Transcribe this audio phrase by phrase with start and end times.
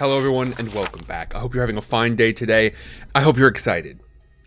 [0.00, 1.34] Hello, everyone, and welcome back.
[1.34, 2.72] I hope you're having a fine day today.
[3.14, 4.00] I hope you're excited.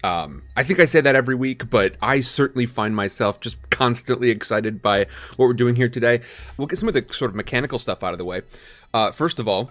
[0.04, 4.31] Um, I think I say that every week, but I certainly find myself just constantly
[4.31, 5.05] excited by
[5.36, 6.21] what we're doing here today.
[6.58, 8.42] We'll get some of the sort of mechanical stuff out of the way.
[8.96, 9.70] Uh, first of all,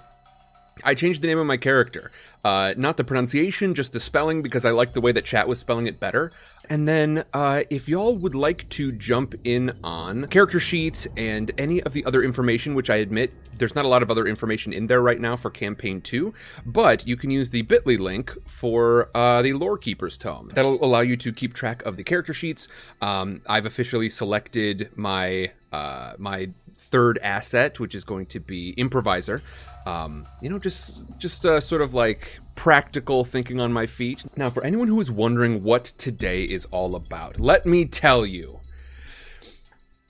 [0.85, 2.11] I changed the name of my character.
[2.45, 5.61] Uh, not the pronunciation, just the spelling, because I liked the way that chat was
[5.61, 6.33] spelling it better.
[6.69, 11.83] And then, uh, if y'all would like to jump in on character sheets and any
[11.83, 14.89] of the other information, which I admit there's not a lot of other information in
[14.89, 16.35] there right now for campaign two,
[16.67, 20.51] but you can use the bit.ly link for uh, the Lore Keeper's Tome.
[20.53, 22.67] That'll allow you to keep track of the character sheets.
[23.01, 29.43] Um, I've officially selected my uh, my third asset, which is going to be improviser.
[29.87, 34.25] Um, you know, just just uh, sort of like practical thinking on my feet.
[34.37, 38.61] Now, for anyone who is wondering what today is all about, let me tell you.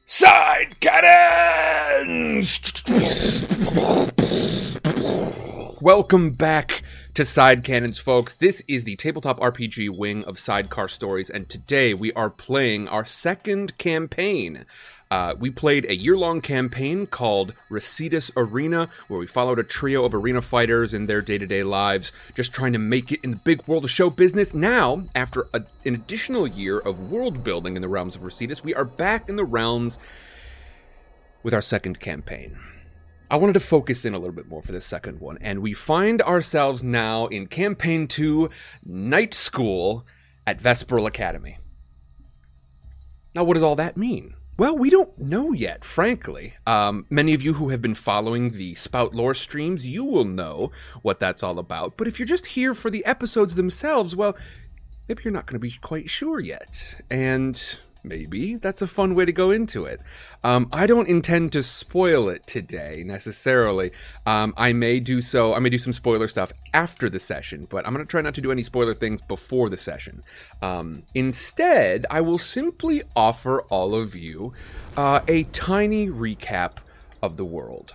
[0.04, 2.60] Side cannons!
[5.80, 6.82] Welcome back
[7.14, 8.34] to Side Cannons, folks.
[8.34, 13.04] This is the tabletop RPG wing of Sidecar Stories, and today we are playing our
[13.04, 14.64] second campaign.
[15.12, 20.06] Uh, we played a year long campaign called Resetus Arena, where we followed a trio
[20.06, 23.32] of arena fighters in their day to day lives, just trying to make it in
[23.32, 24.54] the big world of show business.
[24.54, 28.74] Now, after a, an additional year of world building in the realms of Resetus, we
[28.74, 29.98] are back in the realms
[31.42, 32.58] with our second campaign.
[33.30, 35.74] I wanted to focus in a little bit more for this second one, and we
[35.74, 38.48] find ourselves now in Campaign 2
[38.86, 40.06] Night School
[40.46, 41.58] at Vesperale Academy.
[43.36, 44.36] Now, what does all that mean?
[44.58, 46.54] Well, we don't know yet, frankly.
[46.66, 50.70] Um, many of you who have been following the Spout Lore streams, you will know
[51.00, 51.96] what that's all about.
[51.96, 54.36] But if you're just here for the episodes themselves, well,
[55.08, 57.00] maybe you're not going to be quite sure yet.
[57.10, 60.00] And maybe that's a fun way to go into it.
[60.42, 63.92] Um, I don't intend to spoil it today necessarily.
[64.26, 65.54] Um, I may do so.
[65.54, 68.34] I may do some spoiler stuff after the session, but I'm going to try not
[68.34, 70.22] to do any spoiler things before the session.
[70.60, 74.52] Um, instead, I will simply offer all of you
[74.96, 76.78] uh, a tiny recap
[77.22, 77.94] of the world.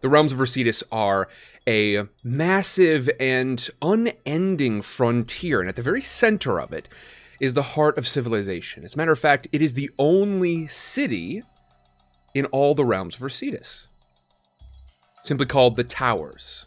[0.00, 1.28] The realms of Resetus are
[1.66, 6.88] a massive and unending frontier, and at the very center of it
[7.42, 8.84] is the heart of civilization.
[8.84, 11.42] As a matter of fact, it is the only city
[12.34, 13.88] in all the realms of Resetus.
[15.24, 16.66] Simply called the Towers,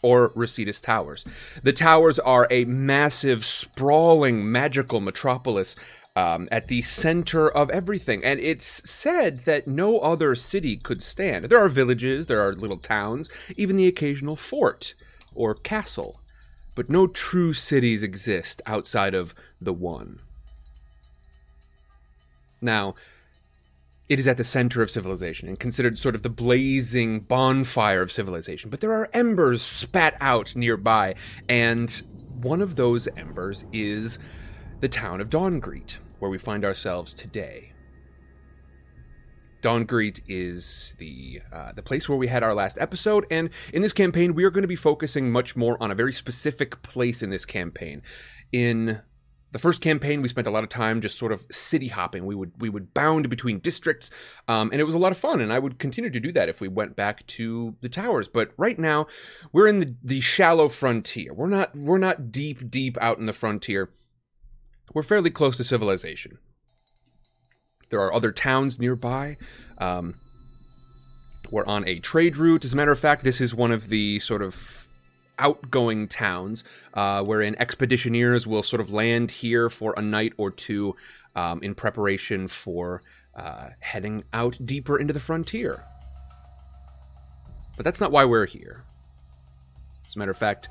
[0.00, 1.24] or Resetus Towers.
[1.64, 5.74] The Towers are a massive, sprawling, magical metropolis
[6.14, 8.24] um, at the center of everything.
[8.24, 11.46] And it's said that no other city could stand.
[11.46, 14.94] There are villages, there are little towns, even the occasional fort
[15.34, 16.21] or castle.
[16.74, 20.20] But no true cities exist outside of the one.
[22.60, 22.94] Now,
[24.08, 28.12] it is at the center of civilization and considered sort of the blazing bonfire of
[28.12, 28.70] civilization.
[28.70, 31.14] But there are embers spat out nearby,
[31.48, 31.90] and
[32.40, 34.18] one of those embers is
[34.80, 37.71] the town of Dawngreet, where we find ourselves today.
[39.62, 43.92] Dawngreet is the uh, the place where we had our last episode, and in this
[43.92, 47.30] campaign, we are going to be focusing much more on a very specific place in
[47.30, 48.02] this campaign.
[48.50, 49.00] In
[49.52, 52.26] the first campaign, we spent a lot of time just sort of city hopping.
[52.26, 54.10] We would we would bound between districts,
[54.48, 55.40] um, and it was a lot of fun.
[55.40, 58.28] And I would continue to do that if we went back to the towers.
[58.28, 59.06] But right now,
[59.52, 61.34] we're in the, the shallow frontier.
[61.34, 63.90] We're not we're not deep deep out in the frontier.
[64.94, 66.38] We're fairly close to civilization.
[67.92, 69.36] There are other towns nearby.
[69.76, 70.14] Um,
[71.50, 72.64] we're on a trade route.
[72.64, 74.88] As a matter of fact, this is one of the sort of
[75.38, 76.64] outgoing towns
[76.94, 80.96] uh, wherein expeditioneers will sort of land here for a night or two
[81.36, 83.02] um, in preparation for
[83.34, 85.84] uh, heading out deeper into the frontier.
[87.76, 88.84] But that's not why we're here.
[90.06, 90.70] As a matter of fact,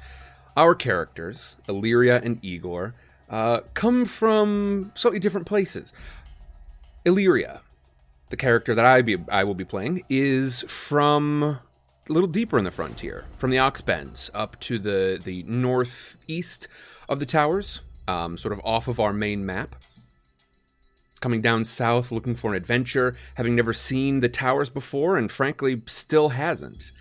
[0.58, 2.96] our characters, Illyria and Igor,
[3.30, 5.94] uh, come from slightly different places.
[7.04, 7.62] Illyria,
[8.30, 11.62] the character that I be I will be playing, is from a
[12.08, 16.68] little deeper in the frontier, from the Oxbends up to the the northeast
[17.10, 19.76] of the towers, um, sort of off of our main map.
[21.22, 25.82] Coming down south, looking for an adventure, having never seen the towers before, and frankly,
[25.88, 26.92] still hasn't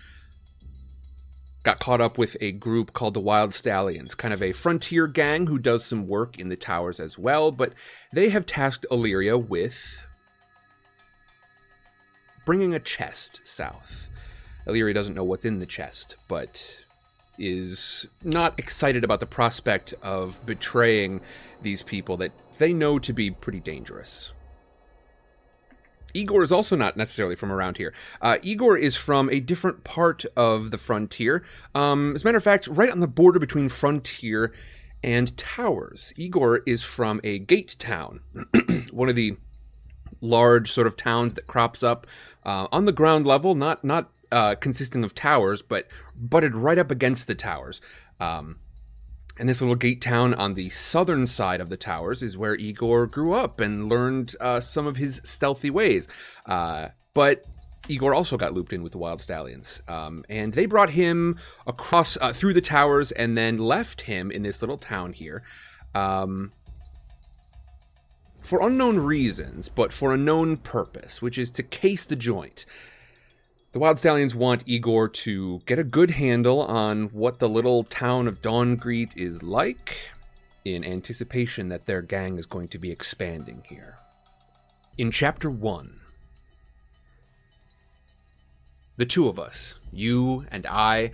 [1.63, 5.47] got caught up with a group called the Wild Stallions, kind of a frontier gang
[5.47, 7.73] who does some work in the towers as well, but
[8.11, 10.03] they have tasked Illyria with
[12.45, 14.07] bringing a chest south.
[14.67, 16.81] Illyria doesn't know what's in the chest, but
[17.37, 21.21] is not excited about the prospect of betraying
[21.61, 24.31] these people that they know to be pretty dangerous.
[26.13, 27.93] Igor is also not necessarily from around here.
[28.21, 31.43] Uh, Igor is from a different part of the frontier.
[31.73, 34.53] Um, as a matter of fact, right on the border between frontier
[35.03, 36.13] and towers.
[36.15, 38.21] Igor is from a gate town,
[38.91, 39.37] one of the
[40.21, 42.05] large sort of towns that crops up
[42.45, 46.91] uh, on the ground level, not not uh, consisting of towers, but butted right up
[46.91, 47.81] against the towers.
[48.19, 48.59] Um,
[49.37, 53.07] and this little gate town on the southern side of the towers is where Igor
[53.07, 56.07] grew up and learned uh, some of his stealthy ways.
[56.45, 57.45] Uh, but
[57.87, 62.17] Igor also got looped in with the Wild Stallions, um, and they brought him across
[62.17, 65.43] uh, through the towers and then left him in this little town here.
[65.95, 66.51] Um,
[68.41, 72.65] for unknown reasons, but for a known purpose, which is to case the joint.
[73.73, 78.27] The Wild Stallions want Igor to get a good handle on what the little town
[78.27, 80.09] of Dawngreet is like,
[80.65, 83.97] in anticipation that their gang is going to be expanding here.
[84.97, 86.01] In Chapter 1,
[88.97, 91.11] the two of us, you and I,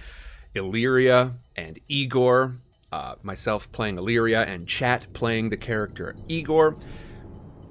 [0.56, 2.56] Illyria and Igor,
[2.92, 6.75] uh, myself playing Illyria and Chat playing the character Igor,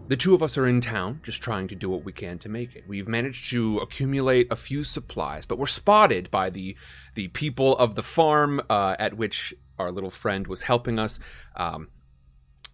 [0.09, 2.49] the two of us are in town, just trying to do what we can to
[2.49, 2.85] make it.
[2.87, 6.77] We've managed to accumulate a few supplies, but we're spotted by the
[7.15, 11.19] the people of the farm uh, at which our little friend was helping us.
[11.57, 11.89] Um,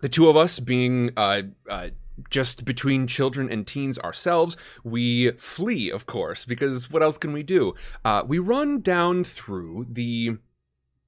[0.00, 1.90] the two of us, being uh, uh,
[2.28, 7.42] just between children and teens ourselves, we flee, of course, because what else can we
[7.42, 7.74] do?
[8.04, 10.38] Uh, we run down through the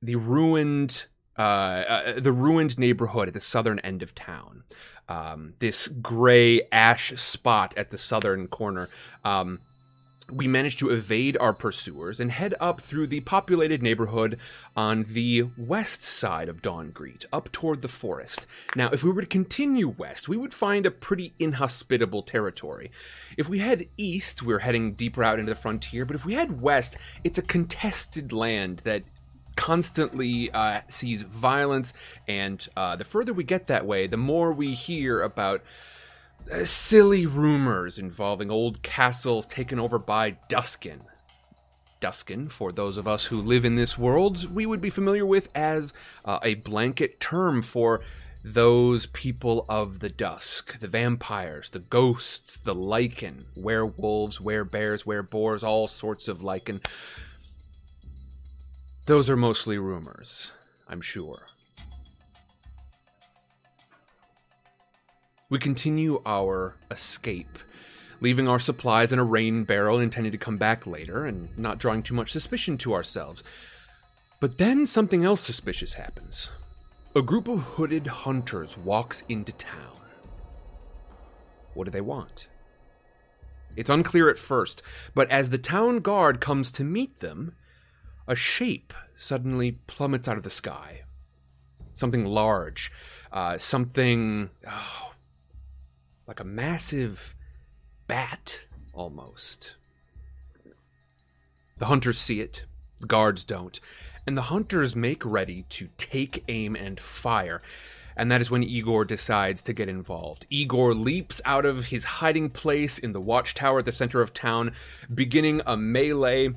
[0.01, 1.07] the ruined
[1.37, 4.63] uh, uh, the ruined neighborhood at the southern end of town
[5.09, 8.89] um, this gray ash spot at the southern corner.
[9.25, 9.61] Um,
[10.31, 14.39] we managed to evade our pursuers and head up through the populated neighborhood
[14.75, 18.47] on the west side of Dawngreet, up toward the forest.
[18.75, 22.91] Now, if we were to continue west, we would find a pretty inhospitable territory.
[23.37, 26.61] If we head east, we're heading deeper out into the frontier, but if we head
[26.61, 29.03] west, it's a contested land that
[29.57, 31.93] constantly uh, sees violence,
[32.29, 35.63] and uh, the further we get that way, the more we hear about
[36.53, 41.01] uh, silly rumors involving old castles taken over by Duskin.
[42.01, 45.49] Duskin, for those of us who live in this world, we would be familiar with
[45.55, 48.03] as uh, a blanket term for
[48.45, 55.87] those people of the dusk the vampires, the ghosts, the lycan, werewolves, werebears, wereboars, all
[55.87, 56.85] sorts of lycan
[59.07, 60.53] those are mostly rumors,
[60.89, 61.47] I'm sure.
[65.51, 67.59] We continue our escape,
[68.21, 72.03] leaving our supplies in a rain barrel intending to come back later and not drawing
[72.03, 73.45] too much suspicion to ourselves.
[74.41, 76.51] But then something else suspicious happens.
[77.15, 80.01] A group of hooded hunters walks into town.
[81.75, 82.49] What do they want?
[83.77, 84.83] It's unclear at first,
[85.15, 87.55] but as the town guard comes to meet them,
[88.27, 91.03] a shape suddenly plummets out of the sky.
[91.95, 92.91] Something large,
[93.33, 95.13] uh, something oh,
[96.27, 97.37] like a massive
[98.07, 99.77] bat almost.
[101.79, 102.65] The hunters see it,
[103.01, 103.79] the guards don't,
[104.27, 107.61] and the hunters make ready to take aim and fire.
[108.17, 110.47] And that is when Igor decides to get involved.
[110.49, 114.73] Igor leaps out of his hiding place in the watchtower at the center of town,
[115.13, 116.55] beginning a melee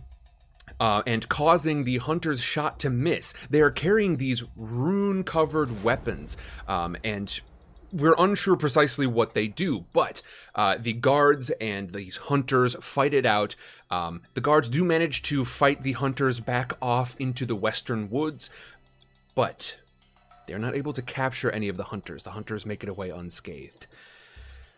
[0.79, 3.33] uh, and causing the hunter's shot to miss.
[3.49, 7.39] They are carrying these rune covered weapons, um, and
[7.91, 10.21] we're unsure precisely what they do, but
[10.55, 13.55] uh, the guards and these hunters fight it out.
[13.89, 18.49] Um, the guards do manage to fight the hunters back off into the western woods,
[19.35, 19.77] but
[20.47, 22.23] they're not able to capture any of the hunters.
[22.23, 23.87] The hunters make it away unscathed.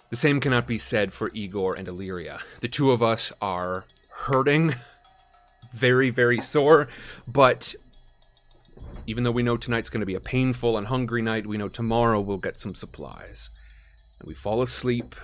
[0.09, 2.39] The same cannot be said for Igor and Illyria.
[2.61, 4.73] The two of us are hurting
[5.73, 6.87] very, very sore.
[7.27, 7.75] But
[9.07, 11.67] even though we know tonight's going to be a painful and hungry night, we know
[11.67, 13.49] tomorrow we'll get some supplies.
[14.19, 15.15] And we fall asleep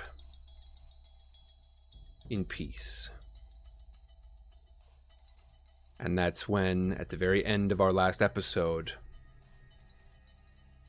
[2.29, 3.09] in peace.
[5.99, 8.93] And that's when, at the very end of our last episode,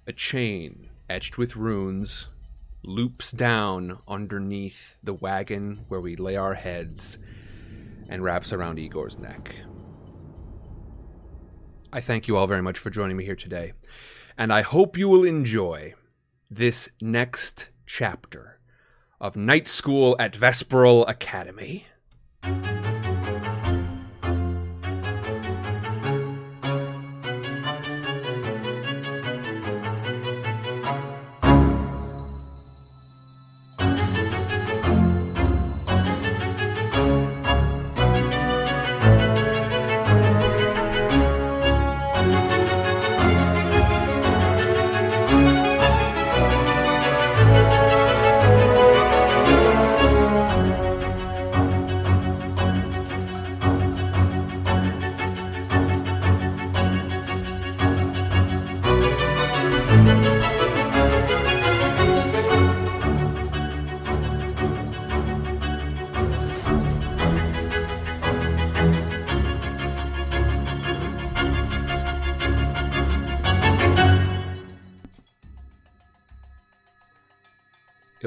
[0.07, 2.29] a chain etched with runes
[2.83, 7.19] loops down underneath the wagon where we lay our heads
[8.09, 9.57] and wraps around Igor's neck.
[11.93, 13.73] I thank you all very much for joining me here today,
[14.37, 15.95] and I hope you will enjoy
[16.51, 18.61] this next chapter
[19.21, 21.87] of Night School at Vesperale Academy.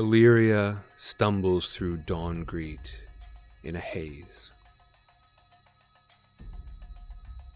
[0.09, 2.93] Illyria stumbles through Dawngreet
[3.63, 4.49] in a haze.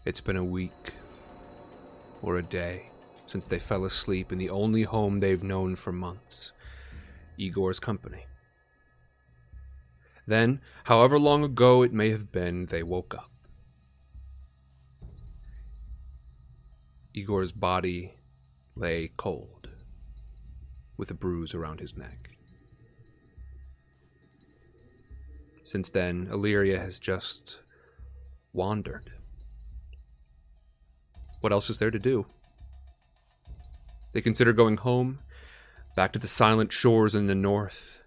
[0.04, 0.92] It's been a week
[2.22, 2.90] or a day
[3.26, 6.52] since they fell asleep in the only home they've known for months
[7.36, 8.24] Igor's company.
[10.24, 13.32] Then, however long ago it may have been, they woke up.
[17.12, 18.14] Igor's body
[18.76, 19.70] lay cold,
[20.96, 22.23] with a bruise around his neck.
[25.64, 27.58] Since then, Illyria has just
[28.52, 29.10] wandered.
[31.40, 32.26] What else is there to do?
[34.12, 35.18] They consider going home,
[35.96, 38.00] back to the silent shores in the north.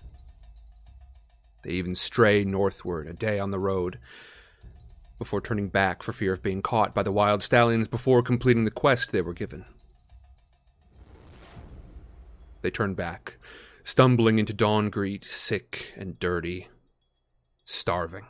[1.64, 4.00] They even stray northward, a day on the road,
[5.18, 8.72] before turning back for fear of being caught by the wild stallions before completing the
[8.72, 9.66] quest they were given.
[12.62, 13.38] They turn back,
[13.84, 16.68] stumbling into Dawngreet, sick and dirty,
[17.70, 18.26] starving,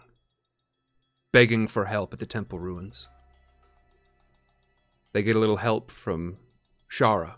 [1.32, 3.08] begging for help at the temple ruins.
[5.12, 6.38] They get a little help from
[6.90, 7.36] Shara.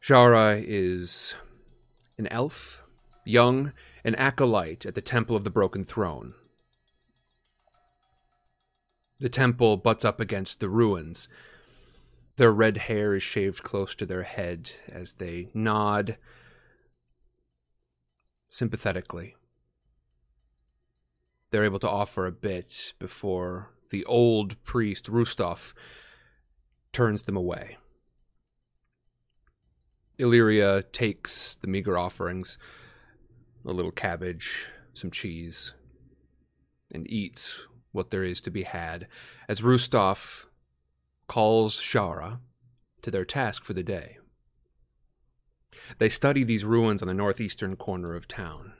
[0.00, 1.34] Shara is
[2.16, 2.84] an elf,
[3.24, 3.72] young,
[4.04, 6.34] an acolyte at the Temple of the Broken Throne.
[9.18, 11.28] The temple butts up against the ruins.
[12.36, 16.16] Their red hair is shaved close to their head as they nod
[18.48, 19.34] sympathetically
[21.52, 25.74] they're able to offer a bit before the old priest, Rustov,
[26.92, 27.76] turns them away.
[30.18, 32.58] Illyria takes the meager offerings,
[33.66, 35.74] a little cabbage, some cheese,
[36.92, 39.06] and eats what there is to be had
[39.48, 40.46] as Rustov
[41.28, 42.40] calls Shara
[43.02, 44.18] to their task for the day.
[45.98, 48.72] They study these ruins on the northeastern corner of town.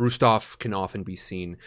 [0.00, 1.58] Rustov can often be seen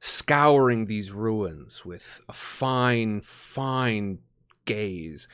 [0.00, 4.20] scouring these ruins with a fine, fine
[4.64, 5.28] gaze,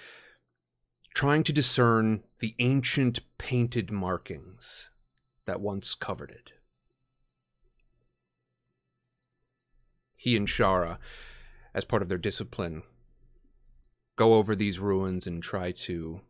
[1.15, 4.89] trying to discern the ancient painted markings
[5.47, 6.53] that once covered it.
[10.17, 10.99] He and Shara,
[11.75, 12.83] as part of their discipline,
[14.17, 16.21] go over these ruins and try to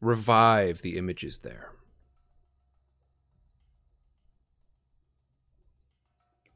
[0.00, 1.72] revive the images there.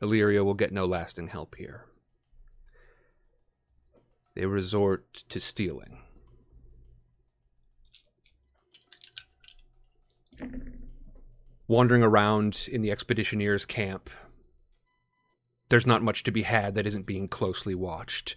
[0.03, 1.85] Illyria will get no lasting help here.
[4.35, 5.99] They resort to stealing.
[11.69, 14.11] Wandering around in the expeditioneers' camp,
[15.69, 18.35] there's not much to be had that isn't being closely watched.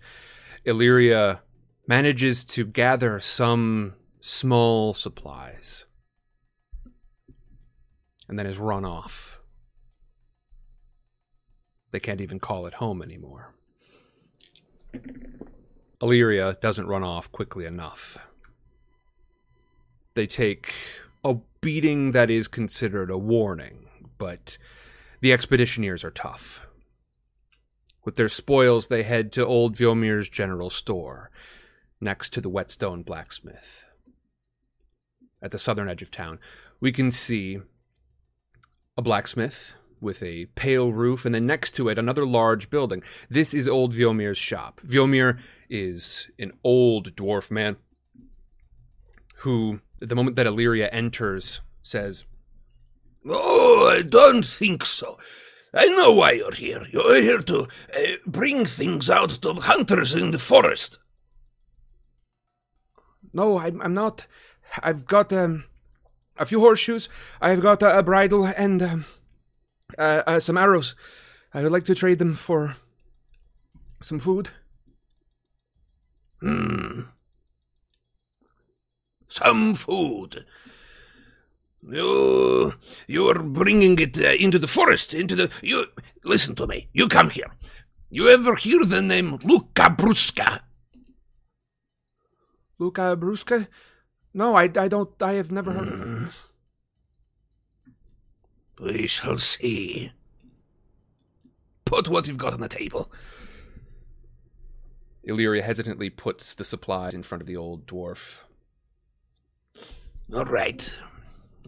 [0.65, 1.41] Illyria
[1.87, 5.85] manages to gather some small supplies
[8.27, 9.39] and then is run off
[11.93, 13.53] they can't even call it home anymore.
[16.01, 18.17] Illyria doesn't run off quickly enough.
[20.15, 20.73] They take
[21.23, 23.85] a beating that is considered a warning,
[24.17, 24.57] but
[25.21, 26.65] the expeditioneers are tough.
[28.03, 31.29] With their spoils, they head to old Vyomir's general store,
[32.01, 33.85] next to the whetstone blacksmith.
[35.43, 36.39] At the southern edge of town,
[36.79, 37.59] we can see
[38.97, 43.01] a blacksmith with a pale roof, and then next to it, another large building.
[43.29, 44.81] This is old Vyomir's shop.
[44.85, 47.77] Vyomir is an old dwarf man
[49.37, 52.25] who, at the moment that Illyria enters, says,
[53.25, 55.17] Oh, I don't think so.
[55.73, 56.85] I know why you're here.
[56.91, 60.99] You're here to uh, bring things out to hunters in the forest.
[63.33, 64.27] No, I'm, I'm not.
[64.83, 65.65] I've got um,
[66.37, 67.09] a few horseshoes.
[67.41, 69.05] I've got a, a bridle and um,
[69.97, 70.95] uh, uh, some arrows.
[71.53, 72.75] I would like to trade them for
[74.01, 74.49] some food.
[76.39, 77.01] Hmm.
[79.27, 80.45] Some food.
[81.89, 82.75] You,
[83.07, 85.51] you're bringing it uh, into the forest, into the.
[85.61, 85.85] You
[86.23, 86.87] listen to me.
[86.93, 87.51] You come here.
[88.09, 90.59] You ever hear the name Luca Brusca?
[92.79, 93.67] Luca Brusca?
[94.33, 95.09] No, I, I don't.
[95.21, 96.29] I have never heard of him.
[98.83, 100.11] We shall see.
[101.85, 103.11] Put what you've got on the table.
[105.23, 108.41] Illyria hesitantly puts the supplies in front of the old dwarf.
[110.33, 110.93] All right.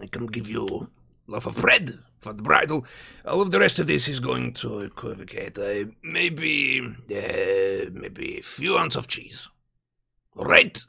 [0.02, 0.90] I can give you
[1.28, 2.86] a loaf of bread for the bridle.
[3.24, 5.58] All of the rest of this is going to equivocate.
[5.58, 9.48] Uh, maybe, uh, maybe a few ounces of cheese.
[10.36, 10.84] All right?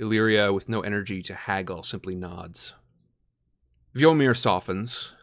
[0.00, 2.74] Illyria, with no energy to haggle, simply nods.
[3.94, 5.14] Vyomir softens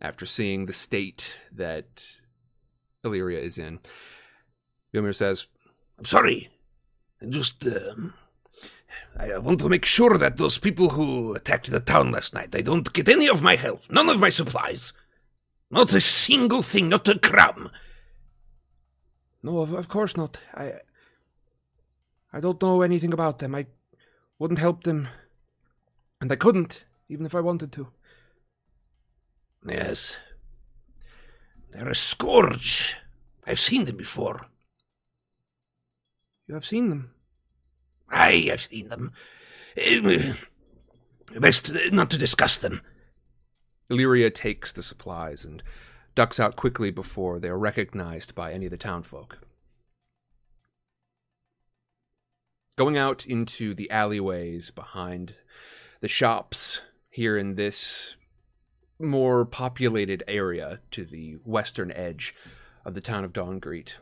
[0.00, 2.04] after seeing the state that
[3.04, 3.80] Illyria is in.
[4.92, 5.46] Vyomir says,
[5.98, 6.50] I'm sorry.
[7.20, 8.14] I just, um,
[9.16, 12.62] I want to make sure that those people who attacked the town last night, they
[12.62, 14.92] don't get any of my help, none of my supplies.
[15.70, 17.70] Not a single thing, not a crumb.
[19.42, 20.38] No, of, of course not.
[20.54, 20.74] I
[22.32, 23.54] I don't know anything about them.
[23.54, 23.66] I
[24.38, 25.08] wouldn't help them.
[26.20, 27.88] And I couldn't, even if I wanted to.
[29.66, 30.16] Yes.
[31.72, 32.96] They're a scourge.
[33.46, 34.46] I've seen them before.
[36.46, 37.14] You have seen them?
[38.10, 39.12] Aye, I've seen them.
[39.76, 40.34] Uh,
[41.40, 42.82] best not to discuss them.
[43.88, 45.62] Illyria takes the supplies and
[46.14, 49.38] ducks out quickly before they are recognized by any of the townfolk.
[52.76, 55.34] Going out into the alleyways behind
[56.00, 58.16] the shops here in this
[58.98, 62.34] more populated area to the western edge
[62.86, 63.96] of the town of Dawngreet.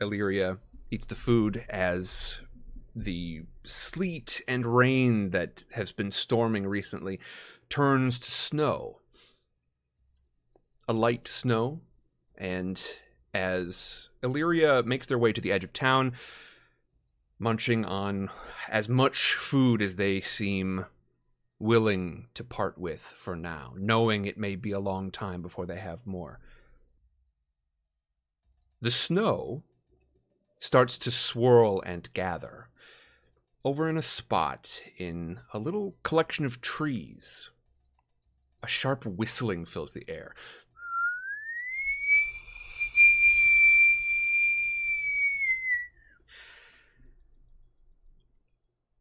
[0.00, 0.58] Illyria
[0.90, 2.40] eats the food as
[2.96, 7.20] the sleet and rain that has been storming recently
[7.70, 8.98] turns to snow.
[10.88, 11.80] A light snow,
[12.36, 12.82] and
[13.32, 16.14] as Illyria makes their way to the edge of town,
[17.42, 18.30] munching on
[18.68, 20.86] as much food as they seem
[21.58, 25.78] willing to part with for now, knowing it may be a long time before they
[25.78, 26.38] have more.
[28.80, 29.64] The snow
[30.60, 32.68] starts to swirl and gather
[33.64, 37.50] over in a spot in a little collection of trees.
[38.62, 40.36] A sharp whistling fills the air.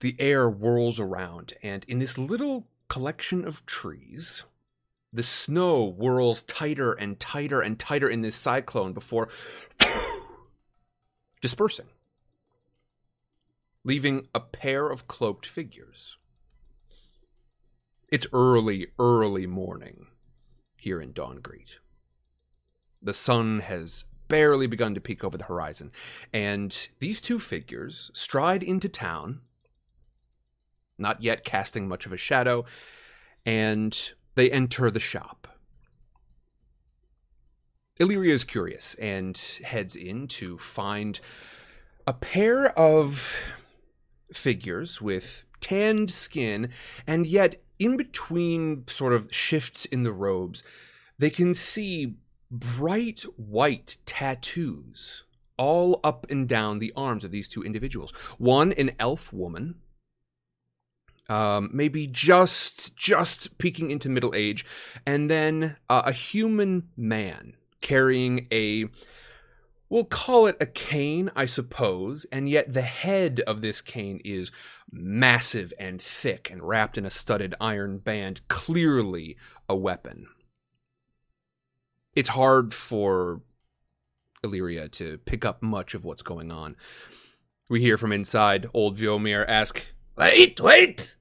[0.01, 4.43] The air whirls around, and in this little collection of trees,
[5.13, 9.29] the snow whirls tighter and tighter and tighter in this cyclone before
[11.41, 11.87] dispersing
[13.83, 16.17] leaving a pair of cloaked figures.
[18.09, 20.07] It's early, early morning
[20.75, 21.77] here in Dawngreet.
[23.01, 25.91] The sun has barely begun to peek over the horizon,
[26.31, 29.41] and these two figures stride into town,
[31.01, 32.65] not yet casting much of a shadow,
[33.45, 35.47] and they enter the shop.
[37.99, 41.19] Illyria is curious and heads in to find
[42.07, 43.37] a pair of
[44.33, 46.69] figures with tanned skin,
[47.05, 50.63] and yet in between sort of shifts in the robes,
[51.17, 52.15] they can see
[52.49, 55.23] bright white tattoos
[55.57, 58.11] all up and down the arms of these two individuals.
[58.39, 59.75] One, an elf woman,
[61.31, 64.65] um, maybe just just peeking into middle age,
[65.05, 68.85] and then uh, a human man carrying a
[69.89, 74.51] we'll call it a cane, I suppose, and yet the head of this cane is
[74.91, 79.37] massive and thick and wrapped in a studded iron band, clearly
[79.69, 80.27] a weapon.
[82.13, 83.41] It's hard for
[84.43, 86.75] Illyria to pick up much of what's going on.
[87.69, 89.85] We hear from inside old Vyomir ask,
[90.17, 91.15] Wait, wait!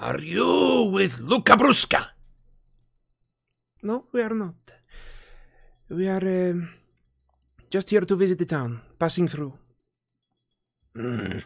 [0.00, 2.06] Are you with Luca Brusca?
[3.82, 4.54] No, we are not.
[5.88, 6.24] We are.
[6.24, 6.78] Uh
[7.70, 9.52] just here to visit the town, passing through.
[10.94, 11.40] Hmm.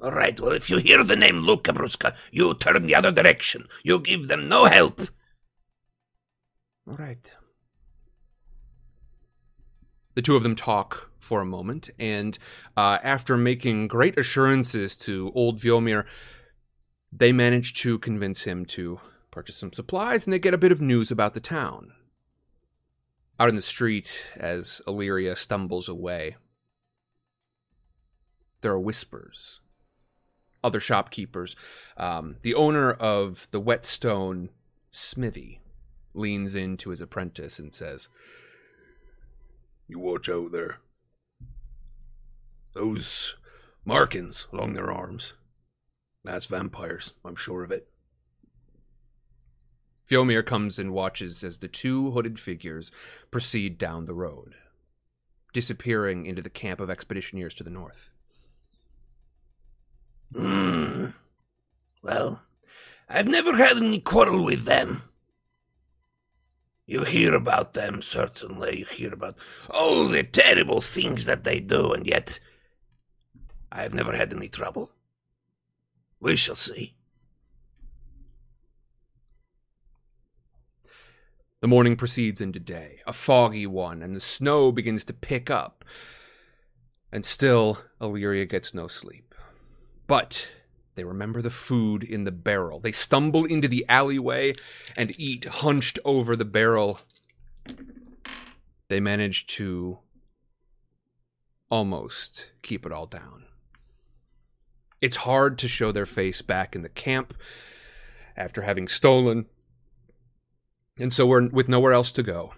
[0.00, 3.66] All right, well, if you hear the name Luca Brusca, you turn the other direction.
[3.82, 5.00] You give them no help.
[6.88, 7.34] All right.
[10.14, 12.38] The two of them talk for a moment, and
[12.76, 16.04] uh, after making great assurances to old Vyomir,
[17.12, 20.80] they manage to convince him to purchase some supplies, and they get a bit of
[20.80, 21.92] news about the town.
[23.40, 26.36] Out in the street, as Illyria stumbles away,
[28.60, 29.60] there are whispers.
[30.64, 31.54] Other shopkeepers.
[31.96, 34.50] Um, the owner of the Whetstone
[34.90, 35.60] Smithy
[36.14, 38.08] leans in to his apprentice and says,
[39.86, 40.80] You watch out there.
[42.74, 43.36] Those
[43.84, 45.34] markings along their arms.
[46.24, 47.88] That's vampires, I'm sure of it.
[50.08, 52.90] Vyomir comes and watches as the two hooded figures
[53.30, 54.54] proceed down the road,
[55.52, 58.10] disappearing into the camp of expeditioneers to the north.
[60.34, 61.06] Hmm.
[62.02, 62.42] Well,
[63.08, 65.02] I've never had any quarrel with them.
[66.86, 68.78] You hear about them, certainly.
[68.78, 69.36] You hear about
[69.68, 72.40] all the terrible things that they do, and yet
[73.70, 74.90] I have never had any trouble.
[76.20, 76.94] We shall see.
[81.60, 85.84] The morning proceeds into day, a foggy one, and the snow begins to pick up.
[87.10, 89.34] And still, Illyria gets no sleep.
[90.06, 90.48] But
[90.94, 92.78] they remember the food in the barrel.
[92.78, 94.54] They stumble into the alleyway
[94.96, 97.00] and eat hunched over the barrel.
[98.88, 99.98] They manage to
[101.70, 103.47] almost keep it all down.
[105.00, 107.34] It's hard to show their face back in the camp
[108.36, 109.46] after having stolen
[110.98, 112.54] and so we're with nowhere else to go.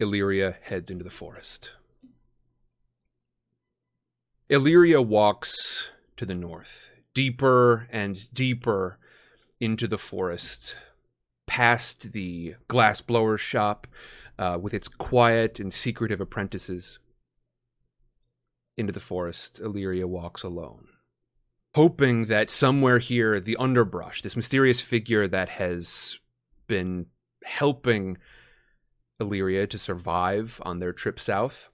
[0.00, 1.72] Illyria heads into the forest.
[4.48, 8.98] Illyria walks to the north, deeper and deeper
[9.60, 10.76] into the forest,
[11.46, 13.86] past the glass blower shop
[14.38, 16.98] uh, with its quiet and secretive apprentices.
[18.76, 20.88] Into the forest, Illyria walks alone,
[21.74, 26.18] hoping that somewhere here, the underbrush, this mysterious figure that has
[26.66, 27.06] been
[27.44, 28.16] helping
[29.20, 31.68] Illyria to survive on their trip south,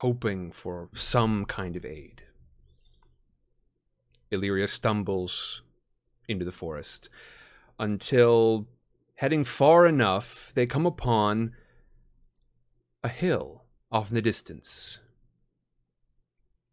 [0.00, 2.22] hoping for some kind of aid.
[4.30, 5.62] Illyria stumbles
[6.28, 7.08] into the forest
[7.78, 8.66] until,
[9.14, 11.52] heading far enough, they come upon
[13.02, 14.98] a hill off in the distance.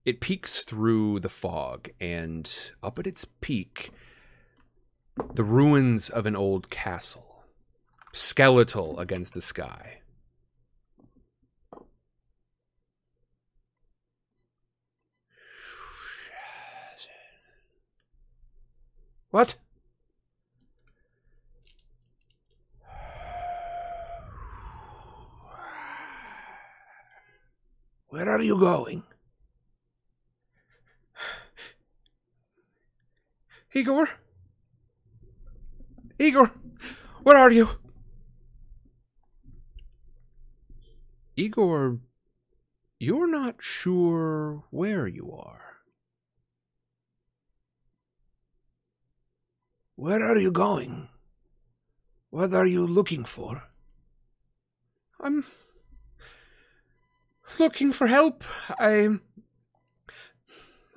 [0.06, 3.89] It peeks through the fog, and up at its peak,
[5.34, 7.44] the ruins of an old castle,
[8.13, 10.02] skeletal against the sky.
[19.32, 19.56] What?
[28.10, 29.04] Where are you going?
[33.76, 34.08] Igor?
[36.18, 36.50] Igor,
[37.24, 37.68] where are you?
[41.36, 42.00] Igor,
[42.98, 45.62] you're not sure where you are.
[49.98, 51.10] Where are you going?
[52.30, 53.64] What are you looking for?
[55.20, 55.44] I'm
[57.60, 58.46] looking for help.
[58.80, 59.20] I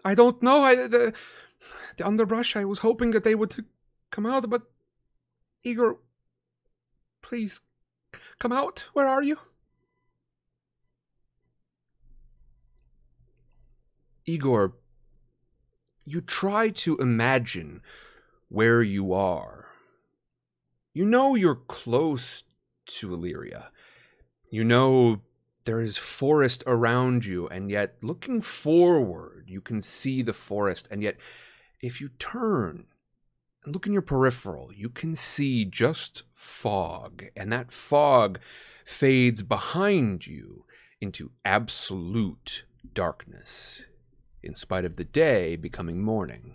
[0.04, 0.62] I don't know.
[0.62, 1.12] I the
[1.98, 2.56] the underbrush.
[2.56, 3.66] I was hoping that they would
[4.10, 4.62] come out, but
[5.62, 5.98] Igor,
[7.20, 7.60] please
[8.38, 8.88] come out.
[8.94, 9.38] Where are you?
[14.24, 14.74] Igor,
[16.04, 17.82] you try to imagine
[18.48, 19.66] where you are.
[20.94, 22.44] You know you're close
[22.86, 23.70] to Illyria.
[24.50, 25.22] You know
[25.64, 31.02] there is forest around you, and yet looking forward, you can see the forest, and
[31.02, 31.18] yet
[31.80, 32.86] if you turn
[33.64, 38.40] and look in your peripheral, you can see just fog, and that fog
[38.84, 40.64] fades behind you
[41.00, 42.64] into absolute
[42.94, 43.84] darkness,
[44.42, 46.54] in spite of the day becoming morning.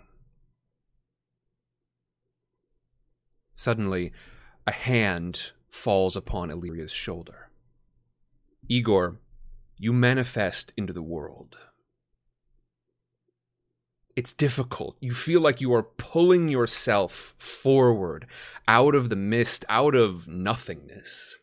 [3.54, 4.12] Suddenly,
[4.66, 7.50] a hand falls upon Illyria's shoulder.
[8.68, 9.20] Igor,
[9.78, 11.56] you manifest into the world.
[14.16, 14.96] It's difficult.
[15.00, 18.26] You feel like you are pulling yourself forward
[18.68, 21.36] out of the mist, out of nothingness.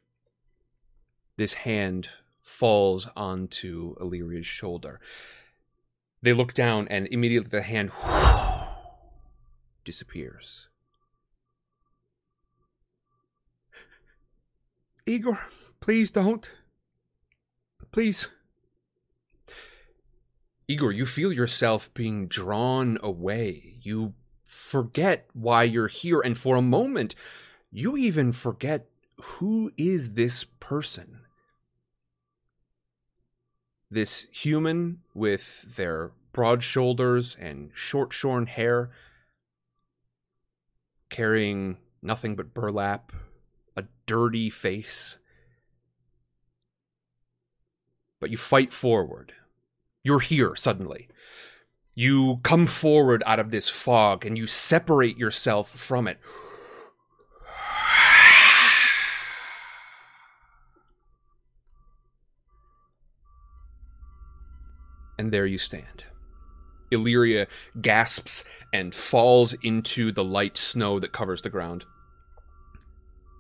[1.38, 2.10] This hand
[2.41, 5.01] falls onto Illyria's shoulder.
[6.21, 7.91] They look down, and immediately the hand
[9.86, 10.67] disappears.
[15.05, 15.39] Igor,
[15.79, 16.49] please don't.
[17.91, 18.29] Please.
[20.71, 23.75] Igor, you feel yourself being drawn away.
[23.81, 24.13] You
[24.45, 27.13] forget why you're here, and for a moment,
[27.69, 28.88] you even forget
[29.21, 31.23] who is this person?
[33.89, 38.91] This human with their broad shoulders and short shorn hair,
[41.10, 43.12] carrying nothing but burlap,
[43.75, 45.17] a dirty face.
[48.21, 49.34] But you fight forward
[50.03, 51.07] you're here suddenly.
[51.93, 56.19] You come forward out of this fog and you separate yourself from it.
[65.19, 66.05] And there you stand.
[66.91, 67.47] Illyria
[67.79, 71.85] gasps and falls into the light snow that covers the ground.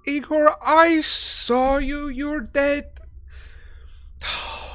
[0.05, 2.07] Igor, I saw you.
[2.07, 2.89] You're dead.
[4.23, 4.70] Oh,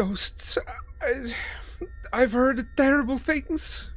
[0.00, 0.56] ghosts.
[1.02, 1.32] I,
[2.12, 3.88] I've heard terrible things.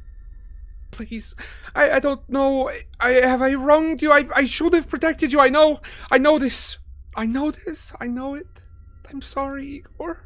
[0.90, 1.34] Please,
[1.74, 2.70] I, I don't know.
[3.00, 4.12] I have I wronged you.
[4.12, 5.40] I I should have protected you.
[5.40, 5.80] I know.
[6.10, 6.78] I know this.
[7.16, 7.94] I know this.
[8.00, 8.62] I know it.
[9.10, 10.20] I'm sorry, Igor.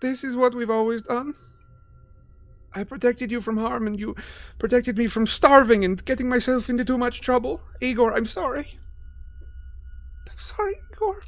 [0.00, 1.34] This is what we've always done.
[2.74, 4.14] I protected you from harm, and you
[4.58, 7.62] protected me from starving and getting myself into too much trouble.
[7.80, 8.66] Igor, I'm sorry.
[10.30, 11.20] I'm sorry, Igor.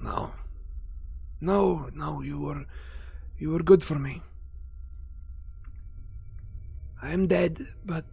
[0.00, 0.32] No.
[1.40, 2.64] No, no, you were
[3.38, 4.22] you were good for me.
[7.00, 8.04] I am dead, but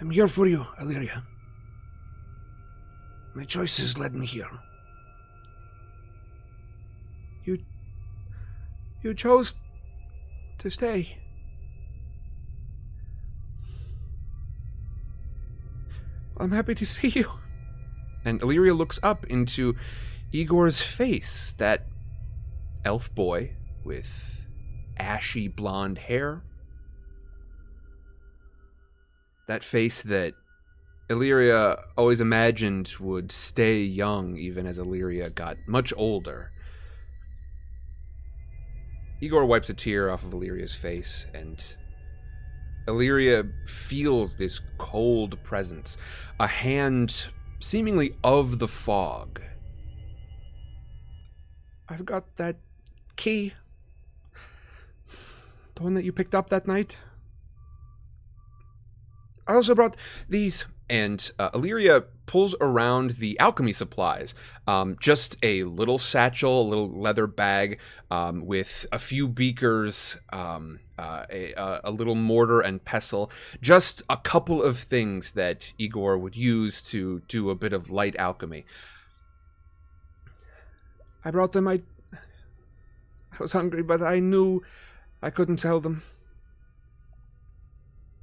[0.00, 1.24] I'm here for you, Illyria.
[3.34, 4.50] My choices led me here.
[7.44, 7.58] You
[9.02, 9.56] you chose
[10.58, 11.18] to stay.
[16.38, 17.30] I'm happy to see you.
[18.24, 19.74] And Illyria looks up into
[20.32, 21.86] Igor's face, that
[22.84, 23.52] elf boy
[23.84, 24.44] with
[24.96, 26.42] ashy blonde hair.
[29.46, 30.34] That face that
[31.08, 36.50] Illyria always imagined would stay young even as Illyria got much older.
[39.20, 41.76] Igor wipes a tear off of Illyria's face, and
[42.88, 45.96] Illyria feels this cold presence,
[46.38, 47.28] a hand
[47.60, 49.40] seemingly of the fog.
[51.88, 52.56] I've got that
[53.16, 53.54] key.
[55.74, 56.96] The one that you picked up that night.
[59.46, 59.96] I also brought
[60.28, 60.66] these.
[60.88, 64.34] And uh, Illyria pulls around the alchemy supplies.
[64.66, 70.80] Um, just a little satchel, a little leather bag um, with a few beakers, um,
[70.98, 73.30] uh, a, a little mortar and pestle.
[73.60, 78.16] Just a couple of things that Igor would use to do a bit of light
[78.16, 78.64] alchemy.
[81.24, 81.66] I brought them.
[81.66, 84.62] I, I was hungry, but I knew
[85.20, 86.02] I couldn't sell them.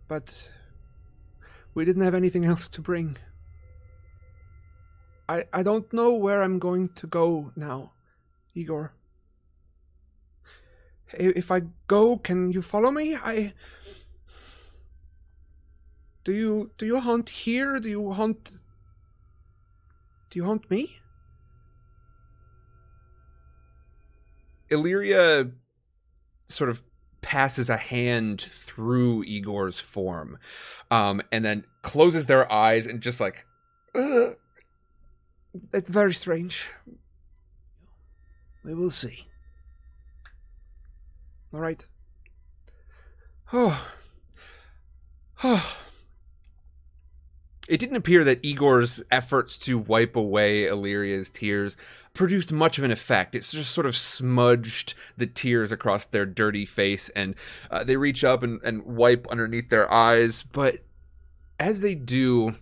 [0.08, 0.49] But
[1.73, 3.17] we didn't have anything else to bring.
[5.27, 7.93] I I don't know where I'm going to go now,
[8.53, 8.93] Igor.
[11.13, 13.15] If I go, can you follow me?
[13.15, 13.53] I
[16.23, 17.79] Do you do you hunt here?
[17.79, 18.59] Do you hunt
[20.29, 20.97] Do you hunt me?
[24.69, 25.51] Illyria
[26.47, 26.81] sort of
[27.23, 30.38] passes a hand through Igor's form,
[30.91, 33.45] um, and then closes their eyes and just like,
[33.95, 34.36] Ugh.
[35.73, 36.67] It's very strange.
[38.63, 39.27] We will see.
[41.51, 41.88] All right.
[43.51, 43.89] Oh.
[45.45, 45.77] Oh.
[47.67, 51.77] It didn't appear that Igor's efforts to wipe away Illyria's tears
[52.13, 53.36] produced much of an effect.
[53.36, 57.36] It's just sort of smudged the tears across their dirty face, and
[57.71, 60.43] uh, they reach up and, and wipe underneath their eyes.
[60.43, 60.80] But
[61.60, 62.56] as they do,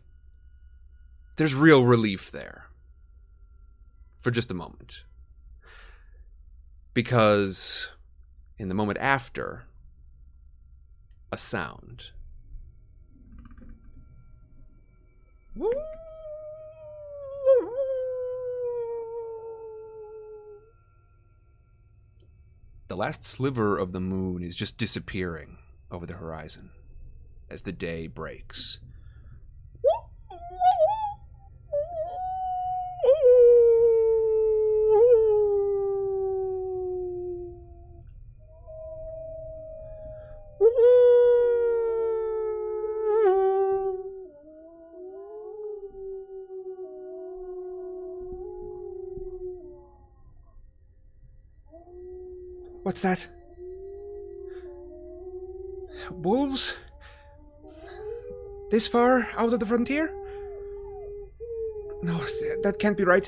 [1.38, 2.68] there's real relief there
[4.22, 5.04] for just a moment.
[6.94, 7.92] Because
[8.58, 9.64] in the moment after,
[11.32, 12.12] a sound.
[22.92, 26.72] The last sliver of the moon is just disappearing over the horizon
[27.50, 28.82] as the day breaks.
[53.02, 53.30] What's that?
[56.12, 56.76] Wolves?
[58.70, 60.14] This far out of the frontier?
[62.04, 62.20] No,
[62.62, 63.28] that can't be right.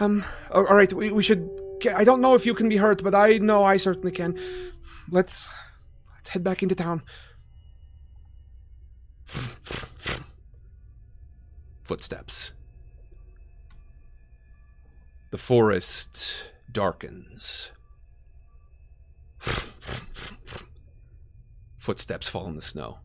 [0.00, 1.50] Um, all right, we, we should.
[1.94, 4.38] I don't know if you can be hurt, but I know I certainly can.
[5.10, 5.48] Let's
[6.14, 7.02] let's head back into town.
[11.84, 12.52] Footsteps.
[15.30, 17.70] The forest darkens.
[21.76, 22.98] Footsteps fall in the snow.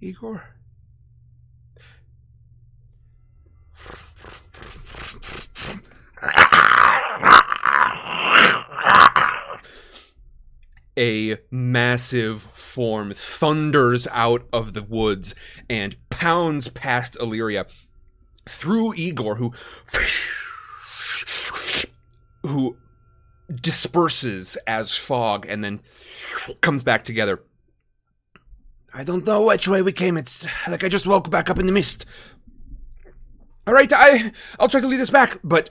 [0.00, 0.52] Igor?
[10.98, 15.34] a massive form thunders out of the woods
[15.68, 17.66] and pounds past Illyria
[18.46, 19.52] through Igor, who
[22.42, 22.76] who
[23.52, 25.80] disperses as fog and then
[26.60, 27.42] comes back together.
[28.94, 30.16] I don't know which way we came.
[30.16, 32.04] It's like I just woke back up in the mist.
[33.66, 35.70] All right, I I'll try to lead us back, but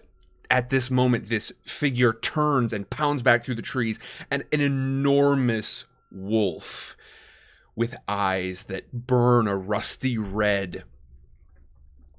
[0.49, 5.85] at this moment, this figure turns and pounds back through the trees, and an enormous
[6.11, 6.97] wolf
[7.75, 10.83] with eyes that burn a rusty red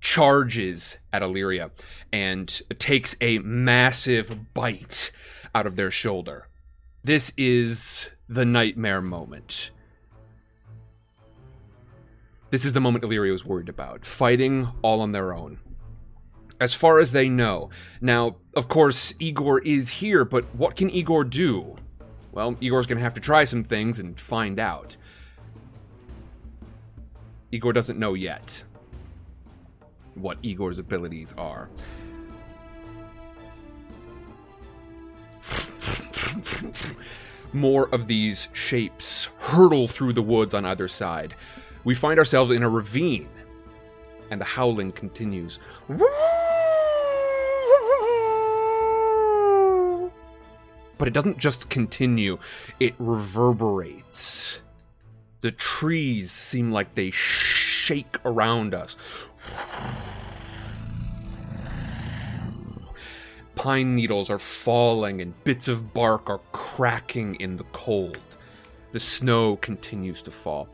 [0.02, 1.70] charges at Illyria
[2.12, 5.12] and takes a massive bite
[5.54, 6.48] out of their shoulder.
[7.04, 9.70] This is the nightmare moment.
[12.50, 15.58] This is the moment Illyria was worried about, fighting all on their own.
[16.60, 17.70] As far as they know.
[18.00, 21.76] Now, of course, Igor is here, but what can Igor do?
[22.32, 24.96] Well, Igor's gonna have to try some things and find out.
[27.52, 28.64] Igor doesn't know yet
[30.14, 31.68] what Igor's abilities are.
[37.52, 41.34] More of these shapes hurtle through the woods on either side.
[41.84, 43.28] We find ourselves in a ravine,
[44.30, 45.58] and the howling continues.
[50.96, 52.38] But it doesn't just continue,
[52.78, 54.60] it reverberates.
[55.40, 58.96] The trees seem like they shake around us.
[63.54, 68.18] Pine needles are falling and bits of bark are cracking in the cold.
[68.92, 70.68] The snow continues to fall.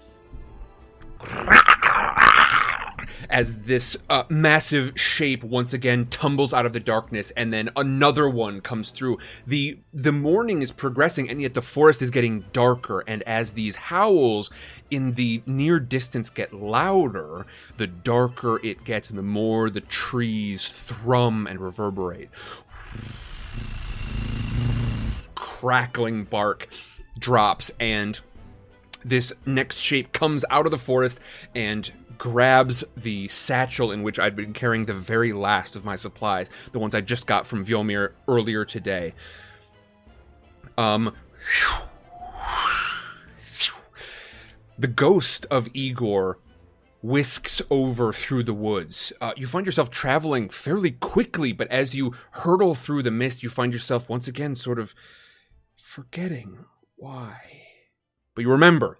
[3.28, 8.28] As this uh, massive shape once again tumbles out of the darkness, and then another
[8.28, 9.18] one comes through.
[9.46, 13.04] the The morning is progressing, and yet the forest is getting darker.
[13.06, 14.50] And as these howls
[14.90, 20.66] in the near distance get louder, the darker it gets, and the more the trees
[20.68, 22.30] thrum and reverberate
[25.34, 26.68] crackling bark
[27.18, 28.20] drops and
[29.04, 31.20] this next shape comes out of the forest
[31.54, 36.50] and grabs the satchel in which I'd been carrying the very last of my supplies,
[36.72, 39.14] the ones I just got from Vyomir earlier today.
[40.76, 41.14] Um
[44.78, 46.38] the ghost of Igor
[47.02, 49.12] whisks over through the woods.
[49.20, 53.48] Uh, you find yourself traveling fairly quickly, but as you hurtle through the mist, you
[53.48, 54.94] find yourself once again sort of
[55.76, 56.64] forgetting
[56.96, 57.40] why.
[58.34, 58.98] But you remember,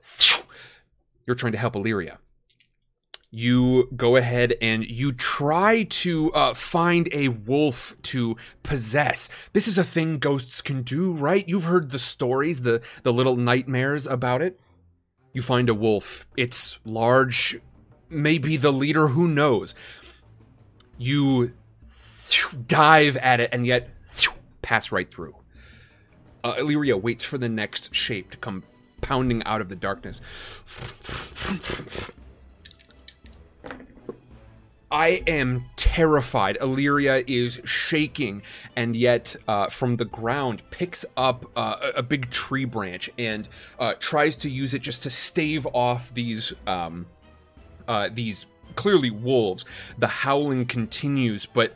[1.27, 2.19] you're trying to help Illyria.
[3.31, 9.29] You go ahead and you try to uh, find a wolf to possess.
[9.53, 11.47] This is a thing ghosts can do, right?
[11.47, 14.59] You've heard the stories, the the little nightmares about it.
[15.35, 16.27] You find a wolf.
[16.37, 17.61] It's large,
[18.09, 19.75] maybe the leader, who knows.
[20.97, 21.53] You
[22.67, 23.91] dive at it and yet
[24.63, 25.37] pass right through.
[26.43, 28.65] Uh, Illyria waits for the next shape to come
[29.01, 30.21] pounding out of the darkness.
[34.91, 36.57] I am terrified.
[36.61, 38.43] Illyria is shaking,
[38.75, 43.49] and yet uh, from the ground picks up uh, a big tree branch and
[43.79, 47.07] uh, tries to use it just to stave off these um,
[47.87, 48.47] uh, these
[48.77, 49.65] clearly wolves.
[49.99, 51.75] The howling continues, but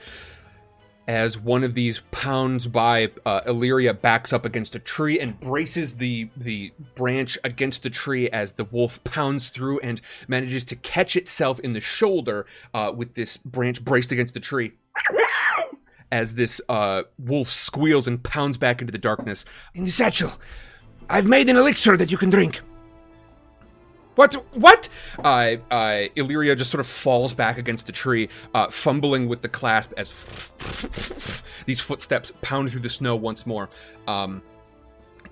[1.09, 5.95] as one of these pounds by, uh, Illyria backs up against a tree and braces
[5.95, 11.17] the the branch against the tree as the wolf pounds through and manages to catch
[11.17, 14.73] itself in the shoulder uh, with this branch braced against the tree.
[16.11, 19.45] As this uh, wolf squeals and pounds back into the darkness.
[19.75, 20.33] In the satchel,
[21.09, 22.61] I've made an elixir that you can drink.
[24.15, 24.35] What?
[24.53, 24.89] What?
[25.19, 29.49] Uh, uh, Illyria just sort of falls back against the tree, uh, fumbling with the
[29.49, 30.53] clasp as
[31.67, 33.71] these footsteps pound through the snow once more.
[34.07, 34.43] Um,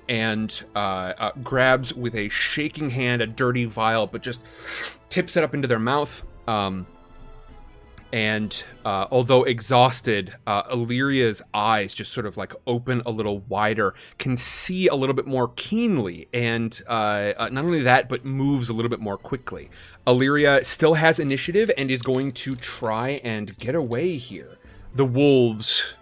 [0.08, 0.78] and uh,
[1.18, 4.42] uh, grabs with a shaking hand a dirty vial, but just
[5.08, 6.24] tips it up into their mouth.
[6.48, 6.86] Um,
[8.12, 13.94] and uh, although exhausted, uh, Illyria's eyes just sort of like open a little wider,
[14.18, 18.68] can see a little bit more keenly, and uh, uh, not only that, but moves
[18.68, 19.70] a little bit more quickly.
[20.06, 24.58] Illyria still has initiative and is going to try and get away here.
[24.94, 25.94] The wolves,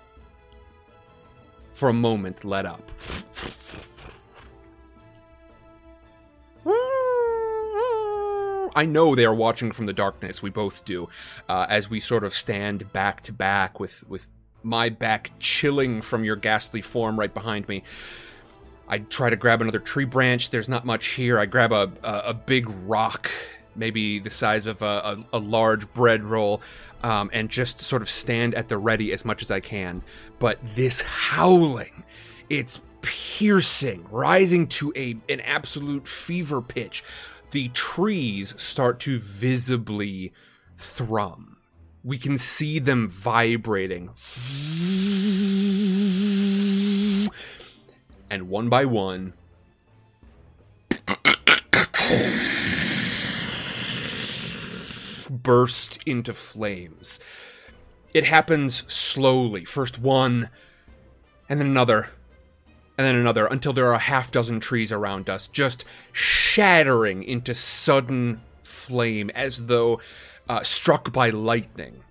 [1.74, 2.90] for a moment, let up.
[8.74, 10.42] I know they are watching from the darkness.
[10.42, 11.08] We both do,
[11.48, 14.28] uh, as we sort of stand back to back with with
[14.62, 17.82] my back chilling from your ghastly form right behind me.
[18.88, 20.50] I try to grab another tree branch.
[20.50, 21.38] There's not much here.
[21.38, 23.30] I grab a, a, a big rock,
[23.76, 26.62] maybe the size of a, a, a large bread roll,
[27.02, 30.02] um, and just sort of stand at the ready as much as I can.
[30.38, 32.02] But this howling,
[32.48, 37.04] it's piercing, rising to a an absolute fever pitch.
[37.50, 40.32] The trees start to visibly
[40.76, 41.56] thrum.
[42.04, 44.10] We can see them vibrating.
[48.30, 49.32] And one by one,
[55.30, 57.18] burst into flames.
[58.14, 59.64] It happens slowly.
[59.64, 60.50] First one,
[61.48, 62.10] and then another,
[62.98, 67.54] and then another, until there are a half dozen trees around us, just shattering into
[67.54, 70.00] sudden flame as though
[70.48, 72.02] uh, struck by lightning.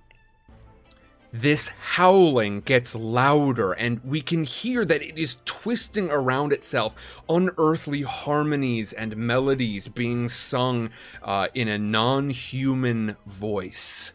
[1.33, 6.95] This howling gets louder, and we can hear that it is twisting around itself,
[7.27, 10.89] unearthly harmonies and melodies being sung
[11.21, 14.13] uh, in a non human voice.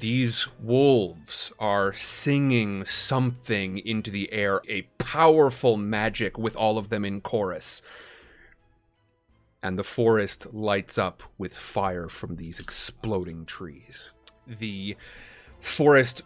[0.00, 7.04] These wolves are singing something into the air, a powerful magic with all of them
[7.04, 7.82] in chorus.
[9.60, 14.10] And the forest lights up with fire from these exploding trees.
[14.46, 14.96] The
[15.58, 16.22] forest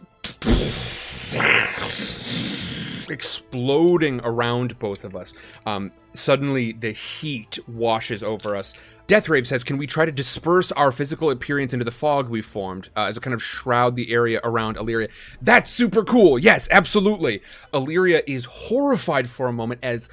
[3.09, 5.33] exploding around both of us.
[5.65, 8.73] Um, suddenly, the heat washes over us.
[9.07, 12.89] Deathrave says, Can we try to disperse our physical appearance into the fog we've formed
[12.95, 15.09] uh, as a kind of shroud the area around Illyria?
[15.41, 16.39] That's super cool.
[16.39, 17.41] Yes, absolutely.
[17.73, 20.09] Illyria is horrified for a moment as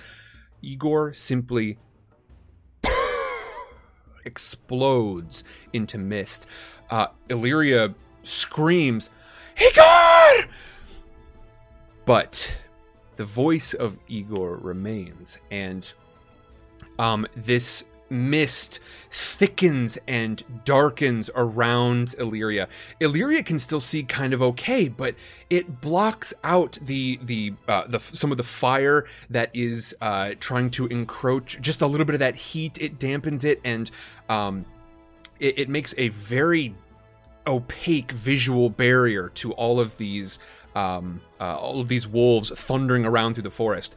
[0.60, 1.78] Igor simply
[4.24, 6.46] explodes into mist.
[6.90, 9.08] Uh, Illyria screams,
[9.60, 10.50] Igor!
[12.04, 12.56] But
[13.16, 15.92] the voice of Igor remains, and
[16.98, 18.80] um, this mist
[19.10, 22.68] thickens and darkens around Illyria.
[23.00, 25.14] Illyria can still see kind of okay, but
[25.48, 30.70] it blocks out the the uh, the some of the fire that is uh, trying
[30.70, 31.60] to encroach.
[31.60, 33.90] Just a little bit of that heat, it dampens it, and
[34.28, 34.64] um,
[35.38, 36.74] it, it makes a very
[37.46, 40.38] opaque visual barrier to all of these
[40.74, 43.96] um, uh, all of these wolves thundering around through the forest.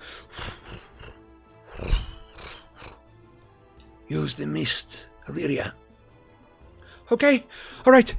[4.08, 5.74] Use the mist, Illyria.
[7.12, 7.44] Okay,
[7.86, 8.16] all right.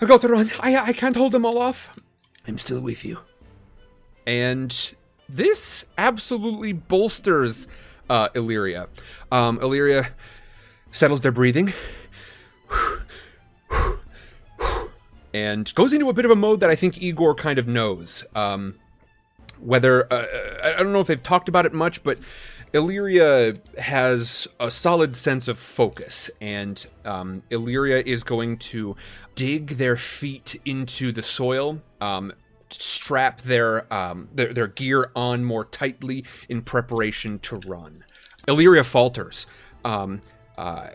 [0.00, 0.50] I got to run.
[0.60, 1.92] I I can't hold them all off.
[2.46, 3.18] I'm still with you.
[4.26, 4.94] And
[5.28, 7.68] this absolutely bolsters
[8.08, 8.88] uh, Illyria.
[9.30, 10.08] Um, Illyria
[10.90, 11.72] settles their breathing
[15.34, 18.24] and goes into a bit of a mode that I think Igor kind of knows.
[18.34, 18.76] Um,
[19.58, 20.26] whether uh,
[20.62, 22.18] I don't know if they've talked about it much, but
[22.74, 28.96] Illyria has a solid sense of focus, and um, Illyria is going to
[29.34, 32.32] dig their feet into the soil, um,
[32.70, 38.04] strap their, um, their their gear on more tightly in preparation to run.
[38.48, 39.46] Illyria falters.
[39.84, 40.22] Um,
[40.56, 40.90] uh,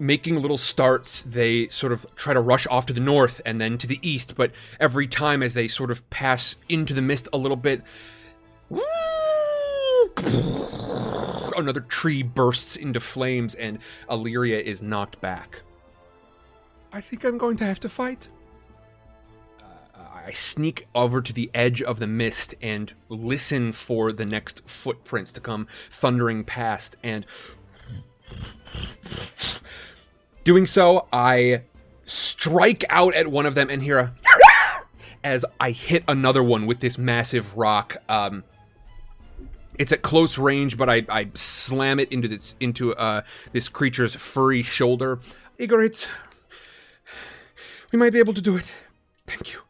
[0.00, 3.76] making little starts, they sort of try to rush off to the north and then
[3.78, 4.50] to the east, but
[4.80, 7.82] every time as they sort of pass into the mist a little bit,
[11.60, 13.78] another tree bursts into flames and
[14.10, 15.62] Illyria is knocked back.
[16.92, 18.28] I think I'm going to have to fight.
[20.30, 25.32] I sneak over to the edge of the mist and listen for the next footprints
[25.32, 26.96] to come thundering past.
[27.02, 27.24] And
[30.44, 31.62] doing so, I
[32.04, 34.12] strike out at one of them and hear a
[35.22, 37.96] as I hit another one with this massive rock.
[38.08, 38.44] Um,
[39.80, 43.22] it's at close range, but I, I slam it into this into uh,
[43.52, 45.20] this creature's furry shoulder.
[45.58, 46.06] Igor, it's.
[47.90, 48.70] We might be able to do it.
[49.26, 49.60] Thank you.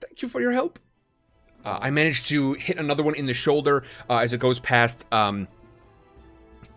[0.00, 0.80] Thank you for your help.
[1.64, 5.06] Uh, I managed to hit another one in the shoulder uh, as it goes past.
[5.12, 5.46] Um,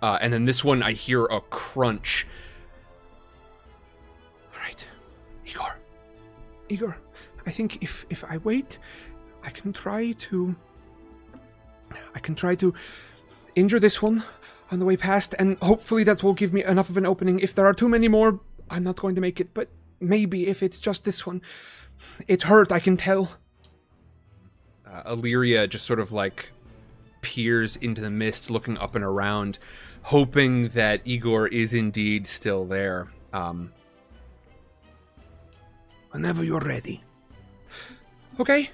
[0.04, 2.28] uh, and then this one, I hear a crunch.
[4.54, 4.88] All right,
[5.48, 5.80] Igor.
[6.70, 6.98] Igor,
[7.48, 8.78] I think if if I wait,
[9.42, 10.56] I can try to.
[12.16, 12.74] I can try to
[13.56, 14.24] injure this one
[14.72, 17.40] on the way past, and hopefully that will give me enough of an opening.
[17.40, 18.40] If there are too many more,
[18.70, 19.54] I'm not going to make it.
[19.54, 19.70] But
[20.00, 21.42] maybe if it's just this one,
[22.28, 22.72] it's hurt.
[22.72, 23.32] I can tell.
[24.86, 26.52] Uh, Illyria just sort of like
[27.22, 29.60] peers into the mist, looking up and around,
[30.04, 33.08] hoping that Igor is indeed still there.
[33.32, 33.72] Um,
[36.12, 37.04] Whenever you're ready.
[38.40, 38.70] Okay.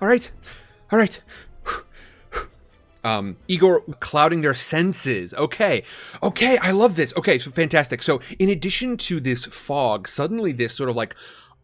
[0.00, 0.30] All right.
[0.90, 1.20] All right.
[3.02, 5.32] Um, Igor clouding their senses.
[5.34, 5.82] Okay.
[6.22, 7.14] Okay, I love this.
[7.16, 8.02] Okay, so fantastic.
[8.02, 11.14] So, in addition to this fog, suddenly this sort of like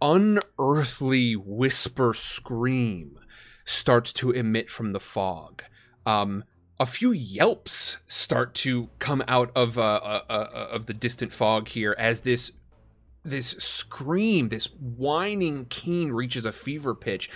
[0.00, 3.18] unearthly whisper scream
[3.64, 5.62] starts to emit from the fog.
[6.04, 6.44] Um,
[6.78, 11.32] a few yelps start to come out of uh, uh, uh, uh, of the distant
[11.32, 12.52] fog here as this
[13.24, 17.28] this scream, this whining keen reaches a fever pitch.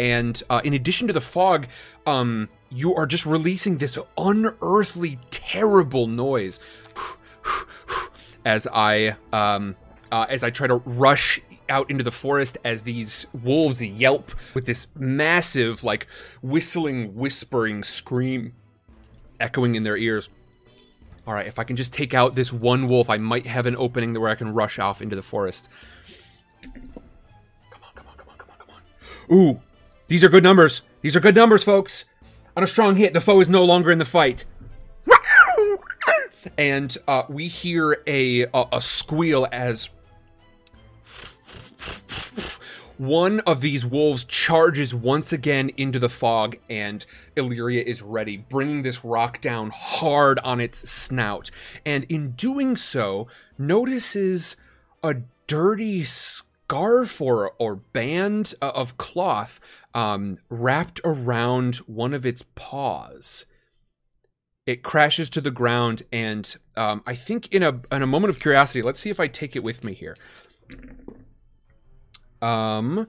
[0.00, 1.66] And uh, in addition to the fog,
[2.06, 6.58] um, you are just releasing this unearthly, terrible noise
[8.46, 9.76] as I um,
[10.10, 14.64] uh, as I try to rush out into the forest as these wolves yelp with
[14.64, 16.06] this massive, like
[16.40, 18.54] whistling, whispering scream
[19.38, 20.30] echoing in their ears.
[21.26, 23.76] All right, if I can just take out this one wolf, I might have an
[23.76, 25.68] opening where I can rush off into the forest.
[26.62, 27.02] Come on,
[27.70, 29.36] come on, come on, come on, come on.
[29.36, 29.60] Ooh,
[30.10, 30.82] these are good numbers.
[31.02, 32.04] These are good numbers, folks.
[32.56, 34.44] On a strong hit, the foe is no longer in the fight.
[36.58, 39.88] And uh, we hear a, a a squeal as
[42.98, 47.06] one of these wolves charges once again into the fog, and
[47.36, 51.50] Illyria is ready, bringing this rock down hard on its snout.
[51.86, 54.56] And in doing so, notices
[55.02, 59.60] a dirty scarf or, or band uh, of cloth
[59.94, 63.44] um, wrapped around one of its paws.
[64.66, 68.40] It crashes to the ground, and um, I think in a in a moment of
[68.40, 70.16] curiosity, let's see if I take it with me here.
[72.40, 73.08] Um.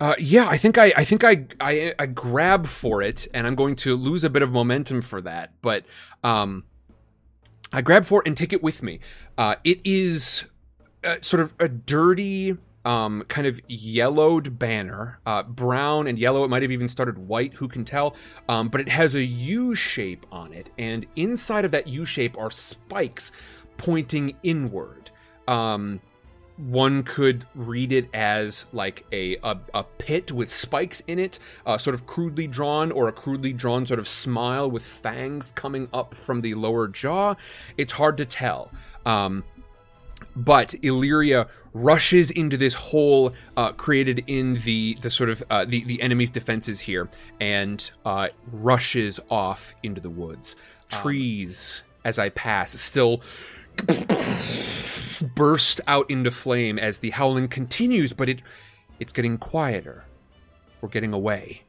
[0.00, 3.56] Uh, yeah, I think I, I think I, I, I grab for it, and I'm
[3.56, 5.54] going to lose a bit of momentum for that.
[5.60, 5.86] But,
[6.22, 6.62] um,
[7.72, 9.00] I grab for it and take it with me.
[9.36, 10.44] Uh, it is
[11.02, 12.56] uh, sort of a dirty,
[12.88, 16.42] um, kind of yellowed banner, uh, brown and yellow.
[16.42, 17.52] It might have even started white.
[17.54, 18.16] Who can tell?
[18.48, 22.36] Um, but it has a U shape on it, and inside of that U shape
[22.38, 23.30] are spikes
[23.76, 25.10] pointing inward.
[25.46, 26.00] Um,
[26.56, 31.76] one could read it as like a, a, a pit with spikes in it, uh,
[31.76, 36.14] sort of crudely drawn, or a crudely drawn sort of smile with fangs coming up
[36.14, 37.34] from the lower jaw.
[37.76, 38.72] It's hard to tell.
[39.04, 39.44] Um,
[40.36, 45.84] but Illyria rushes into this hole uh, created in the the sort of uh, the
[45.84, 47.08] the enemy's defenses here,
[47.40, 50.56] and uh, rushes off into the woods.
[50.88, 53.20] Trees, as I pass, still
[55.34, 58.42] burst out into flame as the howling continues, but it
[58.98, 60.04] it's getting quieter.
[60.80, 61.62] We're getting away.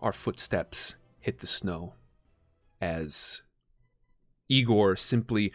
[0.00, 1.94] Our footsteps hit the snow
[2.80, 3.42] as
[4.48, 5.52] Igor simply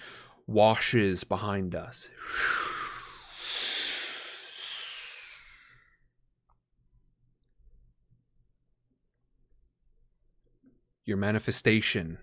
[0.48, 2.10] washes behind us.
[11.06, 12.18] Your manifestation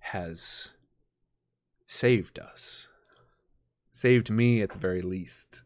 [0.00, 0.70] has
[1.86, 2.88] saved us.
[3.92, 5.62] Saved me at the very least.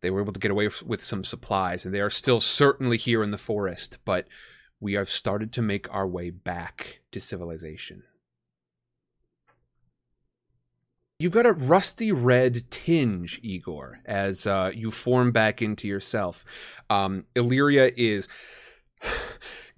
[0.00, 3.22] They were able to get away with some supplies, and they are still certainly here
[3.22, 4.26] in the forest, but
[4.80, 8.04] we have started to make our way back to civilization.
[11.18, 16.44] You've got a rusty red tinge, Igor, as uh, you form back into yourself.
[16.88, 18.28] Um, Illyria is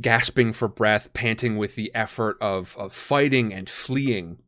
[0.02, 4.42] gasping for breath, panting with the effort of, of fighting and fleeing.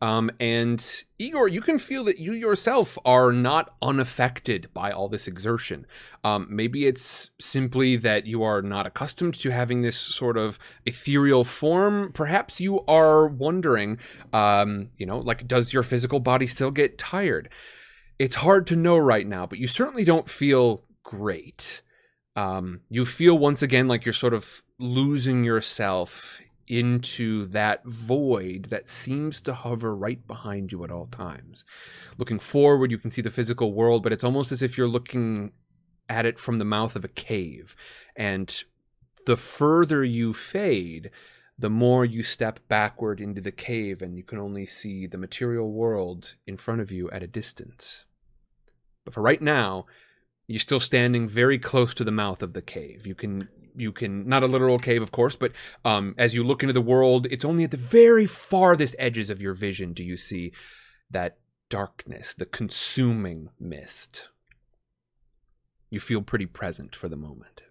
[0.00, 5.26] Um, and Igor, you can feel that you yourself are not unaffected by all this
[5.26, 5.86] exertion.
[6.22, 11.42] Um, maybe it's simply that you are not accustomed to having this sort of ethereal
[11.44, 12.12] form.
[12.12, 13.98] Perhaps you are wondering,
[14.32, 17.48] um, you know, like, does your physical body still get tired?
[18.18, 21.82] It's hard to know right now, but you certainly don't feel great.
[22.36, 28.88] Um, you feel once again like you're sort of losing yourself into that void that
[28.88, 31.64] seems to hover right behind you at all times.
[32.16, 35.52] Looking forward, you can see the physical world, but it's almost as if you're looking
[36.08, 37.76] at it from the mouth of a cave.
[38.16, 38.62] And
[39.26, 41.10] the further you fade,
[41.58, 45.70] the more you step backward into the cave, and you can only see the material
[45.72, 48.04] world in front of you at a distance.
[49.04, 49.86] But for right now,
[50.46, 53.06] you're still standing very close to the mouth of the cave.
[53.06, 53.48] You can
[53.78, 55.52] you can not a literal cave of course but
[55.84, 59.40] um, as you look into the world it's only at the very farthest edges of
[59.40, 60.52] your vision do you see
[61.10, 61.38] that
[61.70, 64.28] darkness the consuming mist
[65.90, 67.62] you feel pretty present for the moment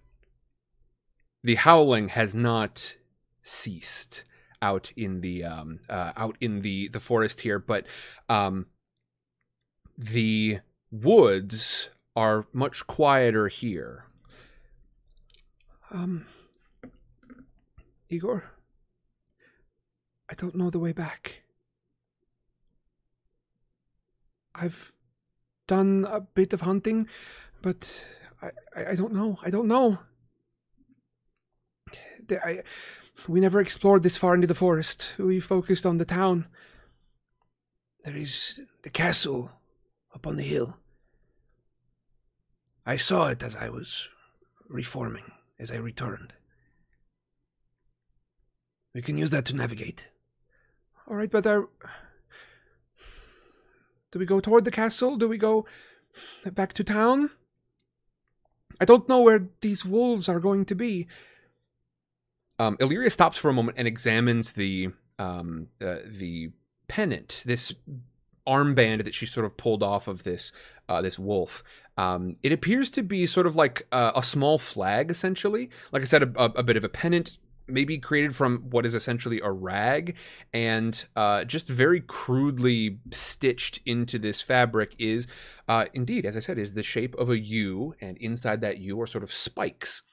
[1.43, 2.97] the howling has not
[3.41, 4.23] ceased
[4.61, 7.85] out in the um, uh, out in the the forest here, but
[8.29, 8.67] um,
[9.97, 10.59] the
[10.91, 14.05] woods are much quieter here.
[15.91, 16.25] Um,
[18.09, 18.51] Igor,
[20.29, 21.43] I don't know the way back.
[24.53, 24.91] I've
[25.67, 27.07] done a bit of hunting,
[27.61, 28.05] but
[28.41, 29.39] I, I, I don't know.
[29.43, 29.99] I don't know.
[32.29, 32.63] I,
[33.27, 35.13] we never explored this far into the forest.
[35.17, 36.47] We focused on the town.
[38.03, 39.51] There is the castle
[40.13, 40.77] up on the hill.
[42.85, 44.09] I saw it as I was
[44.69, 46.33] reforming, as I returned.
[48.93, 50.09] We can use that to navigate.
[51.07, 51.69] All right, but are,
[54.11, 55.15] do we go toward the castle?
[55.15, 55.65] Do we go
[56.45, 57.29] back to town?
[58.79, 61.07] I don't know where these wolves are going to be.
[62.59, 64.89] Um, Illyria stops for a moment and examines the
[65.19, 66.51] um, uh, the
[66.87, 67.73] pennant, this
[68.47, 70.51] armband that she sort of pulled off of this
[70.89, 71.63] uh, this wolf.
[71.97, 75.69] Um, it appears to be sort of like uh, a small flag, essentially.
[75.91, 77.37] Like I said, a, a, a bit of a pennant,
[77.67, 80.15] maybe created from what is essentially a rag,
[80.53, 85.27] and uh, just very crudely stitched into this fabric is,
[85.67, 89.01] uh, indeed, as I said, is the shape of a U, and inside that U
[89.01, 90.03] are sort of spikes.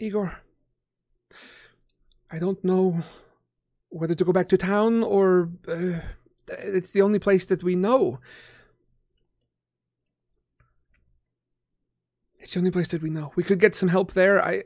[0.00, 0.40] Igor,
[2.32, 3.02] I don't know
[3.90, 6.00] whether to go back to town or uh,
[6.48, 8.18] it's the only place that we know.
[12.44, 13.32] It's the only place that we know.
[13.36, 14.44] We could get some help there.
[14.44, 14.64] I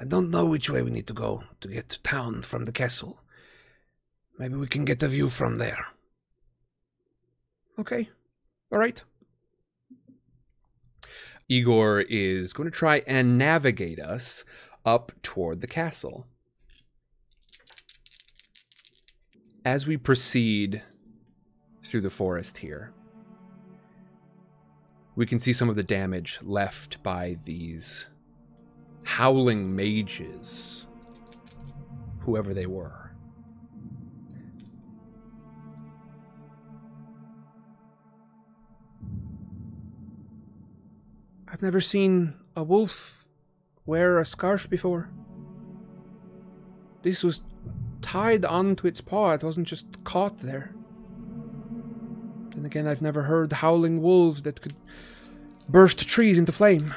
[0.00, 2.72] I don't know which way we need to go to get to town from the
[2.72, 3.20] castle.
[4.36, 5.86] Maybe we can get a view from there.
[7.78, 8.10] okay.
[8.72, 9.00] All right.
[11.48, 14.44] Igor is going to try and navigate us
[14.84, 16.26] up toward the castle.
[19.64, 20.82] As we proceed
[21.84, 22.92] through the forest here,
[25.14, 28.08] we can see some of the damage left by these
[29.04, 30.86] howling mages,
[32.20, 33.02] whoever they were.
[41.48, 43.26] I've never seen a wolf
[43.84, 45.10] wear a scarf before.
[47.02, 47.42] This was
[48.00, 50.74] tied onto its paw, it wasn't just caught there.
[52.54, 54.74] Then again, I've never heard howling wolves that could
[55.68, 56.94] burst trees into flame.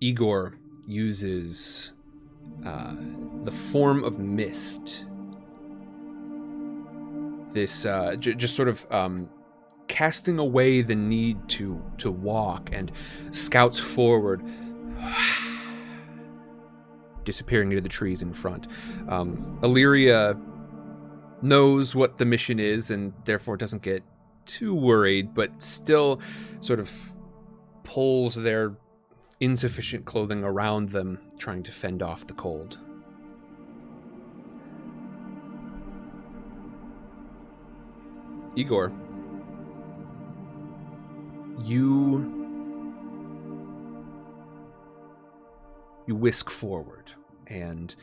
[0.00, 0.54] Igor
[0.86, 1.92] uses
[2.64, 2.94] uh,
[3.44, 5.06] the form of mist.
[7.52, 9.28] This uh, j- just sort of um,
[9.88, 12.92] casting away the need to to walk and
[13.32, 14.42] scouts forward,
[17.24, 18.68] disappearing into the trees in front.
[19.08, 20.36] Um, Illyria
[21.42, 24.02] knows what the mission is and therefore doesn't get
[24.46, 26.20] too worried, but still
[26.60, 26.90] sort of
[27.84, 28.76] pulls their
[29.40, 32.78] insufficient clothing around them, trying to fend off the cold.
[38.56, 38.92] Igor,
[41.62, 42.34] you
[46.06, 47.12] you whisk forward,
[47.46, 47.94] and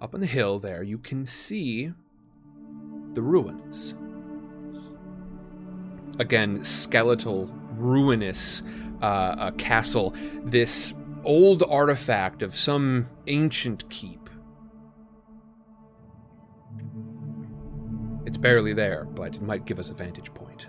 [0.00, 1.92] up on the hill there you can see
[3.14, 3.94] the ruins.
[6.18, 8.62] Again, skeletal, ruinous
[9.00, 10.94] uh, a castle, this
[11.24, 14.30] old artifact of some ancient keep.
[18.24, 20.66] It's barely there, but it might give us a vantage point.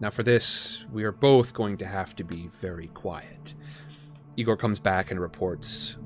[0.00, 3.54] Now, for this, we are both going to have to be very quiet.
[4.36, 5.96] Igor comes back and reports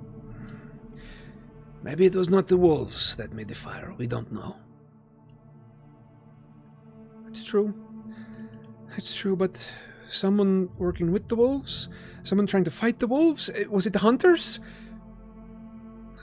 [1.83, 3.95] Maybe it was not the wolves that made the fire.
[3.97, 4.57] We don't know.
[7.29, 7.72] It's true.
[8.97, 9.57] It's true, but
[10.09, 11.89] someone working with the wolves?
[12.24, 13.51] Someone trying to fight the wolves?
[13.55, 14.61] Eh, Was it the hunters?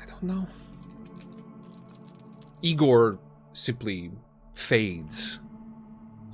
[0.02, 0.48] I don't know.
[2.62, 3.20] Igor
[3.54, 4.12] simply
[4.54, 5.40] fades.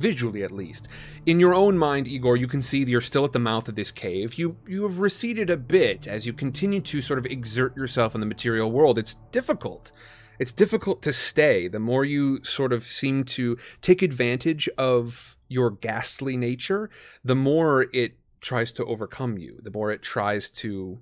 [0.01, 0.87] Visually, at least.
[1.27, 3.75] In your own mind, Igor, you can see that you're still at the mouth of
[3.75, 4.33] this cave.
[4.33, 8.19] You you have receded a bit as you continue to sort of exert yourself in
[8.19, 8.97] the material world.
[8.97, 9.91] It's difficult.
[10.39, 11.67] It's difficult to stay.
[11.67, 16.89] The more you sort of seem to take advantage of your ghastly nature,
[17.23, 19.59] the more it tries to overcome you.
[19.61, 20.99] The more it tries to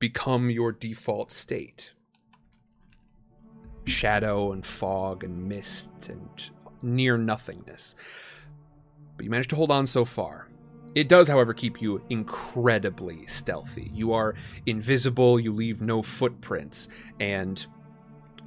[0.00, 1.92] become your default state
[3.86, 6.50] shadow and fog and mist and
[6.84, 7.96] near nothingness.
[9.16, 10.48] But you managed to hold on so far.
[10.94, 13.90] It does, however, keep you incredibly stealthy.
[13.92, 14.34] You are
[14.66, 17.64] invisible, you leave no footprints, and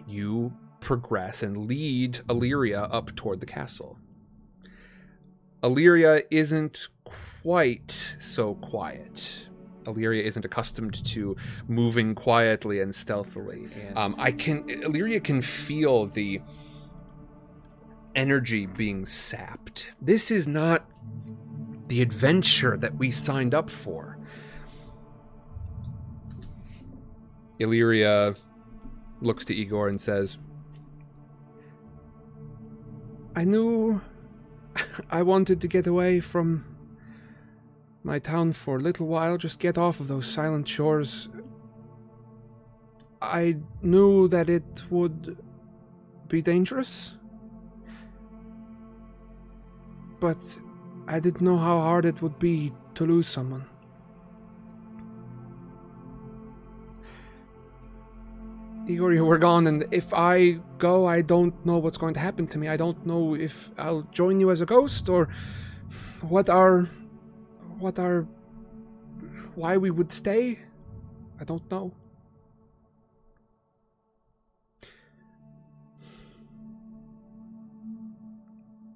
[0.07, 3.97] you progress and lead Illyria up toward the castle.
[5.63, 6.87] Illyria isn't
[7.43, 9.47] quite so quiet.
[9.87, 11.35] Illyria isn't accustomed to
[11.67, 13.67] moving quietly and stealthily.
[13.87, 16.41] And, um, I can Illyria can feel the
[18.17, 19.91] energy being sapped.
[20.01, 20.85] This is not
[21.87, 24.17] the adventure that we signed up for.
[27.59, 28.35] Illyria
[29.21, 30.37] looks to Igor and says,
[33.35, 34.01] I knew
[35.09, 36.65] I wanted to get away from
[38.03, 41.29] my town for a little while, just get off of those silent shores.
[43.21, 45.37] I knew that it would
[46.27, 47.16] be dangerous.
[50.19, 50.59] But
[51.07, 53.65] I didn't know how hard it would be to lose someone.
[58.89, 62.47] Igor, you were gone, and if I go, I don't know what's going to happen
[62.47, 62.69] to me.
[62.69, 65.27] I don't know if I'll join you as a ghost or
[66.21, 66.87] what our.
[67.79, 68.25] what our.
[69.55, 70.59] why we would stay.
[71.39, 71.91] I don't know.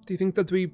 [0.06, 0.72] Do you think that we.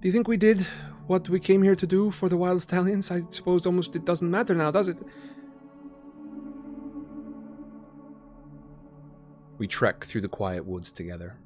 [0.00, 0.66] Do you think we did
[1.06, 3.10] what we came here to do for the Wild Stallions?
[3.10, 4.98] I suppose almost it doesn't matter now, does it?
[9.58, 11.38] We trek through the quiet woods together.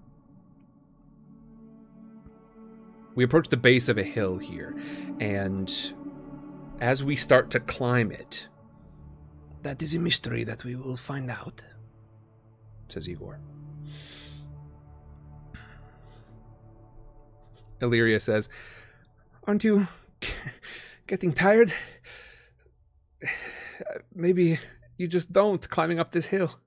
[3.14, 4.74] We approach the base of a hill here,
[5.20, 5.70] and
[6.80, 8.48] as we start to climb it,
[9.62, 11.62] that is a mystery that we will find out,
[12.88, 13.38] says Igor.
[17.80, 18.48] Illyria says,
[19.44, 19.88] Aren't you
[21.06, 21.72] getting tired?
[24.14, 24.58] Maybe
[24.96, 26.60] you just don't climbing up this hill.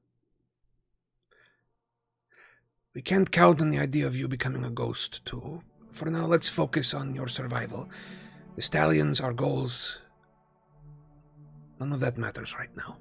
[2.96, 5.64] We can't count on the idea of you becoming a ghost, too.
[5.90, 7.90] For now, let's focus on your survival.
[8.56, 10.00] The stallions, our goals.
[11.80, 12.98] None of that matters right now.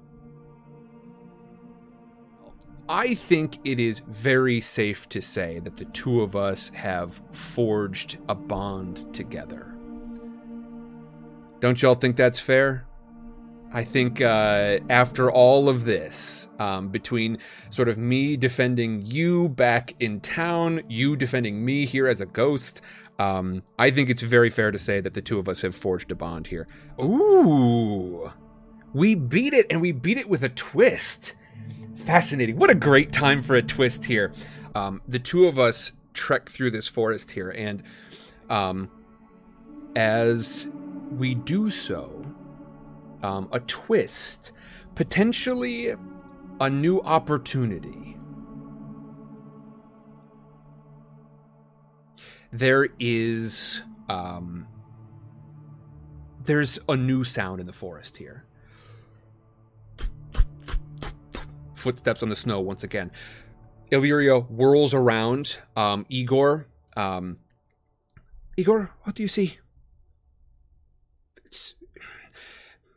[2.89, 8.17] I think it is very safe to say that the two of us have forged
[8.27, 9.73] a bond together.
[11.61, 12.85] Don't y'all think that's fair?
[13.71, 19.95] I think uh, after all of this, um, between sort of me defending you back
[19.99, 22.81] in town, you defending me here as a ghost,
[23.17, 26.11] um, I think it's very fair to say that the two of us have forged
[26.11, 26.67] a bond here.
[27.01, 28.31] Ooh,
[28.93, 31.33] we beat it, and we beat it with a twist.
[31.95, 32.57] Fascinating.
[32.57, 34.33] What a great time for a twist here.
[34.75, 37.83] Um, the two of us trek through this forest here, and
[38.49, 38.89] um,
[39.95, 40.67] as
[41.11, 42.23] we do so,
[43.21, 44.51] um, a twist,
[44.95, 45.93] potentially
[46.59, 48.17] a new opportunity.
[52.51, 54.67] There is um,
[56.43, 58.45] there's a new sound in the forest here.
[61.83, 63.11] Footsteps on the snow once again.
[63.91, 65.59] Illyria whirls around.
[65.75, 67.37] Um, Igor, um,
[68.57, 69.57] Igor, what do you see?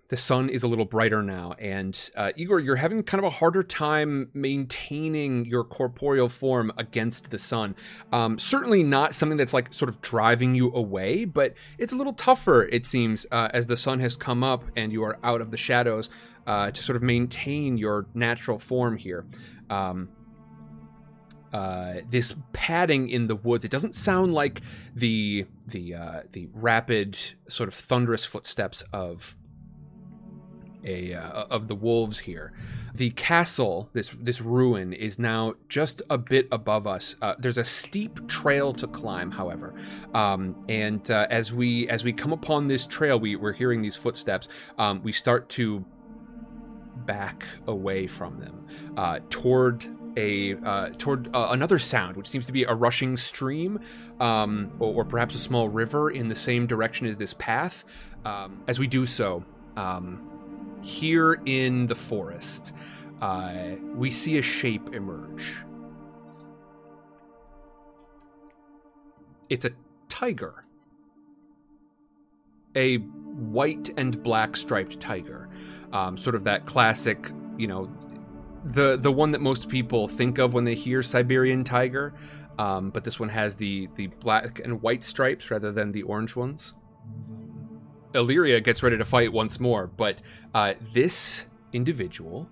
[0.08, 3.36] the sun is a little brighter now and uh, igor you're having kind of a
[3.36, 7.74] harder time maintaining your corporeal form against the sun
[8.12, 12.12] um, certainly not something that's like sort of driving you away but it's a little
[12.12, 15.50] tougher it seems uh, as the sun has come up and you are out of
[15.50, 16.08] the shadows
[16.46, 19.26] uh, to sort of maintain your natural form here
[19.70, 20.08] um,
[21.52, 23.64] uh, this padding in the woods.
[23.64, 24.60] It doesn't sound like
[24.94, 27.16] the the uh, the rapid
[27.48, 29.36] sort of thunderous footsteps of
[30.84, 32.52] a uh, of the wolves here.
[32.94, 37.16] The castle, this this ruin, is now just a bit above us.
[37.22, 39.74] Uh, there's a steep trail to climb, however,
[40.14, 43.96] um, and uh, as we as we come upon this trail, we we're hearing these
[43.96, 44.48] footsteps.
[44.78, 45.84] Um, we start to
[47.06, 49.86] back away from them uh, toward
[50.16, 53.78] a uh, toward uh, another sound, which seems to be a rushing stream,
[54.20, 57.84] um, or, or, perhaps a small river in the same direction as this path.
[58.24, 59.44] Um, as we do so,
[59.76, 62.72] um, here in the forest,
[63.20, 65.56] uh, we see a shape emerge.
[69.48, 69.70] It's a
[70.08, 70.64] tiger.
[72.74, 75.48] A white and black striped tiger.
[75.92, 77.90] Um, sort of that classic, you know,
[78.64, 82.14] the the one that most people think of when they hear Siberian tiger.
[82.58, 86.36] Um, but this one has the the black and white stripes rather than the orange
[86.36, 86.74] ones.
[88.14, 90.22] Illyria gets ready to fight once more, but
[90.54, 92.48] uh, this individual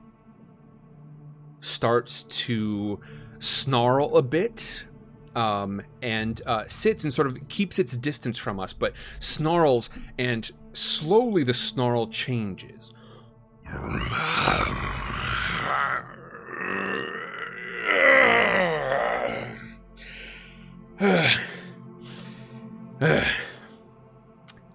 [1.61, 3.01] starts to
[3.39, 4.85] snarl a bit
[5.35, 10.51] um, and uh, sits and sort of keeps its distance from us, but snarls, and
[10.73, 12.91] slowly the snarl changes.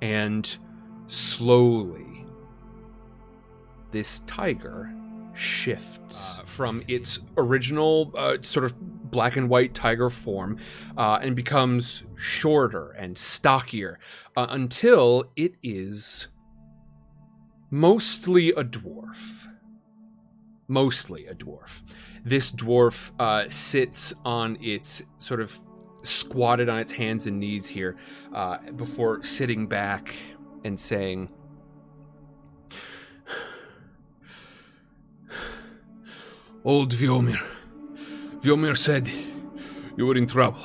[0.02, 0.58] And
[1.08, 2.26] slowly,
[3.92, 4.92] this tiger
[5.34, 8.74] shifts uh, from its original uh, sort of
[9.10, 10.58] black and white tiger form
[10.98, 14.00] uh, and becomes shorter and stockier
[14.36, 16.28] uh, until it is
[17.70, 19.48] mostly a dwarf.
[20.68, 21.84] Mostly a dwarf.
[22.24, 25.60] This dwarf uh, sits on its sort of
[26.02, 27.98] squatted on its hands and knees here
[28.34, 30.14] uh, before sitting back
[30.64, 31.30] and saying,
[36.64, 37.42] Old Viomir.
[38.42, 39.10] Viomir said
[39.98, 40.62] you were in trouble.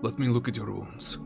[0.00, 1.18] Let me look at your wounds.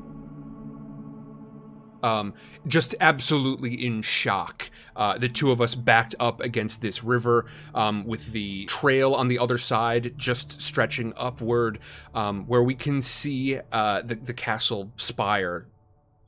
[2.03, 2.35] Um,
[2.67, 4.71] just absolutely in shock.
[4.95, 9.29] Uh, the two of us backed up against this river um, with the trail on
[9.29, 11.79] the other side just stretching upward,
[12.15, 15.67] um, where we can see uh, the, the castle spire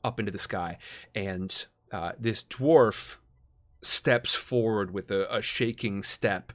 [0.03, 0.77] up into the sky.
[1.13, 3.17] And uh, this dwarf
[3.81, 6.51] steps forward with a, a shaking step.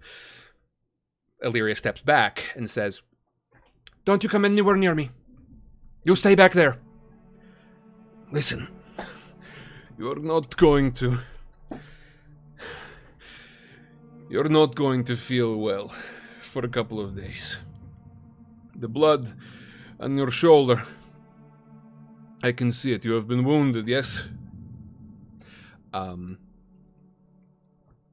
[1.43, 3.03] Illyria steps back and says,
[4.05, 5.11] Don't you come anywhere near me.
[6.05, 6.79] You stay back there.
[8.33, 8.69] Listen,
[10.01, 11.19] you're not going to.
[14.31, 15.89] You're not going to feel well
[16.41, 17.59] for a couple of days.
[18.75, 19.35] The blood
[19.99, 20.83] on your shoulder.
[22.43, 23.05] I can see it.
[23.05, 24.27] You have been wounded, yes?
[25.93, 26.39] Um,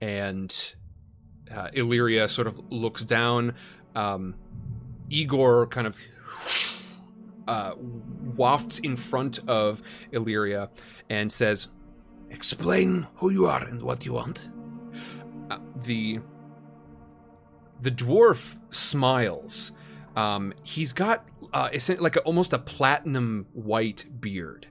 [0.01, 0.51] and
[1.49, 3.53] uh, Illyria sort of looks down.
[3.95, 4.35] Um,
[5.09, 5.97] Igor kind of
[7.47, 7.75] uh,
[8.35, 9.81] wafts in front of
[10.11, 10.69] Illyria
[11.09, 11.69] and says,
[12.29, 14.49] "Explain who you are and what you want."
[15.49, 16.19] Uh, the
[17.81, 19.71] the dwarf smiles.
[20.15, 21.69] Um, he's got uh,
[21.99, 24.67] like a, almost a platinum white beard,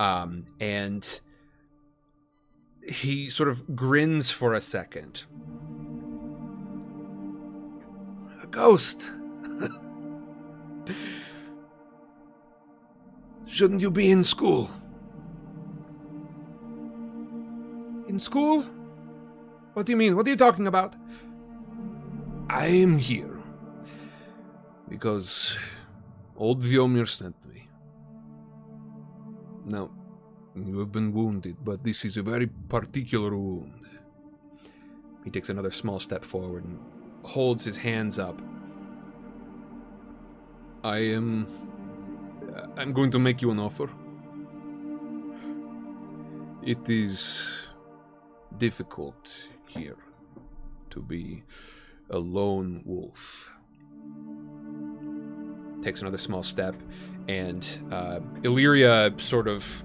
[0.00, 1.20] um, and
[2.86, 5.24] he sort of grins for a second.
[8.42, 9.10] A ghost.
[13.46, 14.70] Shouldn't you be in school?
[18.14, 18.62] In school?
[19.72, 20.14] What do you mean?
[20.14, 20.94] What are you talking about?
[22.48, 23.40] I am here
[24.88, 25.56] because
[26.36, 27.68] old Viomir sent me.
[29.64, 29.90] Now,
[30.54, 33.84] you have been wounded, but this is a very particular wound.
[35.24, 36.78] He takes another small step forward and
[37.24, 38.40] holds his hands up.
[40.84, 41.48] I am.
[42.76, 43.90] I'm going to make you an offer.
[46.62, 47.63] It is
[48.58, 49.36] difficult
[49.68, 49.96] here
[50.90, 51.42] to be
[52.10, 53.50] a lone wolf.
[55.82, 56.74] Takes another small step,
[57.28, 59.84] and uh, Illyria sort of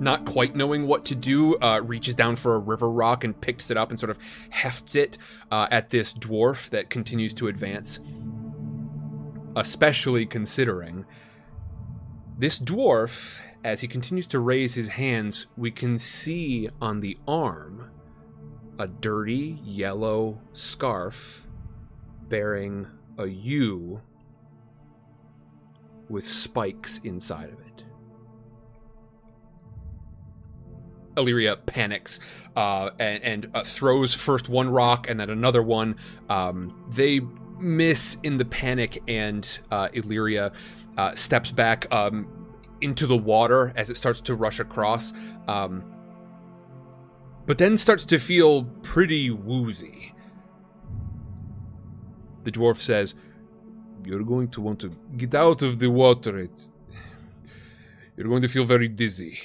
[0.00, 3.70] not quite knowing what to do, uh, reaches down for a river rock and picks
[3.70, 4.18] it up and sort of
[4.50, 5.16] hefts it
[5.50, 8.00] uh, at this dwarf that continues to advance.
[9.54, 11.04] Especially considering
[12.38, 17.90] this dwarf, as he continues to raise his hands, we can see on the arm
[18.78, 21.46] a dirty yellow scarf
[22.28, 22.86] bearing
[23.18, 24.00] a U
[26.08, 27.84] with spikes inside of it.
[31.16, 32.20] Illyria panics
[32.56, 35.96] uh, and, and uh, throws first one rock and then another one.
[36.28, 37.20] Um, they
[37.58, 40.52] miss in the panic, and uh, Illyria
[40.98, 42.41] uh, steps back um,
[42.82, 45.12] into the water as it starts to rush across,
[45.48, 45.84] um,
[47.46, 50.14] but then starts to feel pretty woozy.
[52.44, 53.14] The dwarf says,
[54.04, 56.38] You're going to want to get out of the water.
[56.38, 56.70] It's...
[58.16, 59.38] You're going to feel very dizzy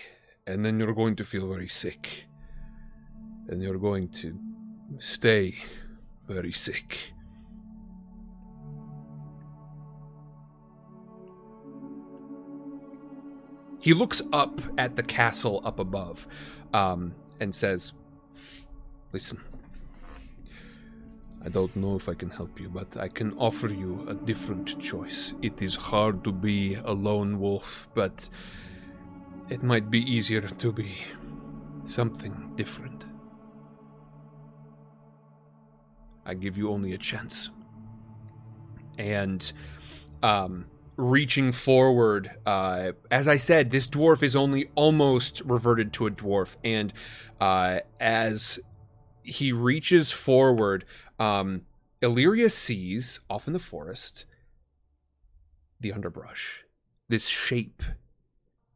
[0.48, 2.26] and then you're going to feel very sick.
[3.50, 4.38] And you're going to
[4.98, 5.56] stay
[6.26, 7.14] very sick.
[13.88, 16.28] He looks up at the castle up above
[16.74, 17.94] um, and says,
[19.14, 19.40] Listen,
[21.46, 24.78] I don't know if I can help you, but I can offer you a different
[24.82, 25.32] choice.
[25.42, 28.28] It is hard to be a lone wolf, but
[29.48, 30.92] it might be easier to be
[31.84, 33.06] something different.
[36.26, 37.52] I give you only a chance.
[38.98, 39.50] And
[40.22, 40.66] um,
[40.98, 46.58] reaching forward, uh, as I said, this dwarf is only almost reverted to a dwarf.
[46.64, 46.92] And
[47.40, 48.60] uh, as
[49.24, 50.86] he reaches forward,
[51.20, 51.62] um,
[52.02, 54.26] Illyria sees off in the forest
[55.80, 56.64] the underbrush,
[57.08, 57.84] this shape,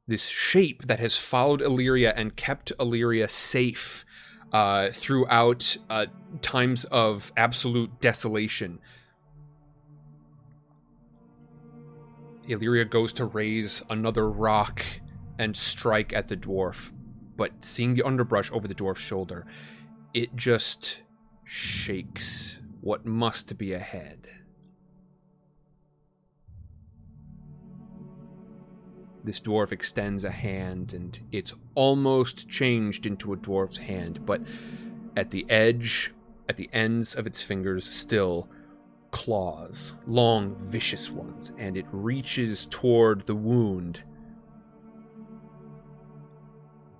[0.07, 4.05] this shape that has followed Illyria and kept Illyria safe
[4.51, 6.07] uh, throughout uh,
[6.41, 8.79] times of absolute desolation.
[12.51, 14.83] Illyria goes to raise another rock
[15.39, 16.91] and strike at the dwarf,
[17.37, 19.45] but seeing the underbrush over the dwarf's shoulder,
[20.13, 21.01] it just
[21.45, 24.27] shakes what must be ahead.
[29.23, 34.41] This dwarf extends a hand, and it's almost changed into a dwarf's hand, but
[35.15, 36.11] at the edge,
[36.49, 38.49] at the ends of its fingers, still
[39.11, 44.03] claws, long, vicious ones, and it reaches toward the wound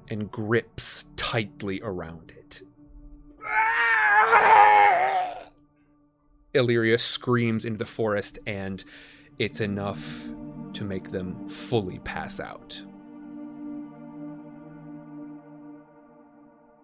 [0.09, 2.61] and grips tightly around it.
[6.53, 8.83] Illyria screams into the forest, and
[9.39, 10.27] it's enough
[10.73, 12.81] to make them fully pass out.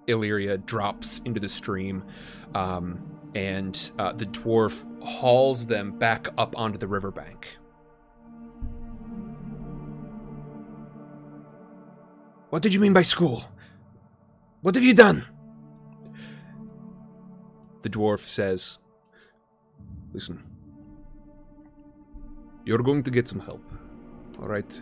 [0.08, 2.06] Illyria drops into the stream,
[2.56, 3.06] um,
[3.38, 7.58] and uh, the dwarf hauls them back up onto the riverbank.
[12.50, 13.46] What did you mean by school?
[14.62, 15.24] What have you done?
[17.84, 18.80] The dwarf says,
[20.14, 20.44] Listen,
[22.66, 23.64] you're going to get some help,
[24.42, 24.82] alright?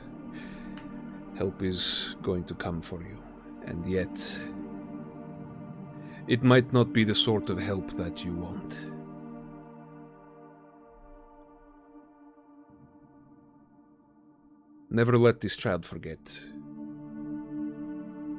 [1.38, 3.22] Help is going to come for you,
[3.66, 4.40] and yet,
[6.28, 8.78] it might not be the sort of help that you want.
[14.90, 16.40] Never let this child forget.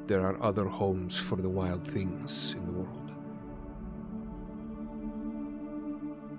[0.07, 3.13] There are other homes for the wild things in the world.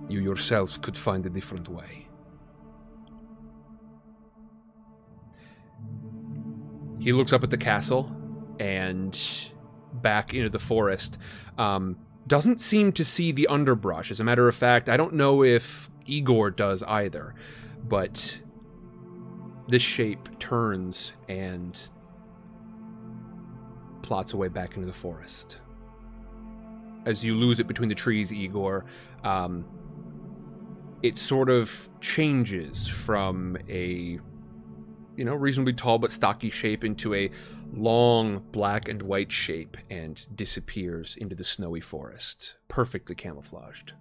[0.09, 2.07] You yourselves could find a different way.
[6.99, 8.11] He looks up at the castle
[8.59, 9.17] and
[9.93, 11.17] back into the forest.
[11.57, 14.11] Um, doesn't seem to see the underbrush.
[14.11, 17.35] As a matter of fact, I don't know if Igor does either.
[17.87, 18.41] But
[19.67, 21.79] this shape turns and
[24.01, 25.59] plots away back into the forest.
[27.05, 28.85] As you lose it between the trees, Igor,
[29.23, 29.65] um,
[31.03, 34.19] it sort of changes from a
[35.15, 37.31] you know reasonably tall but stocky shape into a
[37.73, 43.93] long black and white shape and disappears into the snowy forest perfectly camouflaged.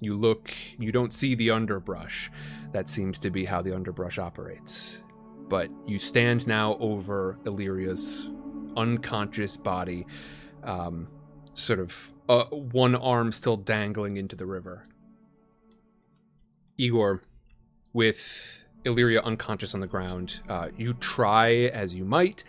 [0.00, 2.30] You look you don't see the underbrush.
[2.72, 4.98] That seems to be how the underbrush operates.
[5.48, 8.28] But you stand now over illyria's
[8.76, 10.06] unconscious body
[10.62, 11.08] um,
[11.54, 14.84] sort of uh, one arm still dangling into the river.
[16.78, 17.22] Igor,
[17.92, 22.44] with Illyria unconscious on the ground, uh, you try as you might.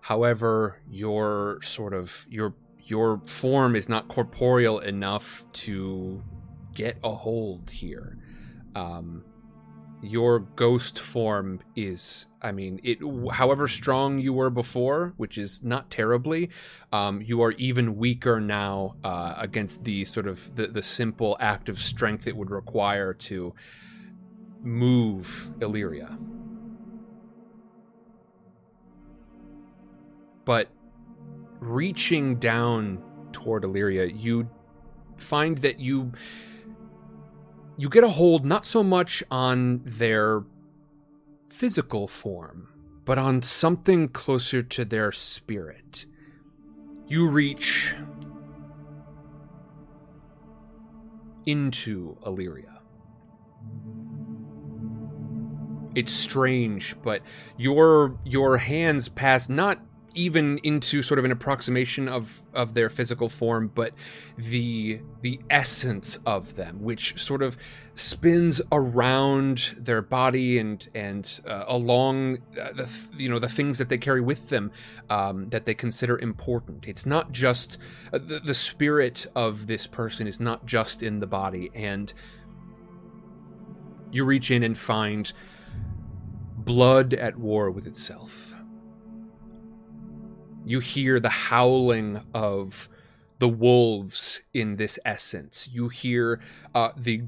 [0.00, 6.22] However, your sort of your your form is not corporeal enough to
[6.74, 8.18] get a hold here.
[8.74, 9.24] Um,
[10.02, 12.98] your ghost form is i mean it
[13.32, 16.50] however strong you were before which is not terribly
[16.92, 21.68] um, you are even weaker now uh, against the sort of the, the simple act
[21.68, 23.54] of strength it would require to
[24.66, 26.18] move illyria
[30.44, 30.68] but
[31.60, 33.02] reaching down
[33.32, 34.48] toward illyria you
[35.16, 36.12] find that you
[37.78, 40.44] you get a hold not so much on their
[41.56, 42.68] physical form,
[43.04, 46.06] but on something closer to their spirit.
[47.06, 47.94] You reach
[51.46, 52.75] into Illyria.
[55.96, 57.22] It's strange, but
[57.56, 59.80] your your hands pass not
[60.16, 63.94] even into sort of an approximation of of their physical form, but
[64.36, 67.56] the the essence of them, which sort of
[67.94, 73.88] spins around their body and and uh, along uh, the you know the things that
[73.88, 74.72] they carry with them
[75.08, 76.86] um, that they consider important.
[76.86, 77.78] It's not just
[78.12, 82.12] uh, the, the spirit of this person is not just in the body, and
[84.10, 85.32] you reach in and find
[86.66, 88.54] blood at war with itself.
[90.64, 92.88] You hear the howling of
[93.38, 95.68] the wolves in this essence.
[95.72, 96.40] You hear
[96.74, 97.22] uh, the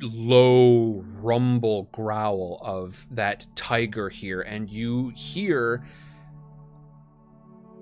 [0.00, 5.84] low rumble growl of that tiger here, and you hear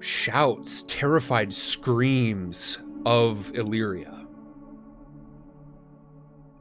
[0.01, 4.22] shouts, terrified screams of Illyria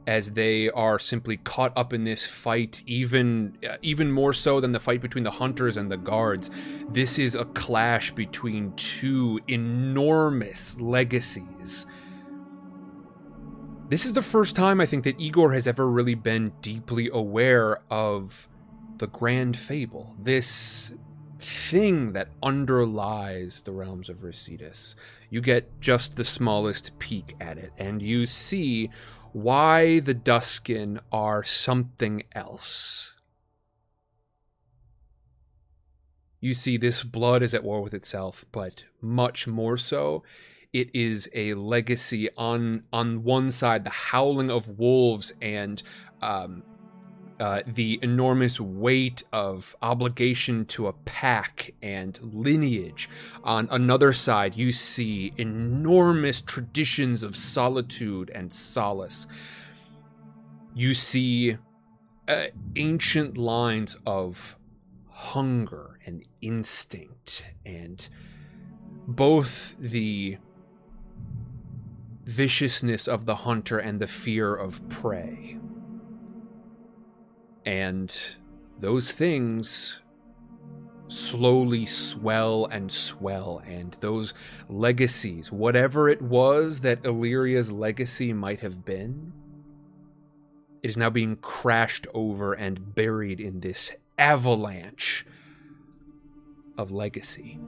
[0.06, 4.72] as they are simply caught up in this fight even uh, even more so than
[4.72, 6.50] the fight between the hunters and the guards
[6.88, 11.86] this is a clash between two enormous legacies
[13.88, 17.80] this is the first time i think that igor has ever really been deeply aware
[17.90, 18.48] of
[18.98, 20.92] the grand fable this
[21.42, 24.94] thing that underlies the realms of Residus.
[25.28, 28.90] You get just the smallest peek at it, and you see
[29.32, 33.14] why the Duskin are something else.
[36.40, 40.24] You see, this blood is at war with itself, but much more so,
[40.72, 45.82] it is a legacy on on one side, the howling of wolves and
[46.20, 46.62] um,
[47.40, 53.08] uh, the enormous weight of obligation to a pack and lineage.
[53.42, 59.26] On another side, you see enormous traditions of solitude and solace.
[60.74, 61.56] You see
[62.28, 64.56] uh, ancient lines of
[65.08, 68.08] hunger and instinct, and
[69.06, 70.38] both the
[72.24, 75.58] viciousness of the hunter and the fear of prey.
[77.64, 78.14] And
[78.80, 80.00] those things
[81.08, 84.34] slowly swell and swell, and those
[84.68, 89.32] legacies, whatever it was that Illyria's legacy might have been,
[90.82, 95.24] it is now being crashed over and buried in this avalanche
[96.76, 97.58] of legacy.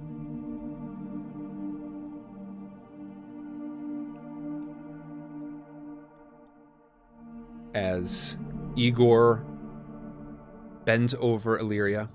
[7.74, 8.36] As
[8.76, 9.44] Igor
[10.84, 12.08] bends over Illyria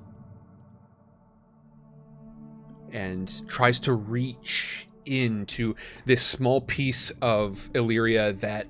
[2.92, 8.68] and tries to reach into this small piece of Illyria that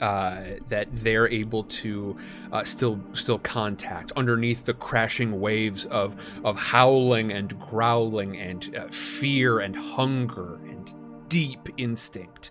[0.00, 2.16] uh, that they're able to
[2.52, 8.86] uh, still still contact underneath the crashing waves of of howling and growling and uh,
[8.88, 10.94] fear and hunger and
[11.28, 12.50] deep instinct.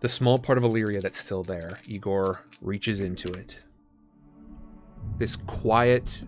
[0.00, 3.56] The small part of Illyria that's still there, Igor reaches into it
[5.18, 6.24] this quiet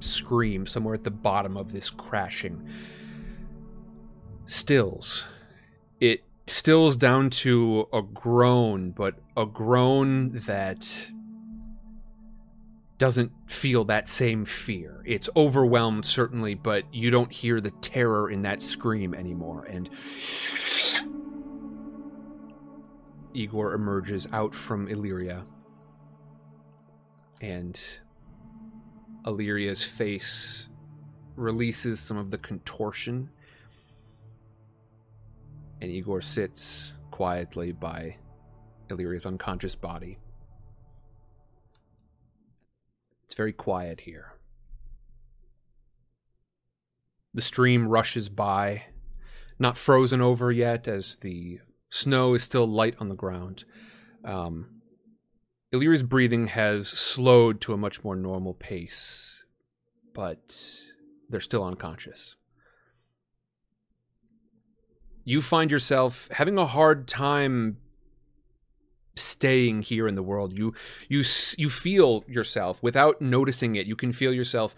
[0.00, 2.68] scream somewhere at the bottom of this crashing
[4.46, 5.26] stills.
[6.00, 11.10] It stills down to a groan, but a groan that
[12.98, 15.02] doesn't feel that same fear.
[15.04, 19.64] It's overwhelmed, certainly, but you don't hear the terror in that scream anymore.
[19.64, 19.88] And
[23.32, 25.44] Igor emerges out from Illyria
[27.40, 27.80] and
[29.26, 30.68] Illyria's face
[31.36, 33.30] releases some of the contortion,
[35.80, 38.16] and Igor sits quietly by
[38.90, 40.18] Illyria's unconscious body.
[43.24, 44.34] It's very quiet here.
[47.32, 48.84] The stream rushes by,
[49.58, 53.64] not frozen over yet, as the snow is still light on the ground.
[54.24, 54.73] Um,
[55.74, 59.42] Illyria's breathing has slowed to a much more normal pace,
[60.14, 60.54] but
[61.28, 62.36] they're still unconscious.
[65.24, 67.78] You find yourself having a hard time
[69.16, 70.56] staying here in the world.
[70.56, 70.74] You
[71.08, 71.24] you
[71.58, 73.88] you feel yourself without noticing it.
[73.88, 74.76] You can feel yourself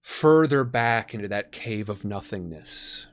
[0.00, 3.06] further back into that cave of nothingness.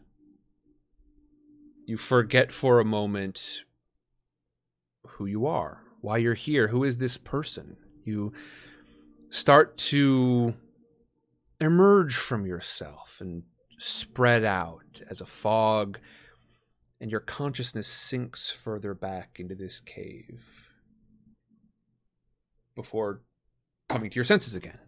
[1.86, 3.66] You forget for a moment
[5.06, 6.68] who you are why you're here.
[6.68, 7.78] Who is this person?
[8.04, 8.34] You
[9.30, 10.54] start to
[11.62, 13.44] emerge from yourself and
[13.80, 16.00] spread out as a fog,
[17.00, 20.68] and your consciousness sinks further back into this cave
[22.76, 23.22] before
[23.88, 24.80] coming to your senses again.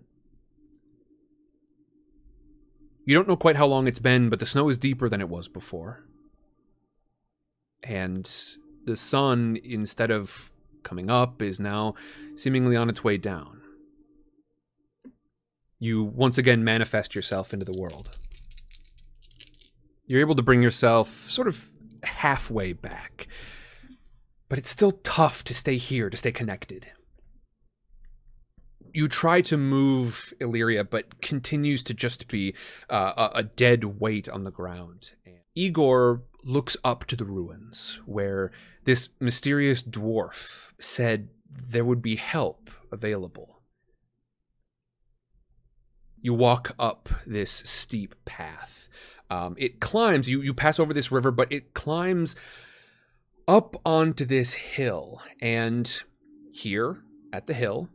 [3.05, 5.29] You don't know quite how long it's been, but the snow is deeper than it
[5.29, 6.03] was before.
[7.83, 8.29] And
[8.83, 10.51] the sun, instead of
[10.85, 11.95] coming up, is now
[12.37, 13.61] seemingly on its way down.
[15.79, 18.17] You once again manifest yourself into the world.
[20.07, 21.69] You're able to bring yourself sort of
[22.03, 23.27] halfway back.
[24.47, 26.87] But it's still tough to stay here, to stay connected.
[28.93, 32.53] You try to move Illyria, but continues to just be
[32.89, 35.11] uh, a, dead weight on the ground.
[35.55, 38.51] Igor looks up to the ruins, where
[38.85, 43.61] this mysterious dwarf said there would be help available.
[46.17, 48.87] You walk up this steep path.
[49.29, 52.35] Um, it climbs, you, you pass over this river, but it climbs
[53.47, 55.21] up onto this hill.
[55.41, 56.01] And
[56.51, 57.01] here
[57.33, 57.89] at the hill,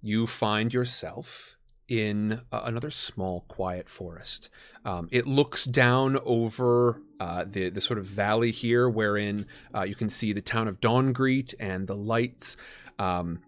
[0.00, 1.57] you find yourself
[1.88, 4.50] in uh, another small, quiet forest.
[4.84, 9.94] Um, it looks down over uh, the the sort of valley here, wherein uh, you
[9.94, 12.56] can see the town of Dawngreet and the lights.
[12.98, 13.40] Um,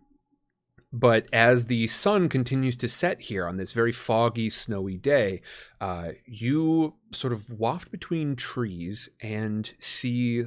[0.93, 5.41] but as the sun continues to set here on this very foggy, snowy day,
[5.81, 10.45] uh, you sort of waft between trees and see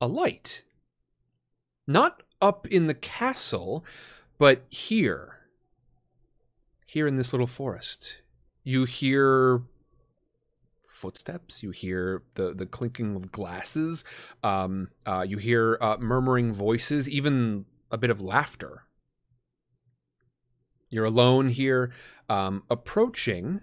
[0.00, 0.62] a light.
[1.88, 3.84] Not up in the castle,
[4.38, 5.39] but here.
[6.90, 8.20] Here in this little forest.
[8.64, 9.62] You hear
[10.90, 11.62] footsteps.
[11.62, 14.02] You hear the the clinking of glasses.
[14.42, 18.86] Um, uh, you hear uh, murmuring voices, even a bit of laughter.
[20.88, 21.92] You're alone here,
[22.28, 23.60] um, approaching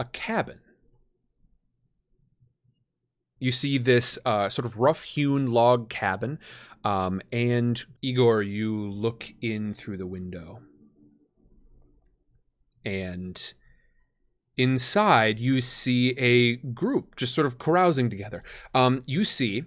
[0.00, 0.58] a cabin.
[3.38, 6.40] You see this uh, sort of rough hewn log cabin,
[6.82, 10.62] um, and Igor, you look in through the window.
[12.84, 13.52] And
[14.56, 18.42] inside, you see a group just sort of carousing together.
[18.74, 19.64] Um, you see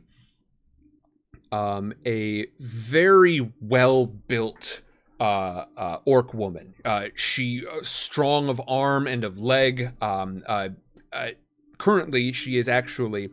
[1.52, 4.81] um, a very well built
[5.19, 6.76] uh, uh, orc woman.
[6.85, 9.94] Uh, she uh, strong of arm and of leg.
[10.02, 10.69] Um, uh,
[11.11, 11.30] uh,
[11.77, 13.29] currently, she is actually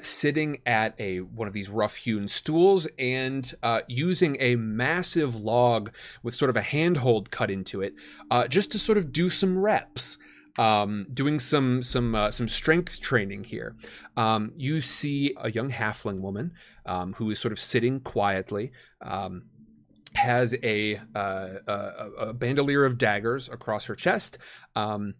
[0.00, 3.52] sitting at a one of these rough hewn stools and
[3.88, 5.90] using a massive log
[6.22, 7.94] with sort of a handhold cut into it,
[8.48, 10.18] just to sort of do some reps.
[10.56, 13.74] Um, doing some some uh, some strength training here.
[14.16, 16.52] Um, you see a young halfling woman
[16.86, 18.70] um, who is sort of sitting quietly.
[19.00, 19.46] Um,
[20.14, 24.38] has a, uh, a, a bandolier of daggers across her chest.
[24.76, 25.14] Um,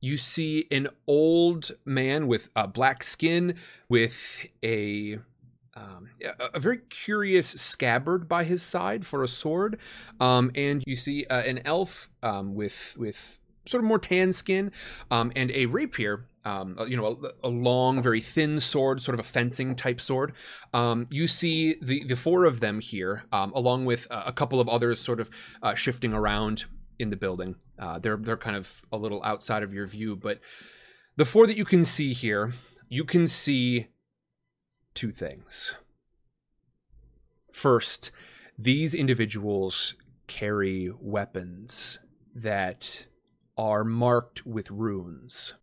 [0.00, 3.54] you see an old man with uh, black skin,
[3.88, 5.18] with a
[5.76, 6.10] um,
[6.54, 9.78] a, very curious scabbard by his side for a sword,
[10.18, 14.72] um, and you see uh, an elf um, with with sort of more tan skin
[15.10, 19.20] um, and a rapier um, you know, a, a, long, very thin sword, sort of
[19.20, 20.32] a fencing type sword.
[20.72, 24.68] Um, you see the the four of them here, along with uh, a couple of
[24.68, 25.28] others, sort of
[25.62, 26.64] uh, shifting around
[26.98, 27.56] in the building.
[27.78, 30.40] Uh, they're they're kind of a little outside of your view, but
[31.16, 32.54] the four that you can see here,
[32.88, 33.88] you can see
[34.94, 35.74] two things.
[37.52, 38.10] First,
[38.56, 39.94] these individuals
[40.26, 41.98] carry weapons
[42.34, 43.06] that
[43.56, 45.54] are marked with runes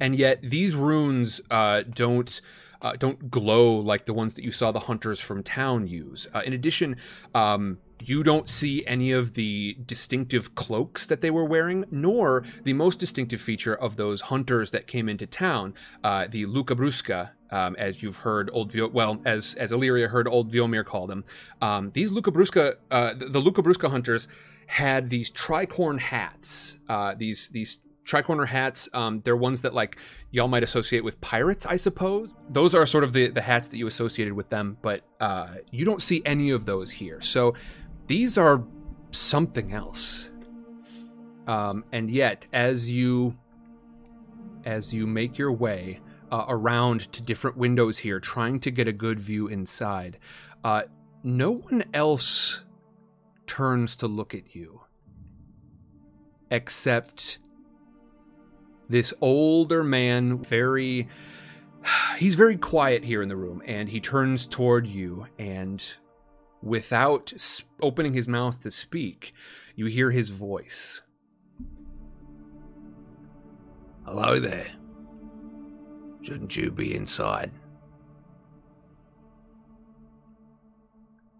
[0.00, 2.40] and yet these runes uh, don't
[2.80, 6.28] uh, don't glow like the ones that you saw the hunters from town use.
[6.32, 6.96] Uh, in addition,
[7.34, 12.72] um, you don't see any of the distinctive cloaks that they were wearing, nor the
[12.72, 18.02] most distinctive feature of those hunters that came into town, uh, the Lukabruska, um, as
[18.02, 21.24] you've heard old well as as Illyria heard old Viomir call them.
[21.62, 24.28] Um, these Lukabruska, uh, the, the Lukabruska hunters
[24.66, 29.98] had these tricorn hats, uh, these these tricorner hats um, they're ones that like
[30.30, 33.76] y'all might associate with pirates i suppose those are sort of the, the hats that
[33.76, 37.52] you associated with them but uh, you don't see any of those here so
[38.08, 38.64] these are
[39.12, 40.30] something else
[41.46, 43.38] um, and yet as you
[44.64, 48.92] as you make your way uh, around to different windows here trying to get a
[48.92, 50.18] good view inside
[50.64, 50.82] uh,
[51.22, 52.64] no one else
[53.46, 54.80] turns to look at you
[56.50, 57.38] except
[58.88, 61.08] this older man, very.
[62.18, 65.84] He's very quiet here in the room, and he turns toward you, and
[66.62, 67.32] without
[67.80, 69.34] opening his mouth to speak,
[69.74, 71.02] you hear his voice.
[74.04, 74.68] Hello there.
[76.22, 77.50] Shouldn't you be inside?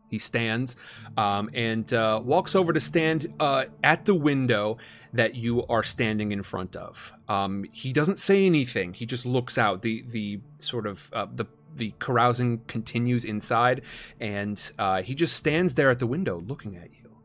[0.09, 0.77] He stands
[1.17, 4.79] um, and uh, walks over to stand uh, at the window
[5.13, 7.13] that you are standing in front of.
[7.29, 8.95] Um, he doesn't say anything.
[8.95, 9.83] He just looks out.
[9.83, 11.47] The the sort of uh, the
[11.79, 13.83] the carousing continues inside,
[14.21, 17.17] and uh, he just stands there at the window looking at you.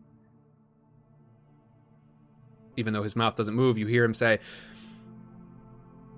[2.77, 4.39] Even though his mouth doesn't move, you hear him say,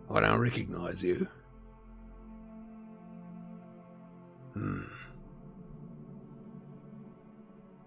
[0.10, 1.28] I don't recognize you.
[4.54, 4.84] Hmm.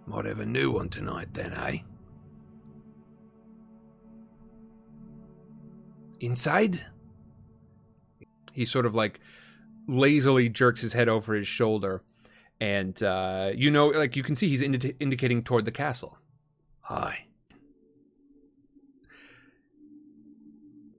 [0.07, 1.79] Might have a new one tonight then, eh?
[6.21, 6.87] Inside?
[8.53, 9.21] He sort of like
[9.89, 12.03] lazily jerks his head over his shoulder,
[12.61, 16.19] and uh, you know, like you can see, he's indi- indicating toward the castle.
[16.89, 17.25] Aye.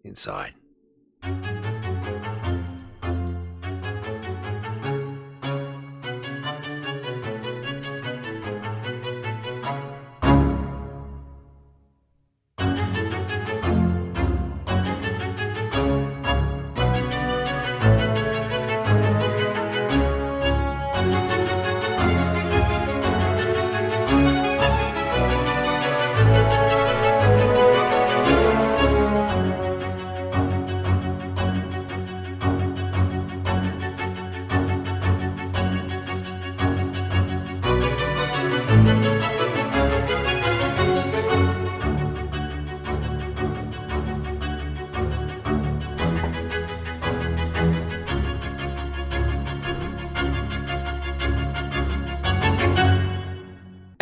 [0.04, 0.54] Inside.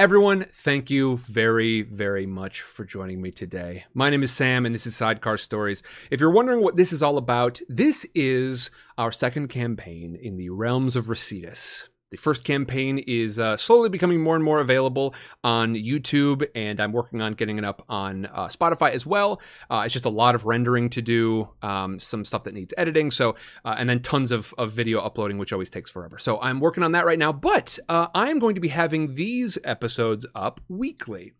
[0.07, 3.83] Everyone, thank you very, very much for joining me today.
[3.93, 5.83] My name is Sam, and this is Sidecar Stories.
[6.09, 10.49] If you're wondering what this is all about, this is our second campaign in the
[10.49, 11.89] realms of Residus.
[12.09, 15.13] The first campaign is uh, slowly becoming more and more available
[15.43, 19.41] on YouTube, and I'm working on getting it up on uh, Spotify as well.
[19.69, 23.11] Uh, it's just a lot of rendering to do, um, some stuff that needs editing,
[23.11, 23.35] so
[23.65, 26.17] uh, and then tons of, of video uploading, which always takes forever.
[26.17, 27.33] So I'm working on that right now.
[27.33, 31.33] But uh, I am going to be having these episodes up weekly.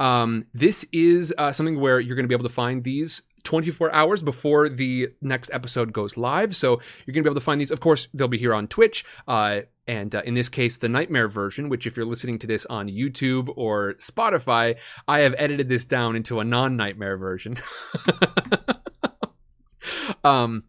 [0.00, 3.94] Um, this is uh, something where you're going to be able to find these 24
[3.94, 6.56] hours before the next episode goes live.
[6.56, 7.70] So you're going to be able to find these.
[7.70, 9.04] Of course, they'll be here on Twitch.
[9.28, 12.66] Uh, and uh, in this case, the Nightmare version, which if you're listening to this
[12.66, 14.76] on YouTube or Spotify,
[15.06, 17.56] I have edited this down into a non Nightmare version.
[20.24, 20.64] um,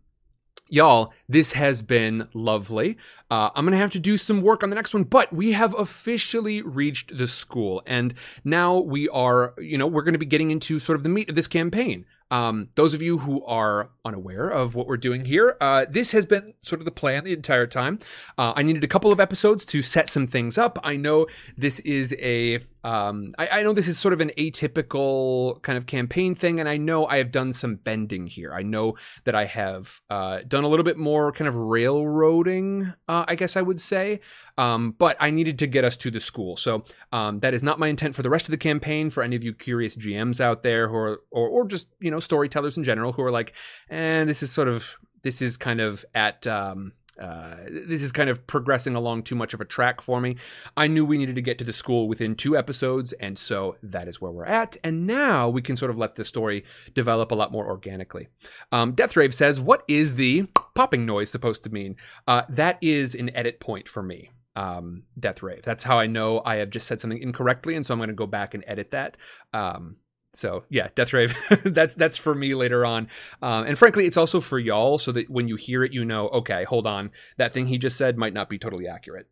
[0.69, 2.97] y'all, this has been lovely.
[3.31, 5.53] Uh, I'm going to have to do some work on the next one, but we
[5.53, 7.81] have officially reached the school.
[7.85, 11.09] And now we are, you know, we're going to be getting into sort of the
[11.09, 12.05] meat of this campaign.
[12.31, 16.25] Um, those of you who are unaware of what we're doing here, uh, this has
[16.25, 17.99] been sort of the plan the entire time.
[18.37, 20.79] Uh, I needed a couple of episodes to set some things up.
[20.83, 21.27] I know
[21.57, 25.87] this is a, um, I, I know this is sort of an atypical kind of
[25.87, 28.53] campaign thing, and I know I have done some bending here.
[28.53, 33.25] I know that I have uh, done a little bit more kind of railroading, uh,
[33.27, 34.19] I guess I would say.
[34.59, 36.57] Um, but I needed to get us to the school.
[36.57, 39.09] So um, that is not my intent for the rest of the campaign.
[39.09, 42.19] For any of you curious GMs out there who are, or, or just, you know,
[42.19, 43.53] storytellers in general who are like,
[43.89, 48.11] and eh, this is sort of, this is kind of at, um, uh, this is
[48.11, 50.35] kind of progressing along too much of a track for me.
[50.75, 54.07] I knew we needed to get to the school within two episodes, and so that
[54.07, 54.77] is where we're at.
[54.83, 56.63] And now we can sort of let the story
[56.93, 58.27] develop a lot more organically.
[58.71, 60.43] Um, Deathrave says, What is the
[60.75, 61.95] popping noise supposed to mean?
[62.27, 65.63] Uh, that is an edit point for me um, Death Rave.
[65.63, 68.15] That's how I know I have just said something incorrectly, and so I'm going to
[68.15, 69.17] go back and edit that.
[69.53, 69.97] Um,
[70.35, 71.35] so yeah, Death Rave.
[71.65, 73.07] that's that's for me later on,
[73.41, 76.29] um, and frankly, it's also for y'all, so that when you hear it, you know,
[76.29, 79.27] okay, hold on, that thing he just said might not be totally accurate.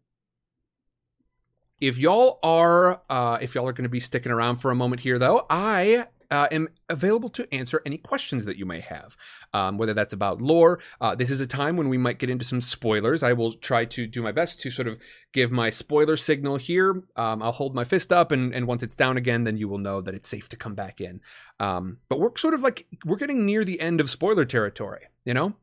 [1.79, 5.01] If y'all are, uh, if y'all are going to be sticking around for a moment
[5.01, 9.15] here, though, I uh, am available to answer any questions that you may have,
[9.53, 10.79] um, whether that's about lore.
[10.99, 13.21] Uh, this is a time when we might get into some spoilers.
[13.21, 14.97] I will try to do my best to sort of
[15.31, 17.03] give my spoiler signal here.
[17.15, 19.77] Um, I'll hold my fist up, and, and once it's down again, then you will
[19.77, 21.21] know that it's safe to come back in.
[21.59, 25.01] Um, but we're sort of like we're getting near the end of spoiler territory.
[25.25, 25.53] You know,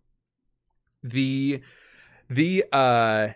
[1.02, 1.62] the
[2.28, 3.30] the uh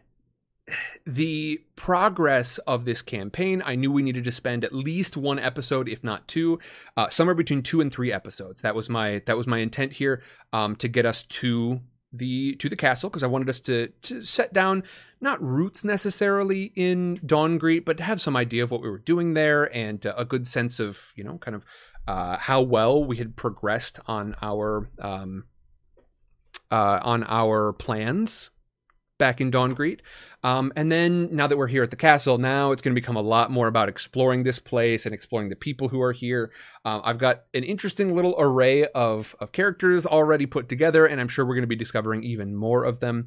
[1.07, 5.89] the progress of this campaign, I knew we needed to spend at least one episode,
[5.89, 6.59] if not two,
[6.97, 8.63] uh, somewhere between two and three episodes.
[8.63, 10.23] That was my that was my intent here
[10.53, 11.81] um, to get us to
[12.13, 14.85] the to the castle because I wanted us to to set down
[15.21, 19.35] not roots necessarily in Dawngreet, but to have some idea of what we were doing
[19.35, 21.65] there and uh, a good sense of you know kind of
[22.07, 25.45] uh, how well we had progressed on our um,
[26.71, 28.51] uh, on our plans
[29.19, 30.01] back in Dawngreet.
[30.43, 33.17] Um, and then now that we're here at the castle, now it's going to become
[33.17, 36.51] a lot more about exploring this place and exploring the people who are here.
[36.85, 41.29] Um, I've got an interesting little array of, of characters already put together, and I'm
[41.29, 43.27] sure we're going to be discovering even more of them.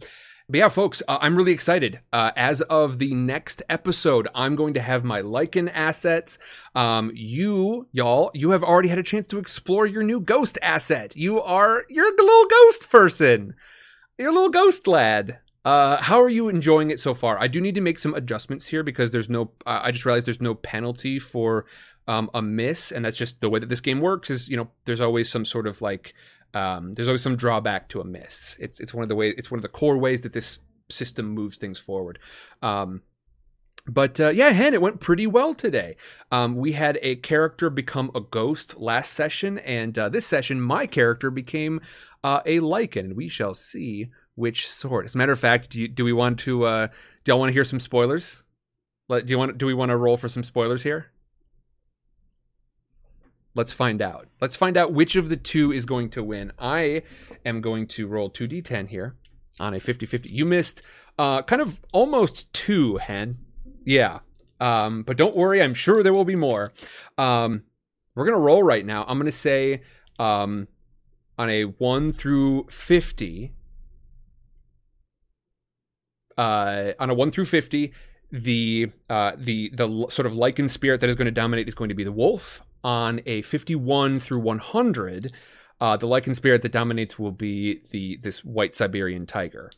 [0.49, 1.99] But yeah, folks, uh, I'm really excited.
[2.13, 6.39] Uh, as of the next episode, I'm going to have my Lycan assets.
[6.73, 11.17] Um, you, y'all, you have already had a chance to explore your new ghost asset.
[11.17, 13.55] You are, you're the little ghost person.
[14.17, 15.39] You're a little ghost lad.
[15.67, 17.37] Uh, how are you enjoying it so far?
[17.37, 19.51] I do need to make some adjustments here because there's no.
[19.65, 21.65] Uh, I just realized there's no penalty for
[22.07, 24.29] um, a miss, and that's just the way that this game works.
[24.29, 26.13] Is you know there's always some sort of like
[26.53, 28.55] um, there's always some drawback to a miss.
[28.61, 31.31] It's it's one of the way it's one of the core ways that this system
[31.31, 32.17] moves things forward.
[32.61, 33.01] Um,
[33.85, 35.97] but uh, yeah, Hen, it went pretty well today.
[36.31, 40.87] Um, we had a character become a ghost last session, and uh, this session, my
[40.87, 41.81] character became
[42.23, 43.15] uh, a Lycan.
[43.15, 45.05] We shall see which sort.
[45.05, 46.65] As a matter of fact, do, you, do we want to?
[46.65, 46.87] Uh,
[47.23, 48.43] do y'all want to hear some spoilers?
[49.09, 49.57] Do you want?
[49.57, 51.07] Do we want to roll for some spoilers here?
[53.55, 54.27] Let's find out.
[54.39, 56.51] Let's find out which of the two is going to win.
[56.59, 57.01] I
[57.43, 59.15] am going to roll 2d10 here
[59.59, 60.29] on a 50-50.
[60.29, 60.83] You missed
[61.17, 63.39] uh, kind of almost two, Hen.
[63.83, 64.19] Yeah.
[64.59, 66.71] Um, but don't worry, I'm sure there will be more.
[67.17, 67.63] Um,
[68.13, 69.05] we're gonna roll right now.
[69.07, 69.81] I'm gonna say
[70.19, 70.67] um,
[71.37, 73.53] on a one through fifty
[76.37, 77.93] uh, on a one through fifty,
[78.31, 81.89] the uh, the the sort of Lycan spirit that is going to dominate is going
[81.89, 82.61] to be the wolf.
[82.83, 85.33] On a fifty-one through one hundred,
[85.81, 89.69] uh, the Lycan spirit that dominates will be the this white Siberian tiger.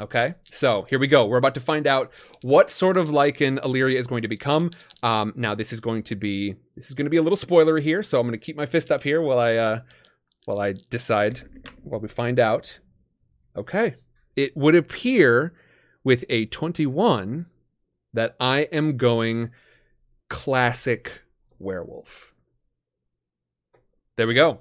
[0.00, 1.26] Okay, so here we go.
[1.26, 2.10] We're about to find out
[2.42, 4.70] what sort of Lycan Illyria is going to become.
[5.02, 7.82] Um, now, this is going to be this is going to be a little spoilery
[7.82, 9.80] here, so I'm going to keep my fist up here while I uh,
[10.46, 11.42] while I decide
[11.82, 12.78] while we find out.
[13.56, 13.94] Okay,
[14.36, 15.54] it would appear
[16.04, 17.46] with a 21
[18.12, 19.50] that I am going
[20.28, 21.22] classic
[21.58, 22.32] werewolf.
[24.16, 24.60] There we go.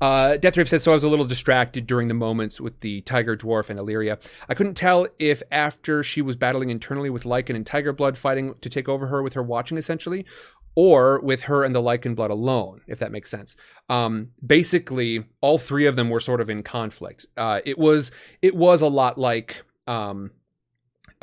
[0.00, 3.36] Uh, Deathrave says, so I was a little distracted during the moments with the Tiger
[3.36, 4.18] Dwarf and Illyria.
[4.48, 8.54] I couldn't tell if after she was battling internally with Lycan and Tiger Blood fighting
[8.60, 10.26] to take over her with her watching essentially,
[10.74, 13.56] or with her and the Lycan Blood alone, if that makes sense.
[13.88, 17.26] Um, basically, all three of them were sort of in conflict.
[17.36, 18.10] Uh, it was
[18.42, 20.32] it was a lot like um,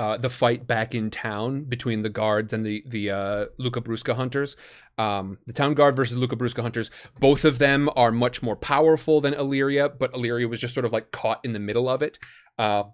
[0.01, 4.15] uh, the fight back in town between the guards and the the uh, Luca Brusca
[4.15, 4.55] hunters.
[4.97, 6.89] Um, the town guard versus Luca Brusca hunters.
[7.19, 10.91] Both of them are much more powerful than Illyria, but Illyria was just sort of
[10.91, 12.17] like caught in the middle of it.
[12.57, 12.85] Uh,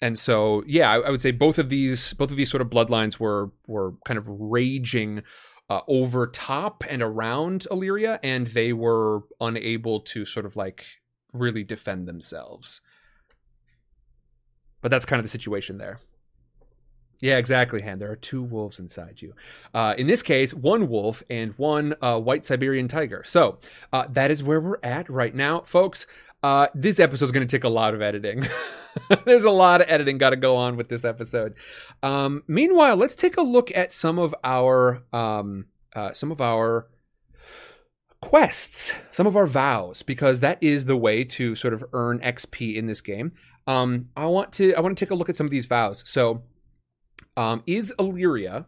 [0.00, 2.70] and so, yeah, I, I, would say both of these both of these sort of
[2.70, 5.24] bloodlines were were kind of raging
[5.68, 10.84] uh, over top and around Illyria, and they were unable to sort of like
[11.32, 12.80] really defend themselves.
[14.80, 15.98] But that's kind of the situation there.
[17.20, 17.98] Yeah, exactly, Han.
[17.98, 19.34] There are two wolves inside you.
[19.72, 23.22] Uh, in this case, one wolf and one uh, white Siberian tiger.
[23.24, 23.58] So
[23.92, 26.06] uh, that is where we're at right now, folks.
[26.42, 28.44] Uh, this episode is going to take a lot of editing.
[29.24, 31.54] There's a lot of editing got to go on with this episode.
[32.02, 36.88] Um, meanwhile, let's take a look at some of our um, uh, some of our
[38.20, 42.76] quests, some of our vows, because that is the way to sort of earn XP
[42.76, 43.32] in this game.
[43.66, 46.04] Um, I want to I want to take a look at some of these vows.
[46.06, 46.42] So
[47.36, 48.66] um, is Illyria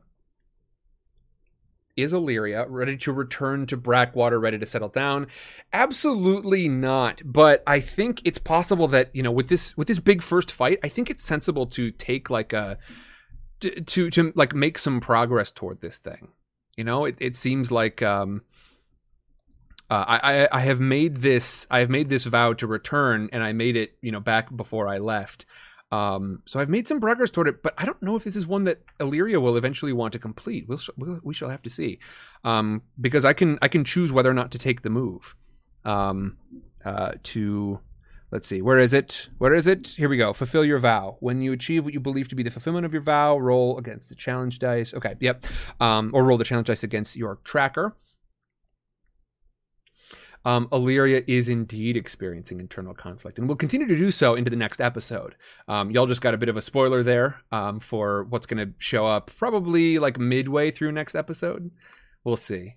[1.99, 5.27] is Illyria ready to return to Brackwater, ready to settle down?
[5.73, 7.21] Absolutely not.
[7.25, 10.79] But I think it's possible that you know with this with this big first fight,
[10.85, 12.79] I think it's sensible to take like a
[13.61, 16.29] to to, to like make some progress toward this thing.
[16.77, 18.43] You know, it, it seems like um,
[19.91, 23.53] uh, I, I have made this I have made this vow to return, and I
[23.53, 25.47] made it you know back before I left.
[25.91, 28.47] Um, so I've made some progress toward it, but I don't know if this is
[28.47, 30.69] one that Illyria will eventually want to complete.
[30.69, 31.99] We'll, we'll we shall have to see,
[32.45, 35.35] um, because I can I can choose whether or not to take the move.
[35.85, 36.37] Um,
[36.85, 37.81] uh, to
[38.31, 39.31] let's see, where is it?
[39.39, 39.89] Where is it?
[39.89, 40.35] Here we go.
[40.35, 41.17] Fulfill your vow.
[41.21, 44.11] When you achieve what you believe to be the fulfillment of your vow, roll against
[44.11, 44.93] the challenge dice.
[44.93, 45.47] Okay, yep.
[45.81, 47.97] Um, or roll the challenge dice against your tracker
[50.49, 54.57] um, Illyria is indeed experiencing internal conflict and will continue to do so into the
[54.57, 55.35] next episode.
[55.69, 58.73] Um, y'all just got a bit of a spoiler there um, for what's going to
[58.79, 61.71] show up probably like midway through next episode.
[62.25, 62.77] We'll see.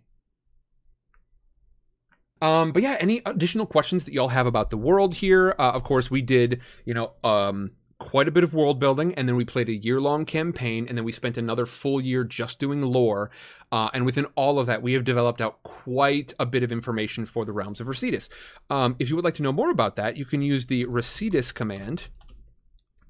[2.41, 5.55] Um, but yeah, any additional questions that y'all have about the world here?
[5.57, 9.27] Uh, of course, we did, you know, um, quite a bit of world building, and
[9.27, 12.57] then we played a year long campaign, and then we spent another full year just
[12.59, 13.29] doing lore.
[13.71, 17.25] Uh, and within all of that, we have developed out quite a bit of information
[17.25, 18.27] for the realms of Residus.
[18.71, 21.53] Um, if you would like to know more about that, you can use the Residus
[21.53, 22.09] command.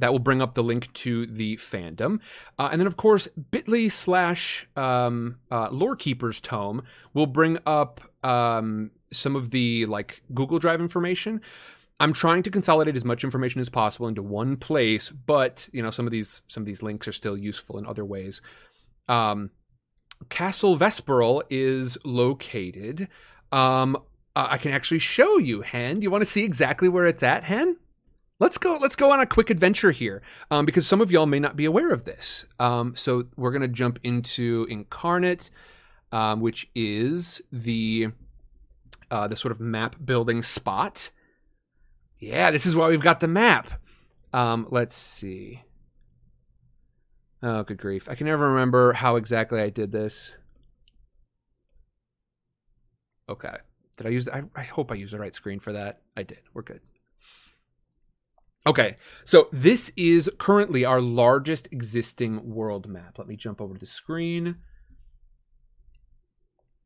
[0.01, 2.19] that will bring up the link to the fandom.
[2.59, 8.91] Uh, and then, of course, bit.ly slash um, uh, Lorekeeper's Tome will bring up um,
[9.11, 11.39] some of the like Google Drive information.
[12.01, 15.91] I'm trying to consolidate as much information as possible into one place, but you know
[15.91, 18.41] some of these some of these links are still useful in other ways.
[19.07, 19.51] Um,
[20.29, 23.07] Castle Vesperale is located.
[23.51, 23.97] Um,
[24.35, 26.01] I can actually show you, Hen.
[26.01, 27.77] You want to see exactly where it's at, Hen?
[28.39, 28.79] Let's go.
[28.81, 31.65] Let's go on a quick adventure here, um, because some of y'all may not be
[31.65, 32.47] aware of this.
[32.59, 35.51] Um, so we're gonna jump into Inkarnate,
[36.11, 38.07] um, which is the
[39.11, 41.11] uh, the sort of map building spot.
[42.21, 43.67] Yeah, this is why we've got the map.
[44.31, 45.63] Um, let's see.
[47.43, 48.07] Oh, good grief!
[48.07, 50.35] I can never remember how exactly I did this.
[53.27, 53.55] Okay,
[53.97, 54.29] did I use?
[54.29, 56.01] I, I hope I used the right screen for that.
[56.15, 56.41] I did.
[56.53, 56.81] We're good.
[58.67, 63.17] Okay, so this is currently our largest existing world map.
[63.17, 64.57] Let me jump over to the screen.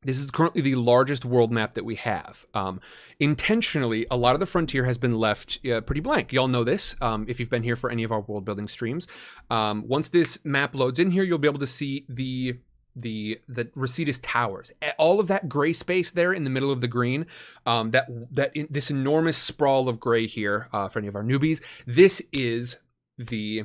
[0.06, 2.45] This is currently the largest world map that we have.
[2.53, 2.80] Um,
[3.19, 6.32] intentionally, a lot of the frontier has been left uh, pretty blank.
[6.32, 9.07] Y'all know this um, if you've been here for any of our world building streams.
[9.49, 12.60] Um, once this map loads in here, you'll be able to see the
[12.95, 14.72] the the Residus Towers.
[14.98, 17.26] All of that gray space there in the middle of the green,
[17.65, 21.23] um, that that in, this enormous sprawl of gray here uh, for any of our
[21.23, 21.61] newbies.
[21.88, 22.77] This is
[23.18, 23.64] the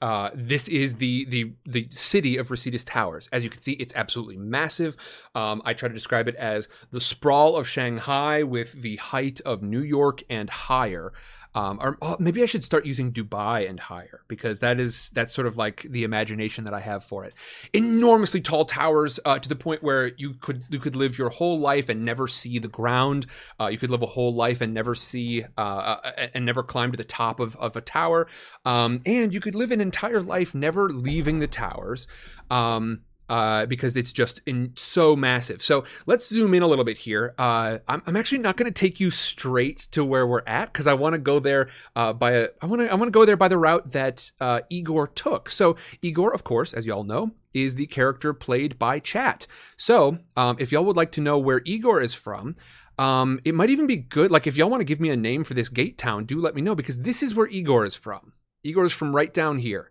[0.00, 3.28] uh, this is the the the city of Residus Towers.
[3.32, 4.96] As you can see, it's absolutely massive.
[5.34, 9.62] Um, I try to describe it as the sprawl of Shanghai with the height of
[9.62, 11.12] New York and higher.
[11.56, 15.32] Um, or oh, maybe I should start using Dubai and higher because that is that's
[15.32, 17.32] sort of like the imagination that I have for it.
[17.72, 21.58] Enormously tall towers uh, to the point where you could you could live your whole
[21.58, 23.24] life and never see the ground.
[23.58, 26.90] Uh, you could live a whole life and never see uh, uh and never climb
[26.90, 28.28] to the top of, of a tower.
[28.66, 32.06] Um, and you could live an entire life never leaving the towers.
[32.50, 35.62] Um, uh, because it's just in so massive.
[35.62, 37.34] So let's zoom in a little bit here.
[37.38, 40.86] Uh, I'm, I'm, actually not going to take you straight to where we're at because
[40.86, 43.24] I want to go there uh, by a I want to I want to go
[43.24, 45.50] there by the route that uh, Igor took.
[45.50, 49.46] So Igor, of course, as y'all know, is the character played by Chat.
[49.76, 52.56] So um, if y'all would like to know where Igor is from.
[52.98, 54.30] Um, it might even be good.
[54.30, 56.54] Like, if y'all want to give me a name for this gate town, do let
[56.54, 58.32] me know because this is where Igor is from.
[58.64, 59.90] Igor is from right down here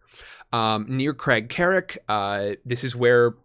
[0.51, 1.97] um, near Crag Carrick.
[2.07, 3.35] Uh, this is where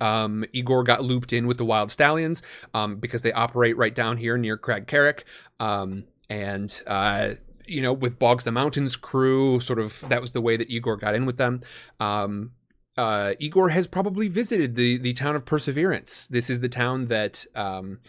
[0.00, 2.42] um, Igor got looped in with the Wild Stallions
[2.74, 5.24] um, because they operate right down here near Crag Carrick.
[5.60, 7.34] Um, and, uh,
[7.66, 10.96] you know, with Boggs the Mountains crew, sort of that was the way that Igor
[10.96, 11.62] got in with them.
[12.00, 12.52] Um,
[12.96, 16.26] uh, Igor has probably visited the the town of Perseverance.
[16.26, 18.00] This is the town that um,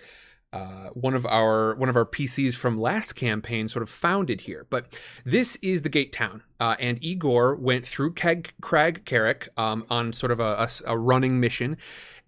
[0.52, 4.66] uh, one of our one of our PCs from last campaign sort of founded here.
[4.70, 9.86] But this is the gate town, uh, and Igor went through Crag, Crag Carrick um,
[9.90, 11.78] on sort of a, a, a, running mission,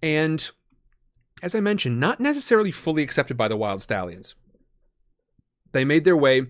[0.04, 0.52] and
[1.42, 4.36] as I mentioned, not necessarily fully accepted by the Wild Stallions.
[5.72, 6.48] They made their way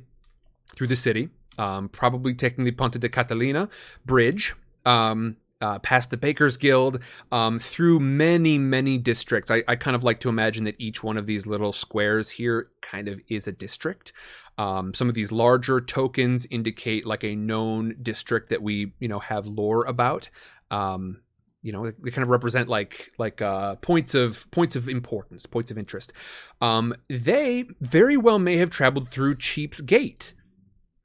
[0.76, 3.69] through the city, um, probably taking the Ponte de Catalina
[4.06, 4.56] bridge.
[4.85, 7.00] Um, uh, past the Bakers Guild,
[7.32, 9.52] um, through many, many districts.
[9.52, 12.70] I, I, kind of like to imagine that each one of these little squares here
[12.82, 14.14] kind of is a district.
[14.58, 19.20] Um, some of these larger tokens indicate like a known district that we, you know,
[19.20, 20.30] have lore about.
[20.70, 21.22] Um,
[21.64, 25.70] you know, they kind of represent like like uh, points of points of importance, points
[25.70, 26.12] of interest.
[26.60, 30.34] Um, they very well may have traveled through Cheap's Gate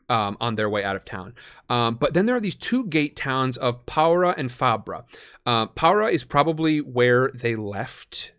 [0.09, 1.35] um, on their way out of town.
[1.69, 5.05] Um, but then there are these two gate towns of Paura and Fabra.
[5.45, 8.33] Uh, Paura is probably where they left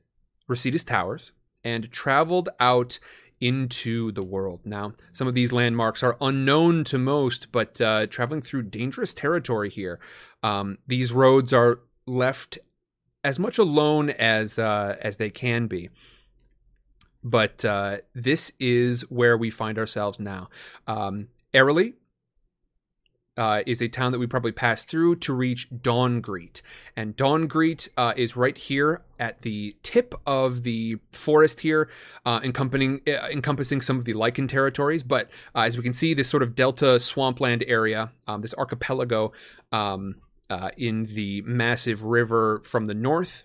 [0.49, 1.31] Residus Towers
[1.64, 2.99] and traveled out
[3.39, 4.61] into the world.
[4.65, 9.69] Now, some of these landmarks are unknown to most, but uh, traveling through dangerous territory
[9.69, 9.99] here.
[10.41, 12.57] Um, these roads are left
[13.23, 15.89] as much alone as uh, as they can be.
[17.23, 20.49] But uh, this is where we find ourselves now.
[20.88, 21.94] Um, Airily
[23.38, 26.61] uh, is a town that we probably pass through to reach Dawngreet.
[26.95, 31.90] And Dawngreet uh, is right here at the tip of the forest here,
[32.26, 35.03] uh, encompassing, uh, encompassing some of the Lycan territories.
[35.03, 39.32] But uh, as we can see, this sort of delta swampland area, um, this archipelago
[39.72, 40.15] um,
[40.49, 43.44] uh, in the massive river from the north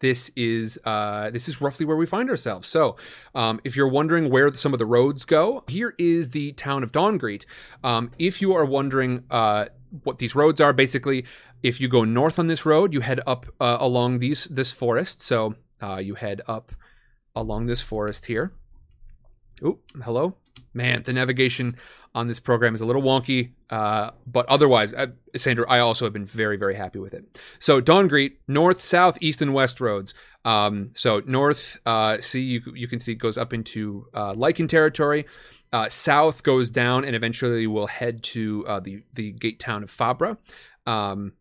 [0.00, 2.68] this is uh, this is roughly where we find ourselves.
[2.68, 2.96] So,
[3.34, 6.92] um, if you're wondering where some of the roads go, here is the town of
[6.92, 7.44] Dawngreet.
[7.82, 9.66] Um, if you are wondering uh,
[10.02, 11.24] what these roads are, basically,
[11.62, 15.22] if you go north on this road, you head up uh, along these this forest.
[15.22, 16.72] So uh, you head up
[17.34, 18.52] along this forest here.
[19.64, 20.36] Oh, hello,
[20.74, 21.04] man!
[21.04, 21.76] The navigation
[22.16, 24.94] on this program is a little wonky, uh, but otherwise,
[25.36, 27.26] Sandra, I also have been very, very happy with it.
[27.58, 30.14] So Dawngreet, north, south, east, and west roads.
[30.44, 34.68] Um, so north, uh, see you you can see it goes up into uh, Lycan
[34.68, 35.26] territory.
[35.72, 39.90] Uh, south goes down and eventually will head to uh, the the gate town of
[39.90, 40.38] Fabra.
[40.86, 41.34] Um,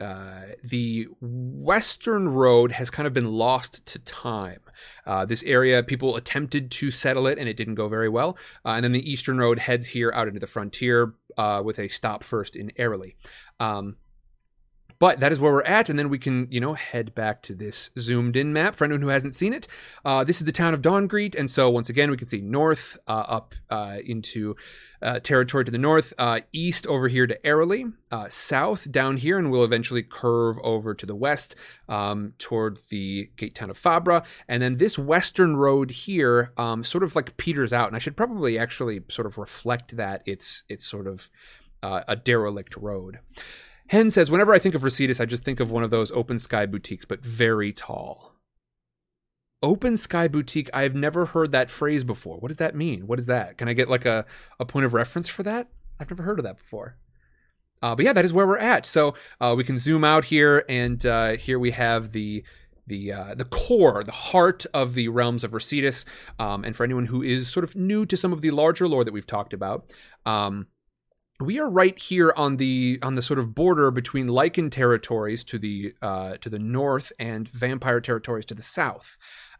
[0.00, 4.60] uh, the western road has kind of been lost to time.
[5.06, 8.36] Uh, this area, people attempted to settle it and it didn't go very well.
[8.64, 11.88] Uh, and then the eastern road heads here out into the frontier uh, with a
[11.88, 13.16] stop first in Airlie.
[13.58, 13.96] Um,
[15.00, 17.54] but that is where we're at, and then we can, you know, head back to
[17.54, 19.68] this zoomed in map for anyone who hasn't seen it.
[20.04, 22.98] Uh, this is the town of Dawngreet, and so once again, we can see north
[23.06, 24.56] uh, up into
[25.02, 29.38] uh, territory to the north, uh, east over here to Airlie, uh, south down here,
[29.38, 31.54] and we'll eventually curve over to the west
[31.88, 34.24] um, toward the gate town of Fabra.
[34.48, 38.16] And then this western road here um, sort of like peters out, and I should
[38.16, 41.30] probably actually sort of reflect that it's it's sort of
[41.82, 43.20] uh, a derelict road.
[43.88, 46.38] Hen says, whenever I think of Residus, I just think of one of those open
[46.38, 48.37] sky boutiques, but very tall.
[49.60, 52.38] Open sky boutique, I've never heard that phrase before.
[52.38, 53.08] What does that mean?
[53.08, 53.58] What is that?
[53.58, 54.24] Can I get like a,
[54.60, 55.68] a point of reference for that?
[55.98, 56.96] I've never heard of that before.
[57.82, 58.86] Uh, but yeah, that is where we're at.
[58.86, 62.44] So uh, we can zoom out here, and uh, here we have the
[62.86, 66.04] the uh, the core, the heart of the realms of Residus.
[66.38, 69.04] Um, and for anyone who is sort of new to some of the larger lore
[69.04, 69.90] that we've talked about,
[70.24, 70.68] um,
[71.40, 75.58] we are right here on the on the sort of border between Lycan territories to
[75.58, 79.16] the uh, to the north and vampire territories to the south.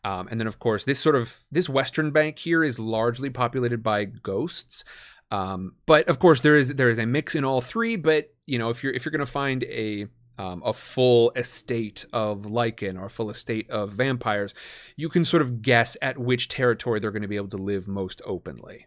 [0.08, 3.82] Um, and then, of course, this sort of this western bank here is largely populated
[3.82, 4.82] by ghosts.
[5.30, 7.96] Um, but of course, there is there is a mix in all three.
[7.96, 10.06] But you know, if you're if you're going to find a
[10.38, 14.54] um, a full estate of Lycan or a full estate of vampires,
[14.96, 17.86] you can sort of guess at which territory they're going to be able to live
[17.86, 18.86] most openly.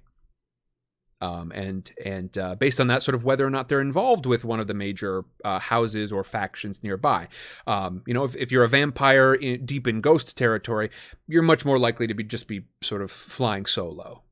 [1.21, 4.43] Um, and and uh, based on that, sort of whether or not they're involved with
[4.43, 7.27] one of the major uh, houses or factions nearby.
[7.67, 10.89] Um, you know, if, if you're a vampire in, deep in ghost territory,
[11.27, 14.23] you're much more likely to be just be sort of flying solo.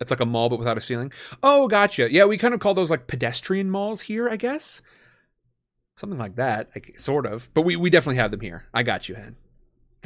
[0.00, 1.12] It's like a mall but without a ceiling.
[1.42, 2.12] Oh, gotcha.
[2.12, 4.82] Yeah, we kind of call those like pedestrian malls here, I guess.
[5.96, 7.52] Something like that, like, sort of.
[7.54, 8.66] But we, we definitely have them here.
[8.72, 9.34] I got you, Hen.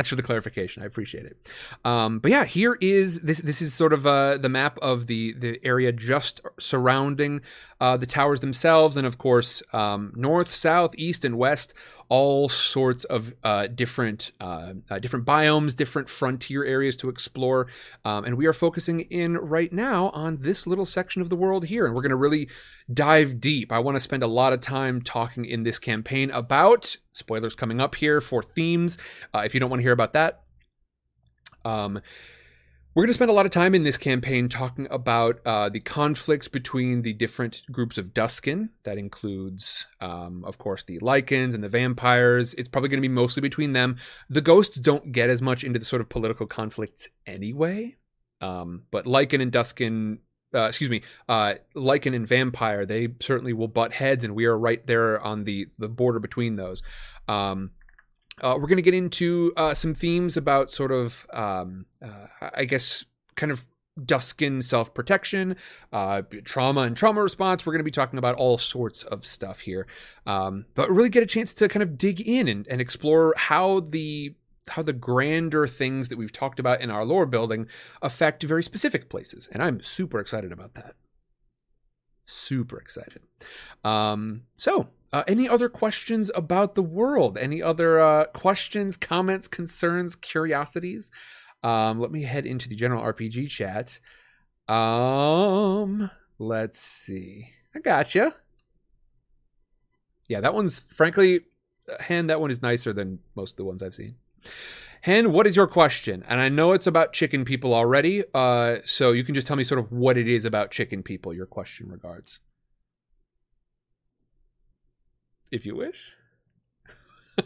[0.02, 0.82] Thanks for the clarification.
[0.82, 1.36] I appreciate it.
[1.84, 3.38] Um, but yeah, here is this.
[3.38, 7.40] This is sort of uh, the map of the the area just surrounding
[7.80, 11.72] uh, the towers themselves, and of course, um, north, south, east, and west.
[12.08, 17.68] All sorts of uh, different uh, uh, different biomes, different frontier areas to explore,
[18.04, 21.66] um, and we are focusing in right now on this little section of the world
[21.66, 22.48] here, and we're going to really
[22.92, 23.72] dive deep.
[23.72, 27.80] I want to spend a lot of time talking in this campaign about spoilers coming
[27.80, 28.98] up here for themes.
[29.34, 30.42] Uh, if you don't want to hear about that,
[31.64, 32.00] um,
[32.94, 35.80] we're going to spend a lot of time in this campaign talking about uh, the
[35.80, 38.68] conflicts between the different groups of Duskin.
[38.84, 42.52] That includes, um, of course, the Lycans and the vampires.
[42.54, 43.96] It's probably going to be mostly between them.
[44.28, 47.96] The ghosts don't get as much into the sort of political conflicts anyway.
[48.42, 50.18] Um, but Lycan and Duskin
[50.54, 51.00] uh, excuse me,
[51.30, 55.44] uh, Lycan and Vampire, they certainly will butt heads, and we are right there on
[55.44, 56.82] the the border between those.
[57.26, 57.70] Um,
[58.40, 62.64] uh, we're going to get into uh, some themes about sort of, um, uh, I
[62.64, 63.04] guess,
[63.36, 63.66] kind of
[64.00, 65.56] Duskin self protection,
[65.92, 67.66] uh, trauma and trauma response.
[67.66, 69.86] We're going to be talking about all sorts of stuff here,
[70.26, 73.80] um, but really get a chance to kind of dig in and, and explore how
[73.80, 74.34] the
[74.68, 77.66] how the grander things that we've talked about in our lore building
[78.00, 79.48] affect very specific places.
[79.52, 80.94] And I'm super excited about that.
[82.32, 83.22] Super excited.
[83.84, 87.36] Um, so, uh, any other questions about the world?
[87.36, 91.10] Any other uh, questions, comments, concerns, curiosities?
[91.62, 94.00] Um, let me head into the general RPG chat.
[94.74, 97.50] Um, let's see.
[97.74, 98.34] I gotcha.
[100.28, 101.40] Yeah, that one's frankly,
[102.00, 104.16] hand that one is nicer than most of the ones I've seen.
[105.02, 106.24] Hen, what is your question?
[106.28, 109.64] And I know it's about chicken people already, uh, so you can just tell me
[109.64, 112.38] sort of what it is about chicken people your question regards.
[115.50, 116.12] If you wish.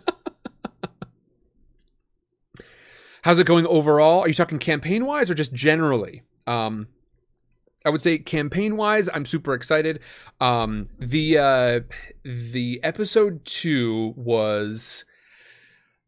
[3.23, 4.21] How's it going overall?
[4.21, 6.25] Are you talking campaign wise or just generally?
[6.47, 6.89] Um,
[7.87, 10.01] I would say campaign wise, I'm super excited.
[10.43, 11.81] Um, the uh,
[12.23, 15.07] the episode two was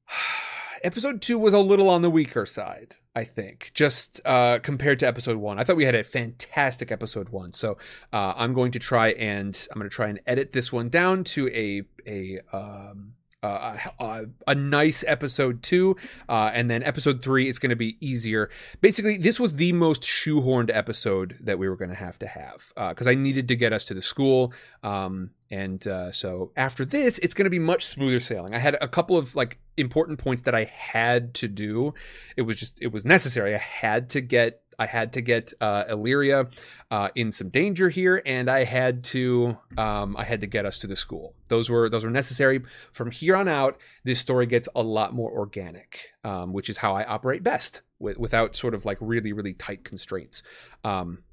[0.83, 2.95] episode two was a little on the weaker side.
[3.15, 7.31] I think just uh, compared to episode one, I thought we had a fantastic episode
[7.31, 7.53] one.
[7.53, 7.77] So
[8.13, 11.25] uh, I'm going to try and I'm going to try and edit this one down
[11.25, 15.97] to a a um, uh, a, a, nice episode two,
[16.29, 18.51] uh, and then episode three is going to be easier.
[18.81, 22.73] Basically, this was the most shoehorned episode that we were going to have to have
[22.91, 24.53] because uh, I needed to get us to the school.
[24.83, 28.55] Um, and uh, so after this, it's going to be much smoother sailing.
[28.55, 31.95] I had a couple of like important points that I had to do.
[32.37, 33.55] It was just it was necessary.
[33.55, 36.49] I had to get I had to get uh, Illyria
[36.91, 40.79] uh, in some danger here, and I had to um, I had to get us
[40.79, 41.35] to the school.
[41.49, 42.61] Those were those were necessary.
[42.93, 46.95] From here on out, this story gets a lot more organic, um, which is how
[46.95, 50.43] I operate best, with, without sort of like really really tight constraints.
[50.85, 51.25] Um,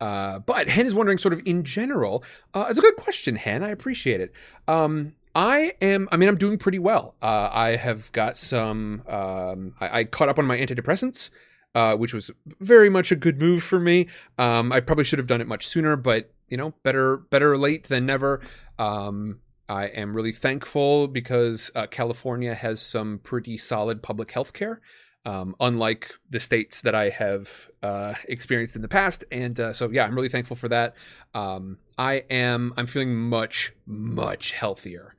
[0.00, 2.22] uh, but Hen is wondering, sort of in general.
[2.54, 3.62] Uh, it's a good question, Hen.
[3.62, 4.32] I appreciate it.
[4.68, 6.08] Um, I am.
[6.10, 7.14] I mean, I'm doing pretty well.
[7.22, 9.02] Uh, I have got some.
[9.06, 11.30] Um, I, I, caught up on my antidepressants
[11.74, 14.08] uh, which was very much a good move for me.
[14.38, 17.84] Um, I probably should have done it much sooner, but you know, better better late
[17.88, 18.40] than never.
[18.78, 24.80] Um, I am really thankful because uh, California has some pretty solid public health care,
[25.26, 29.24] um, unlike the states that I have uh, experienced in the past.
[29.30, 30.96] And uh, so, yeah, I'm really thankful for that.
[31.34, 35.14] Um, I am, I'm feeling much, much healthier,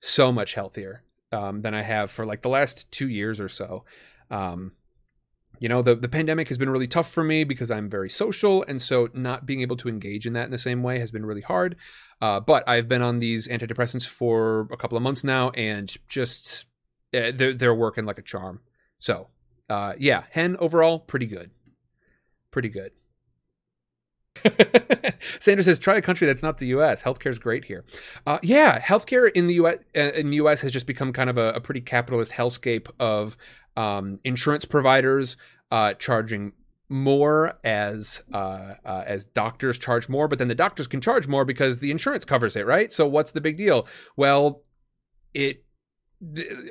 [0.00, 3.84] so much healthier um, than I have for like the last two years or so.
[4.30, 4.72] Um,
[5.58, 8.64] you know the, the pandemic has been really tough for me because i'm very social
[8.66, 11.26] and so not being able to engage in that in the same way has been
[11.26, 11.76] really hard.
[12.20, 16.64] Uh, but i've been on these antidepressants for a couple of months now and just
[17.12, 18.60] uh, they're, they're working like a charm.
[18.98, 19.28] So
[19.68, 21.50] uh, yeah hen overall pretty good.
[22.50, 22.92] Pretty good
[25.40, 27.02] Sanders says, "Try a country that's not the U.S.
[27.02, 27.84] Healthcare is great here."
[28.26, 29.78] Uh, yeah, healthcare in the U.S.
[29.96, 30.60] Uh, in the U.S.
[30.62, 33.36] has just become kind of a, a pretty capitalist hellscape of
[33.76, 35.36] um, insurance providers
[35.70, 36.52] uh, charging
[36.88, 41.44] more as uh, uh, as doctors charge more, but then the doctors can charge more
[41.44, 42.92] because the insurance covers it, right?
[42.92, 43.86] So what's the big deal?
[44.16, 44.62] Well,
[45.32, 45.64] it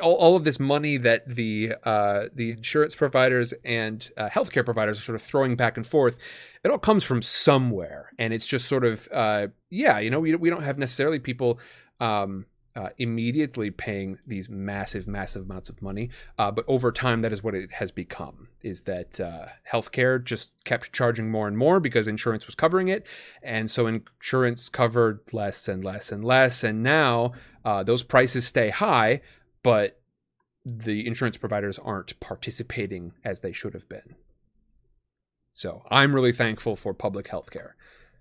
[0.01, 4.99] all, all of this money that the uh, the insurance providers and uh, healthcare providers
[4.99, 6.17] are sort of throwing back and forth,
[6.63, 10.35] it all comes from somewhere, and it's just sort of uh, yeah, you know, we
[10.35, 11.59] we don't have necessarily people.
[11.99, 12.45] Um,
[12.75, 16.09] uh, immediately paying these massive, massive amounts of money.
[16.37, 20.51] Uh, but over time, that is what it has become: is that uh, healthcare just
[20.63, 23.05] kept charging more and more because insurance was covering it,
[23.41, 26.63] and so insurance covered less and less and less.
[26.63, 27.33] And now
[27.65, 29.21] those prices stay high,
[29.63, 29.99] but
[30.65, 34.15] the insurance providers aren't participating as they should have been.
[35.53, 37.71] So I'm really thankful for public healthcare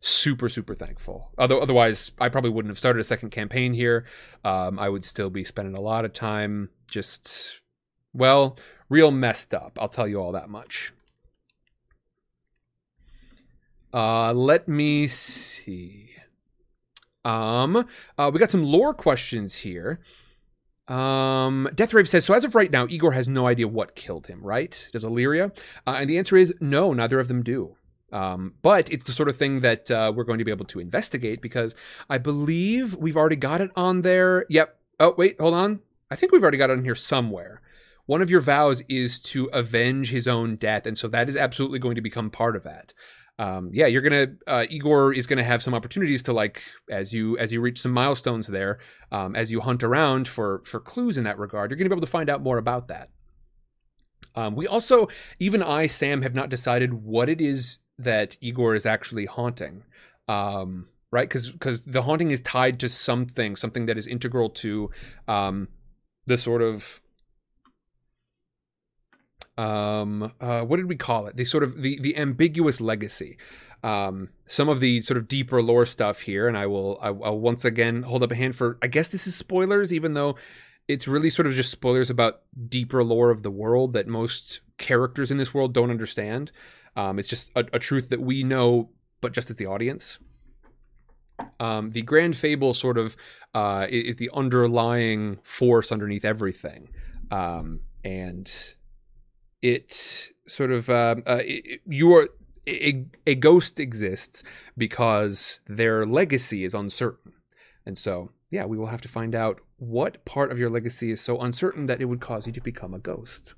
[0.01, 1.31] super super thankful.
[1.39, 4.05] Although otherwise i probably wouldn't have started a second campaign here.
[4.45, 7.61] Um, i would still be spending a lot of time just
[8.13, 8.57] well
[8.89, 10.93] real messed up i'll tell you all that much.
[13.93, 16.11] Uh, let me see.
[17.25, 20.01] Um uh, we got some lore questions here
[20.89, 24.43] um, Deathrave says, so as of right now, Igor has no idea what killed him,
[24.43, 24.89] right?
[24.93, 25.53] Does Illyria?
[25.87, 27.77] Uh, and the answer is no, neither of them do.
[28.11, 30.81] Um, but it's the sort of thing that uh, we're going to be able to
[30.81, 31.75] investigate because
[32.09, 34.47] I believe we've already got it on there.
[34.49, 34.79] Yep.
[34.99, 35.81] Oh, wait, hold on.
[36.11, 37.61] I think we've already got it on here somewhere.
[38.07, 41.79] One of your vows is to avenge his own death, and so that is absolutely
[41.79, 42.95] going to become part of that.
[43.39, 46.61] Um, yeah, you're gonna uh, Igor is gonna have some opportunities to like
[46.91, 48.79] as you as you reach some milestones there,
[49.13, 51.71] um, as you hunt around for for clues in that regard.
[51.71, 53.11] You're gonna be able to find out more about that.
[54.35, 55.09] Um, we also,
[55.39, 59.85] even I, Sam, have not decided what it is that Igor is actually haunting.
[60.29, 61.29] Um, right?
[61.29, 64.91] Because because the haunting is tied to something, something that is integral to
[65.27, 65.69] um,
[66.27, 67.01] the sort of
[69.59, 71.37] um, uh, what did we call it?
[71.37, 73.37] The sort of the the ambiguous legacy.
[73.83, 77.41] Um, some of the sort of deeper lore stuff here, and I will I, will
[77.41, 78.79] once again hold up a hand for.
[78.81, 80.37] I guess this is spoilers, even though
[80.87, 85.31] it's really sort of just spoilers about deeper lore of the world that most characters
[85.31, 86.53] in this world don't understand.
[86.97, 88.91] Um, it's just a, a, truth that we know,
[89.21, 90.19] but just as the audience.
[91.61, 93.17] Um, the grand fable sort of
[93.55, 96.89] uh, is the underlying force underneath everything,
[97.31, 98.51] um, and
[99.63, 101.43] it sort of uh, uh,
[101.87, 102.29] you are
[102.67, 104.43] a, a ghost exists
[104.77, 107.33] because their legacy is uncertain,
[107.85, 111.21] and so yeah, we will have to find out what part of your legacy is
[111.21, 113.55] so uncertain that it would cause you to become a ghost.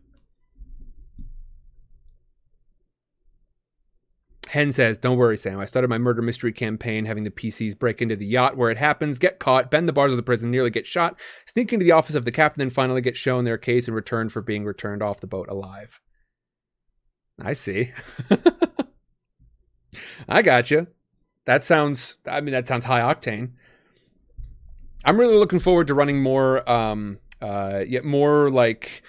[4.51, 5.61] Hen says, Don't worry, Sam.
[5.61, 8.79] I started my murder mystery campaign having the PCs break into the yacht where it
[8.79, 11.93] happens, get caught, bend the bars of the prison, nearly get shot, sneak into the
[11.93, 15.05] office of the captain, then finally get shown their case in return for being returned
[15.05, 16.01] off the boat alive.
[17.41, 17.93] I see.
[20.29, 20.89] I got you.
[21.45, 23.53] That sounds, I mean, that sounds high octane.
[25.05, 29.05] I'm really looking forward to running more, um, uh, yet more like.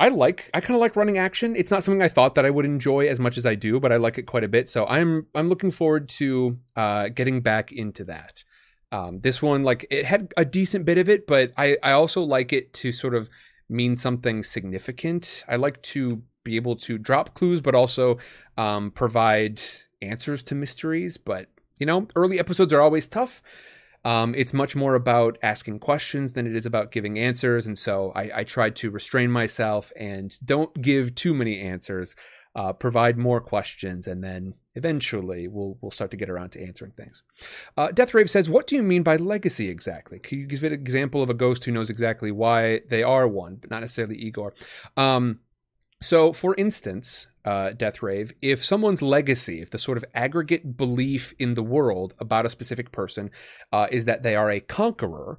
[0.00, 1.54] I like I kind of like running action.
[1.54, 3.92] It's not something I thought that I would enjoy as much as I do, but
[3.92, 4.66] I like it quite a bit.
[4.68, 8.42] So I'm I'm looking forward to uh, getting back into that.
[8.90, 12.22] Um, this one, like it had a decent bit of it, but I I also
[12.22, 13.28] like it to sort of
[13.68, 15.44] mean something significant.
[15.46, 18.16] I like to be able to drop clues, but also
[18.56, 19.60] um, provide
[20.00, 21.18] answers to mysteries.
[21.18, 21.48] But
[21.78, 23.42] you know, early episodes are always tough.
[24.04, 27.66] Um, it's much more about asking questions than it is about giving answers.
[27.66, 32.14] And so I, I try to restrain myself and don't give too many answers,
[32.54, 36.92] uh, provide more questions, and then eventually we'll, we'll start to get around to answering
[36.92, 37.22] things.
[37.76, 40.18] Uh, Deathrave says, What do you mean by legacy exactly?
[40.18, 43.56] Can you give an example of a ghost who knows exactly why they are one,
[43.56, 44.54] but not necessarily Igor?
[44.96, 45.40] Um,
[46.02, 51.54] so, for instance, uh, Deathrave, if someone's legacy, if the sort of aggregate belief in
[51.54, 53.30] the world about a specific person
[53.72, 55.38] uh, is that they are a conqueror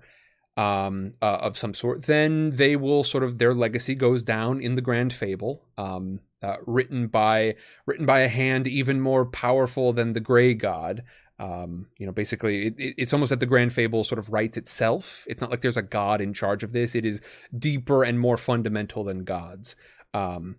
[0.57, 4.75] um, uh, of some sort, then they will sort of their legacy goes down in
[4.75, 7.55] the grand fable, um, uh, written by
[7.85, 11.03] written by a hand even more powerful than the Gray God.
[11.39, 15.25] Um, you know, basically, it, it's almost that the Grand Fable sort of writes itself.
[15.27, 16.93] It's not like there's a god in charge of this.
[16.93, 17.19] It is
[17.57, 19.75] deeper and more fundamental than gods.
[20.13, 20.57] Um,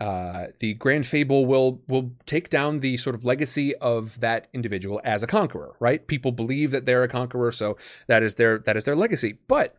[0.00, 5.00] uh, the Grand Fable will will take down the sort of legacy of that individual
[5.02, 6.06] as a conqueror, right?
[6.06, 7.76] People believe that they're a conqueror, so
[8.06, 9.38] that is their that is their legacy.
[9.48, 9.76] But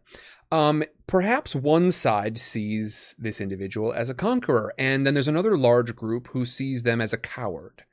[0.51, 5.95] um, perhaps one side sees this individual as a conqueror, and then there's another large
[5.95, 7.85] group who sees them as a coward.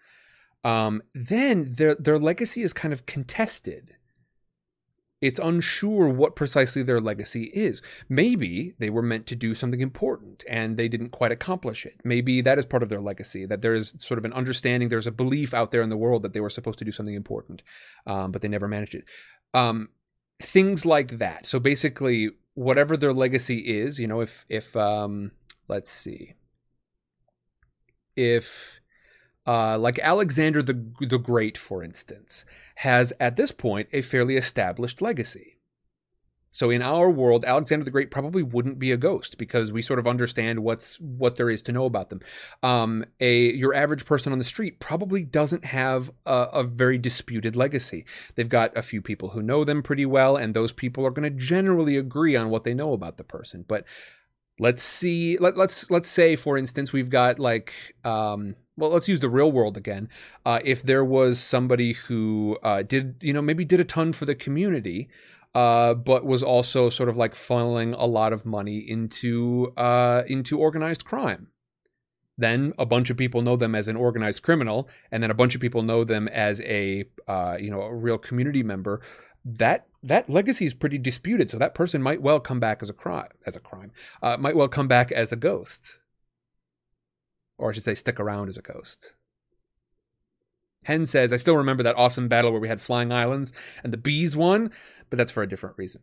[0.65, 3.94] Um, then their their legacy is kind of contested
[5.20, 7.80] it's unsure what precisely their legacy is.
[8.09, 11.94] Maybe they were meant to do something important and they didn't quite accomplish it.
[12.05, 15.06] Maybe that is part of their legacy, that there is sort of an understanding, there's
[15.06, 17.62] a belief out there in the world that they were supposed to do something important,
[18.06, 19.05] um, but they never managed it.
[19.55, 19.88] Um,
[20.38, 21.47] things like that.
[21.47, 25.32] So basically, whatever their legacy is, you know, if, if, um,
[25.66, 26.34] let's see,
[28.16, 28.80] if,
[29.47, 32.44] uh, like Alexander the the Great, for instance,
[32.77, 35.56] has at this point a fairly established legacy.
[36.56, 39.98] So in our world, Alexander the Great probably wouldn't be a ghost because we sort
[39.98, 42.20] of understand what's what there is to know about them.
[42.62, 47.56] Um, a your average person on the street probably doesn't have a, a very disputed
[47.56, 48.06] legacy.
[48.36, 51.31] They've got a few people who know them pretty well, and those people are going
[51.31, 53.66] to generally agree on what they know about the person.
[53.68, 53.85] But
[54.59, 59.20] let's see, let, let's let's say, for instance, we've got like um, well, let's use
[59.20, 60.09] the real world again.
[60.45, 64.27] Uh, if there was somebody who uh, did, you know, maybe did a ton for
[64.27, 65.09] the community,
[65.55, 70.59] uh, but was also sort of like funneling a lot of money into uh, into
[70.59, 71.49] organized crime.
[72.39, 75.55] Then a bunch of people know them as an organized criminal, and then a bunch
[75.55, 79.01] of people know them as a uh, you know a real community member.
[79.43, 82.95] That that legacy is pretty disputed, so that person might well come back as a
[82.95, 83.93] crime as a crime,
[84.23, 85.99] uh, might well come back as a ghost
[87.59, 89.12] or I should say, stick around as a ghost.
[90.85, 93.53] Hen says, I still remember that awesome battle where we had flying islands
[93.83, 94.70] and the bees won,
[95.11, 96.03] but that's for a different reason.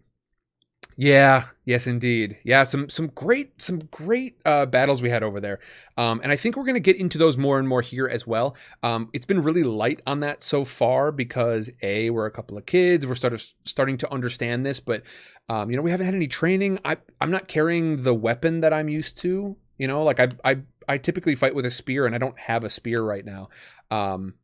[0.96, 2.38] Yeah, yes, indeed.
[2.44, 5.60] Yeah, some some great some great uh, battles we had over there,
[5.98, 8.28] um, and I think we're going to get into those more and more here as
[8.28, 8.56] well.
[8.84, 12.66] Um, it's been really light on that so far because a we're a couple of
[12.66, 15.04] kids, we're sort of starting to understand this, but
[15.50, 16.78] um, you know we haven't had any training.
[16.86, 19.58] I I'm not carrying the weapon that I'm used to.
[19.78, 20.58] You know, like I I
[20.88, 23.50] I typically fight with a spear, and I don't have a spear right now.
[23.90, 24.36] Um,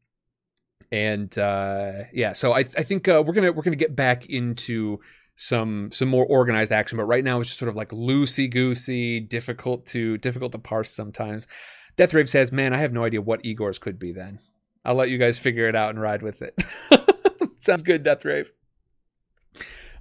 [0.92, 5.00] and uh, yeah, so I, I think uh, we're gonna we're gonna get back into
[5.42, 9.22] some some more organized action, but right now it's just sort of like loosey goosey,
[9.22, 11.48] difficult to difficult to parse sometimes.
[11.98, 14.12] Deathrave says, "Man, I have no idea what Igor's could be.
[14.12, 14.40] Then
[14.84, 16.62] I'll let you guys figure it out and ride with it."
[17.62, 18.48] Sounds good, Deathrave.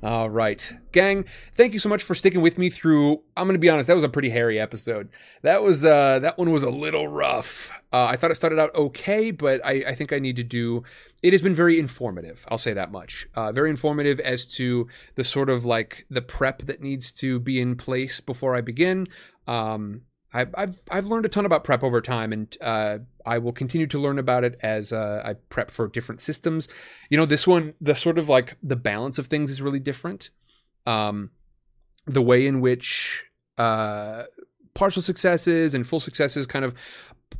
[0.00, 1.24] All right, gang.
[1.56, 3.22] Thank you so much for sticking with me through.
[3.36, 3.88] I'm going to be honest.
[3.88, 5.08] That was a pretty hairy episode.
[5.42, 7.72] That was uh, that one was a little rough.
[7.92, 10.84] Uh, I thought it started out okay, but I, I think I need to do.
[11.20, 12.46] It has been very informative.
[12.48, 13.26] I'll say that much.
[13.34, 17.60] Uh, very informative as to the sort of like the prep that needs to be
[17.60, 19.08] in place before I begin.
[19.48, 20.02] Um,
[20.32, 23.86] I, I've I've learned a ton about prep over time, and uh, I will continue
[23.86, 26.68] to learn about it as uh, I prep for different systems.
[27.09, 30.30] You know, this one, the sort of like the balance of things is really different.
[30.86, 31.30] Um,
[32.06, 33.24] the way in which
[33.56, 34.24] uh,
[34.74, 36.74] partial successes and full successes kind of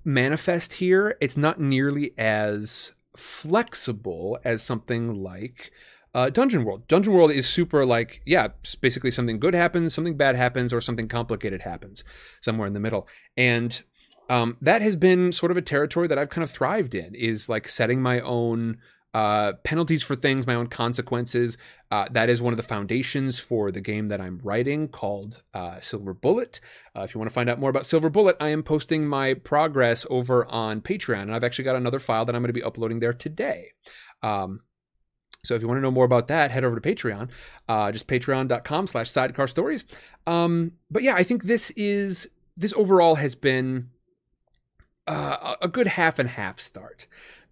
[0.05, 5.73] manifest here, it's not nearly as flexible as something like
[6.19, 6.89] uh, Dungeon World.
[6.89, 8.49] Dungeon World is super like, yeah,
[8.81, 12.03] basically something good happens, something bad happens, or something complicated happens
[12.40, 13.07] somewhere in the middle.
[13.36, 13.81] And
[14.28, 17.49] um, that has been sort of a territory that I've kind of thrived in, is
[17.49, 18.78] like setting my own
[19.15, 21.57] uh, penalties for things, my own consequences.
[21.93, 25.78] Uh, that is one of the foundations for the game that I'm writing called uh,
[25.81, 26.61] Silver Bullet.
[26.97, 29.35] Uh, if you want to find out more about Silver Bullet, I am posting my
[29.35, 32.65] progress over on Patreon, and I've actually got another file that I'm going to be
[32.65, 33.69] uploading there today.
[34.20, 34.62] Um,
[35.44, 37.28] so if you want to know more about that, head over to Patreon,
[37.69, 39.85] uh, just patreon.com slash sidecar stories.
[40.27, 43.90] Um, but yeah, I think this is, this overall has been
[45.06, 47.06] uh, a good half and half start.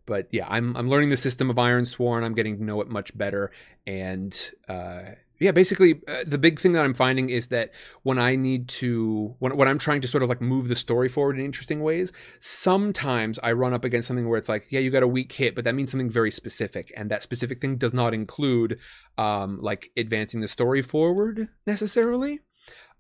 [0.04, 2.22] But yeah, I'm, I'm learning the system of Ironsworn.
[2.22, 3.50] I'm getting to know it much better.
[3.86, 5.02] And, uh,
[5.38, 7.72] yeah, basically, uh, the big thing that I'm finding is that
[8.02, 11.08] when I need to, when, when I'm trying to sort of like move the story
[11.08, 14.90] forward in interesting ways, sometimes I run up against something where it's like, yeah, you
[14.90, 16.92] got a weak hit, but that means something very specific.
[16.96, 18.80] And that specific thing does not include
[19.18, 22.40] um, like advancing the story forward necessarily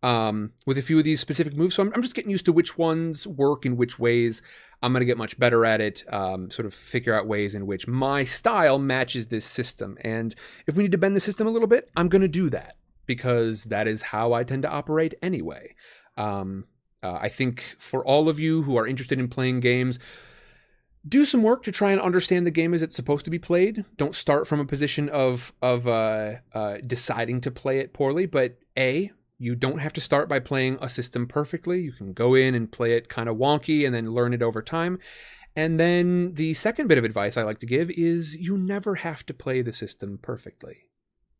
[0.02, 1.74] um, with a few of these specific moves.
[1.74, 4.42] So I'm, I'm, just getting used to which ones work in which ways.
[4.82, 7.66] I'm going to get much better at it, um, sort of figure out ways in
[7.66, 9.96] which my style matches this system.
[10.02, 10.34] And
[10.66, 12.76] if we need to bend the system a little bit, I'm going to do that
[13.06, 15.74] because that is how I tend to operate anyway.
[16.16, 16.66] Um,
[17.02, 19.98] uh, I think for all of you who are interested in playing games,
[21.08, 23.84] do some work to try and understand the game as it's supposed to be played.
[23.96, 28.58] Don't start from a position of of uh, uh, deciding to play it poorly, but
[28.76, 31.80] a you don't have to start by playing a system perfectly.
[31.80, 34.62] You can go in and play it kind of wonky and then learn it over
[34.62, 34.98] time.
[35.54, 39.24] And then the second bit of advice I like to give is you never have
[39.26, 40.86] to play the system perfectly.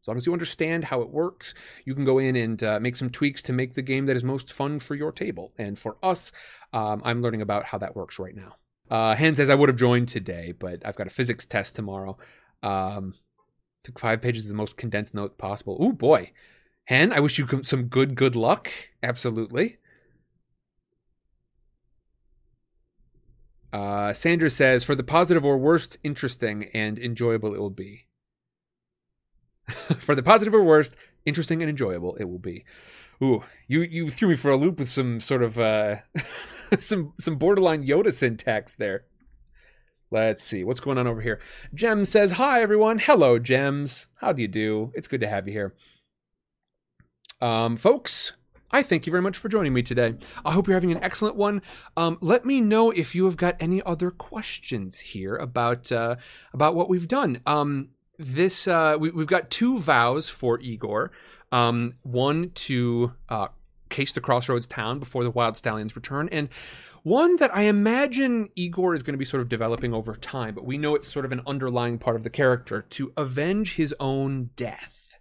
[0.02, 1.52] As long as you understand how it works,
[1.84, 4.22] you can go in and uh, make some tweaks to make the game that is
[4.22, 5.52] most fun for your table.
[5.58, 6.32] And for us,
[6.72, 8.56] um, I'm learning about how that works right now.
[8.88, 12.16] Uh, Hen says I would have joined today, but I've got a physics test tomorrow.
[12.62, 13.14] Um,
[13.82, 15.76] took five pages of the most condensed note possible.
[15.80, 16.30] Oh boy,
[16.86, 18.70] Hen, I wish you some good, good luck.
[19.02, 19.78] Absolutely.
[23.72, 28.06] Uh, Sandra says, for the positive or worst, interesting and enjoyable it will be.
[29.66, 32.64] for the positive or worst, interesting and enjoyable it will be.
[33.22, 35.96] Ooh, you you threw me for a loop with some sort of uh,
[36.78, 39.04] some some borderline Yoda syntax there.
[40.10, 41.40] Let's see what's going on over here.
[41.74, 44.06] Gems says, "Hi everyone, hello Gems.
[44.16, 44.92] How do you do?
[44.94, 45.74] It's good to have you here."
[47.40, 48.32] Um, folks,
[48.70, 50.14] I thank you very much for joining me today.
[50.44, 51.62] I hope you're having an excellent one.
[51.96, 56.16] Um, let me know if you have got any other questions here about uh,
[56.52, 57.40] about what we've done.
[57.46, 61.12] Um, this uh, we, have got two vows for Igor.
[61.52, 63.48] Um, one to uh,
[63.88, 66.48] case the Crossroads town before the Wild Stallions return, and
[67.02, 70.54] one that I imagine Igor is going to be sort of developing over time.
[70.54, 73.94] But we know it's sort of an underlying part of the character to avenge his
[74.00, 75.12] own death.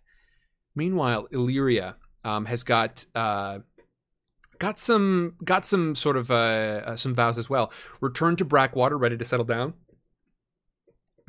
[0.73, 3.59] Meanwhile, Illyria um, has got uh,
[4.59, 7.71] got some got some sort of uh, uh, some vows as well.
[8.01, 9.75] Return to Brackwater, ready to settle down.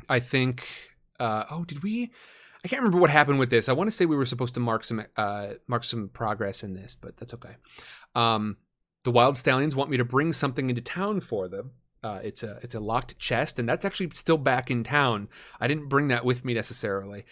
[0.09, 0.67] I think.
[1.19, 2.11] Uh, oh, did we?
[2.65, 3.69] I can't remember what happened with this.
[3.69, 6.73] I want to say we were supposed to mark some uh, mark some progress in
[6.73, 7.55] this, but that's okay.
[8.15, 8.57] Um,
[9.03, 11.71] the Wild Stallions want me to bring something into town for them.
[12.03, 15.29] Uh, it's a it's a locked chest, and that's actually still back in town.
[15.59, 17.25] I didn't bring that with me necessarily.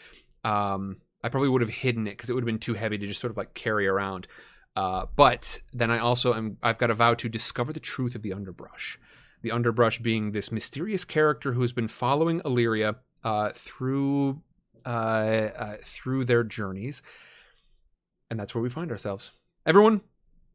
[0.43, 3.07] Um, I probably would have hidden it because it would have been too heavy to
[3.07, 4.27] just sort of like carry around.
[4.75, 8.21] Uh, but then I also am I've got a vow to discover the truth of
[8.21, 8.99] the underbrush.
[9.41, 14.43] The underbrush being this mysterious character who has been following Illyria uh, through
[14.85, 17.01] uh, uh through their journeys,
[18.29, 19.31] and that's where we find ourselves.
[19.65, 20.01] Everyone,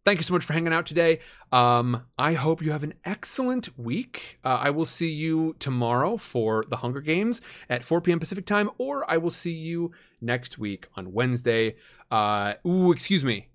[0.04, 1.20] thank you so much for hanging out today.
[1.52, 4.38] Um, I hope you have an excellent week.
[4.44, 8.18] Uh, I will see you tomorrow for the Hunger Games at 4 p.m.
[8.18, 11.76] Pacific time, or I will see you next week on Wednesday.
[12.10, 13.48] Uh, ooh, excuse me.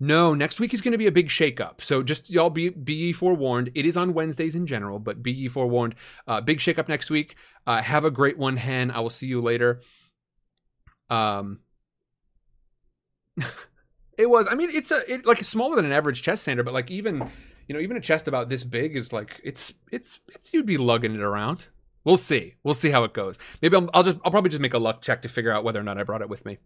[0.00, 1.80] No, next week is going to be a big shakeup.
[1.80, 3.70] So just y'all be be forewarned.
[3.74, 5.94] It is on Wednesdays in general, but be forewarned.
[6.26, 7.36] Uh, big shakeup next week.
[7.66, 8.90] Uh, have a great one, Hen.
[8.90, 9.80] I will see you later.
[11.08, 11.60] Um.
[14.16, 14.46] It was.
[14.50, 17.30] I mean, it's a it, like smaller than an average chest sander, but like even
[17.68, 20.76] you know even a chest about this big is like it's it's it's you'd be
[20.76, 21.68] lugging it around.
[22.04, 22.54] We'll see.
[22.62, 23.38] We'll see how it goes.
[23.62, 25.80] Maybe I'll, I'll just I'll probably just make a luck check to figure out whether
[25.80, 26.58] or not I brought it with me,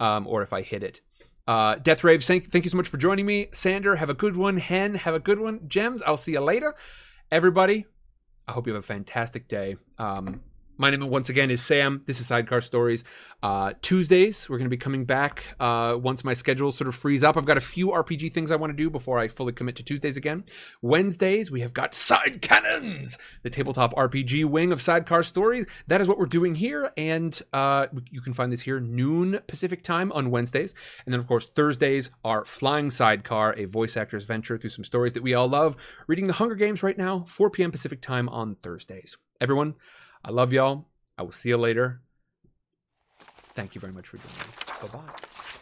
[0.00, 1.00] um, or if I hit it.
[1.46, 3.48] Uh, Deathrave, thank, thank you so much for joining me.
[3.52, 4.58] Sander, have a good one.
[4.58, 5.68] Hen, have a good one.
[5.68, 6.74] Gems, I'll see you later.
[7.32, 7.86] Everybody,
[8.46, 9.76] I hope you have a fantastic day.
[9.98, 10.42] Um,
[10.78, 12.02] my name once again is Sam.
[12.06, 13.04] This is Sidecar Stories.
[13.42, 17.22] Uh, Tuesdays, we're going to be coming back uh, once my schedule sort of frees
[17.22, 17.36] up.
[17.36, 19.82] I've got a few RPG things I want to do before I fully commit to
[19.82, 20.44] Tuesdays again.
[20.80, 25.66] Wednesdays, we have got Side Cannons, the tabletop RPG wing of Sidecar Stories.
[25.88, 29.82] That is what we're doing here, and uh, you can find this here noon Pacific
[29.82, 30.74] time on Wednesdays.
[31.04, 35.12] And then, of course, Thursdays are Flying Sidecar, a voice actor's venture through some stories
[35.12, 35.76] that we all love.
[36.06, 37.70] Reading The Hunger Games right now, 4 p.m.
[37.70, 39.16] Pacific time on Thursdays.
[39.40, 39.74] Everyone,
[40.24, 40.86] I love y'all.
[41.18, 42.00] I will see you later.
[43.54, 44.54] Thank you very much for joining me.
[44.80, 45.58] Bye bye.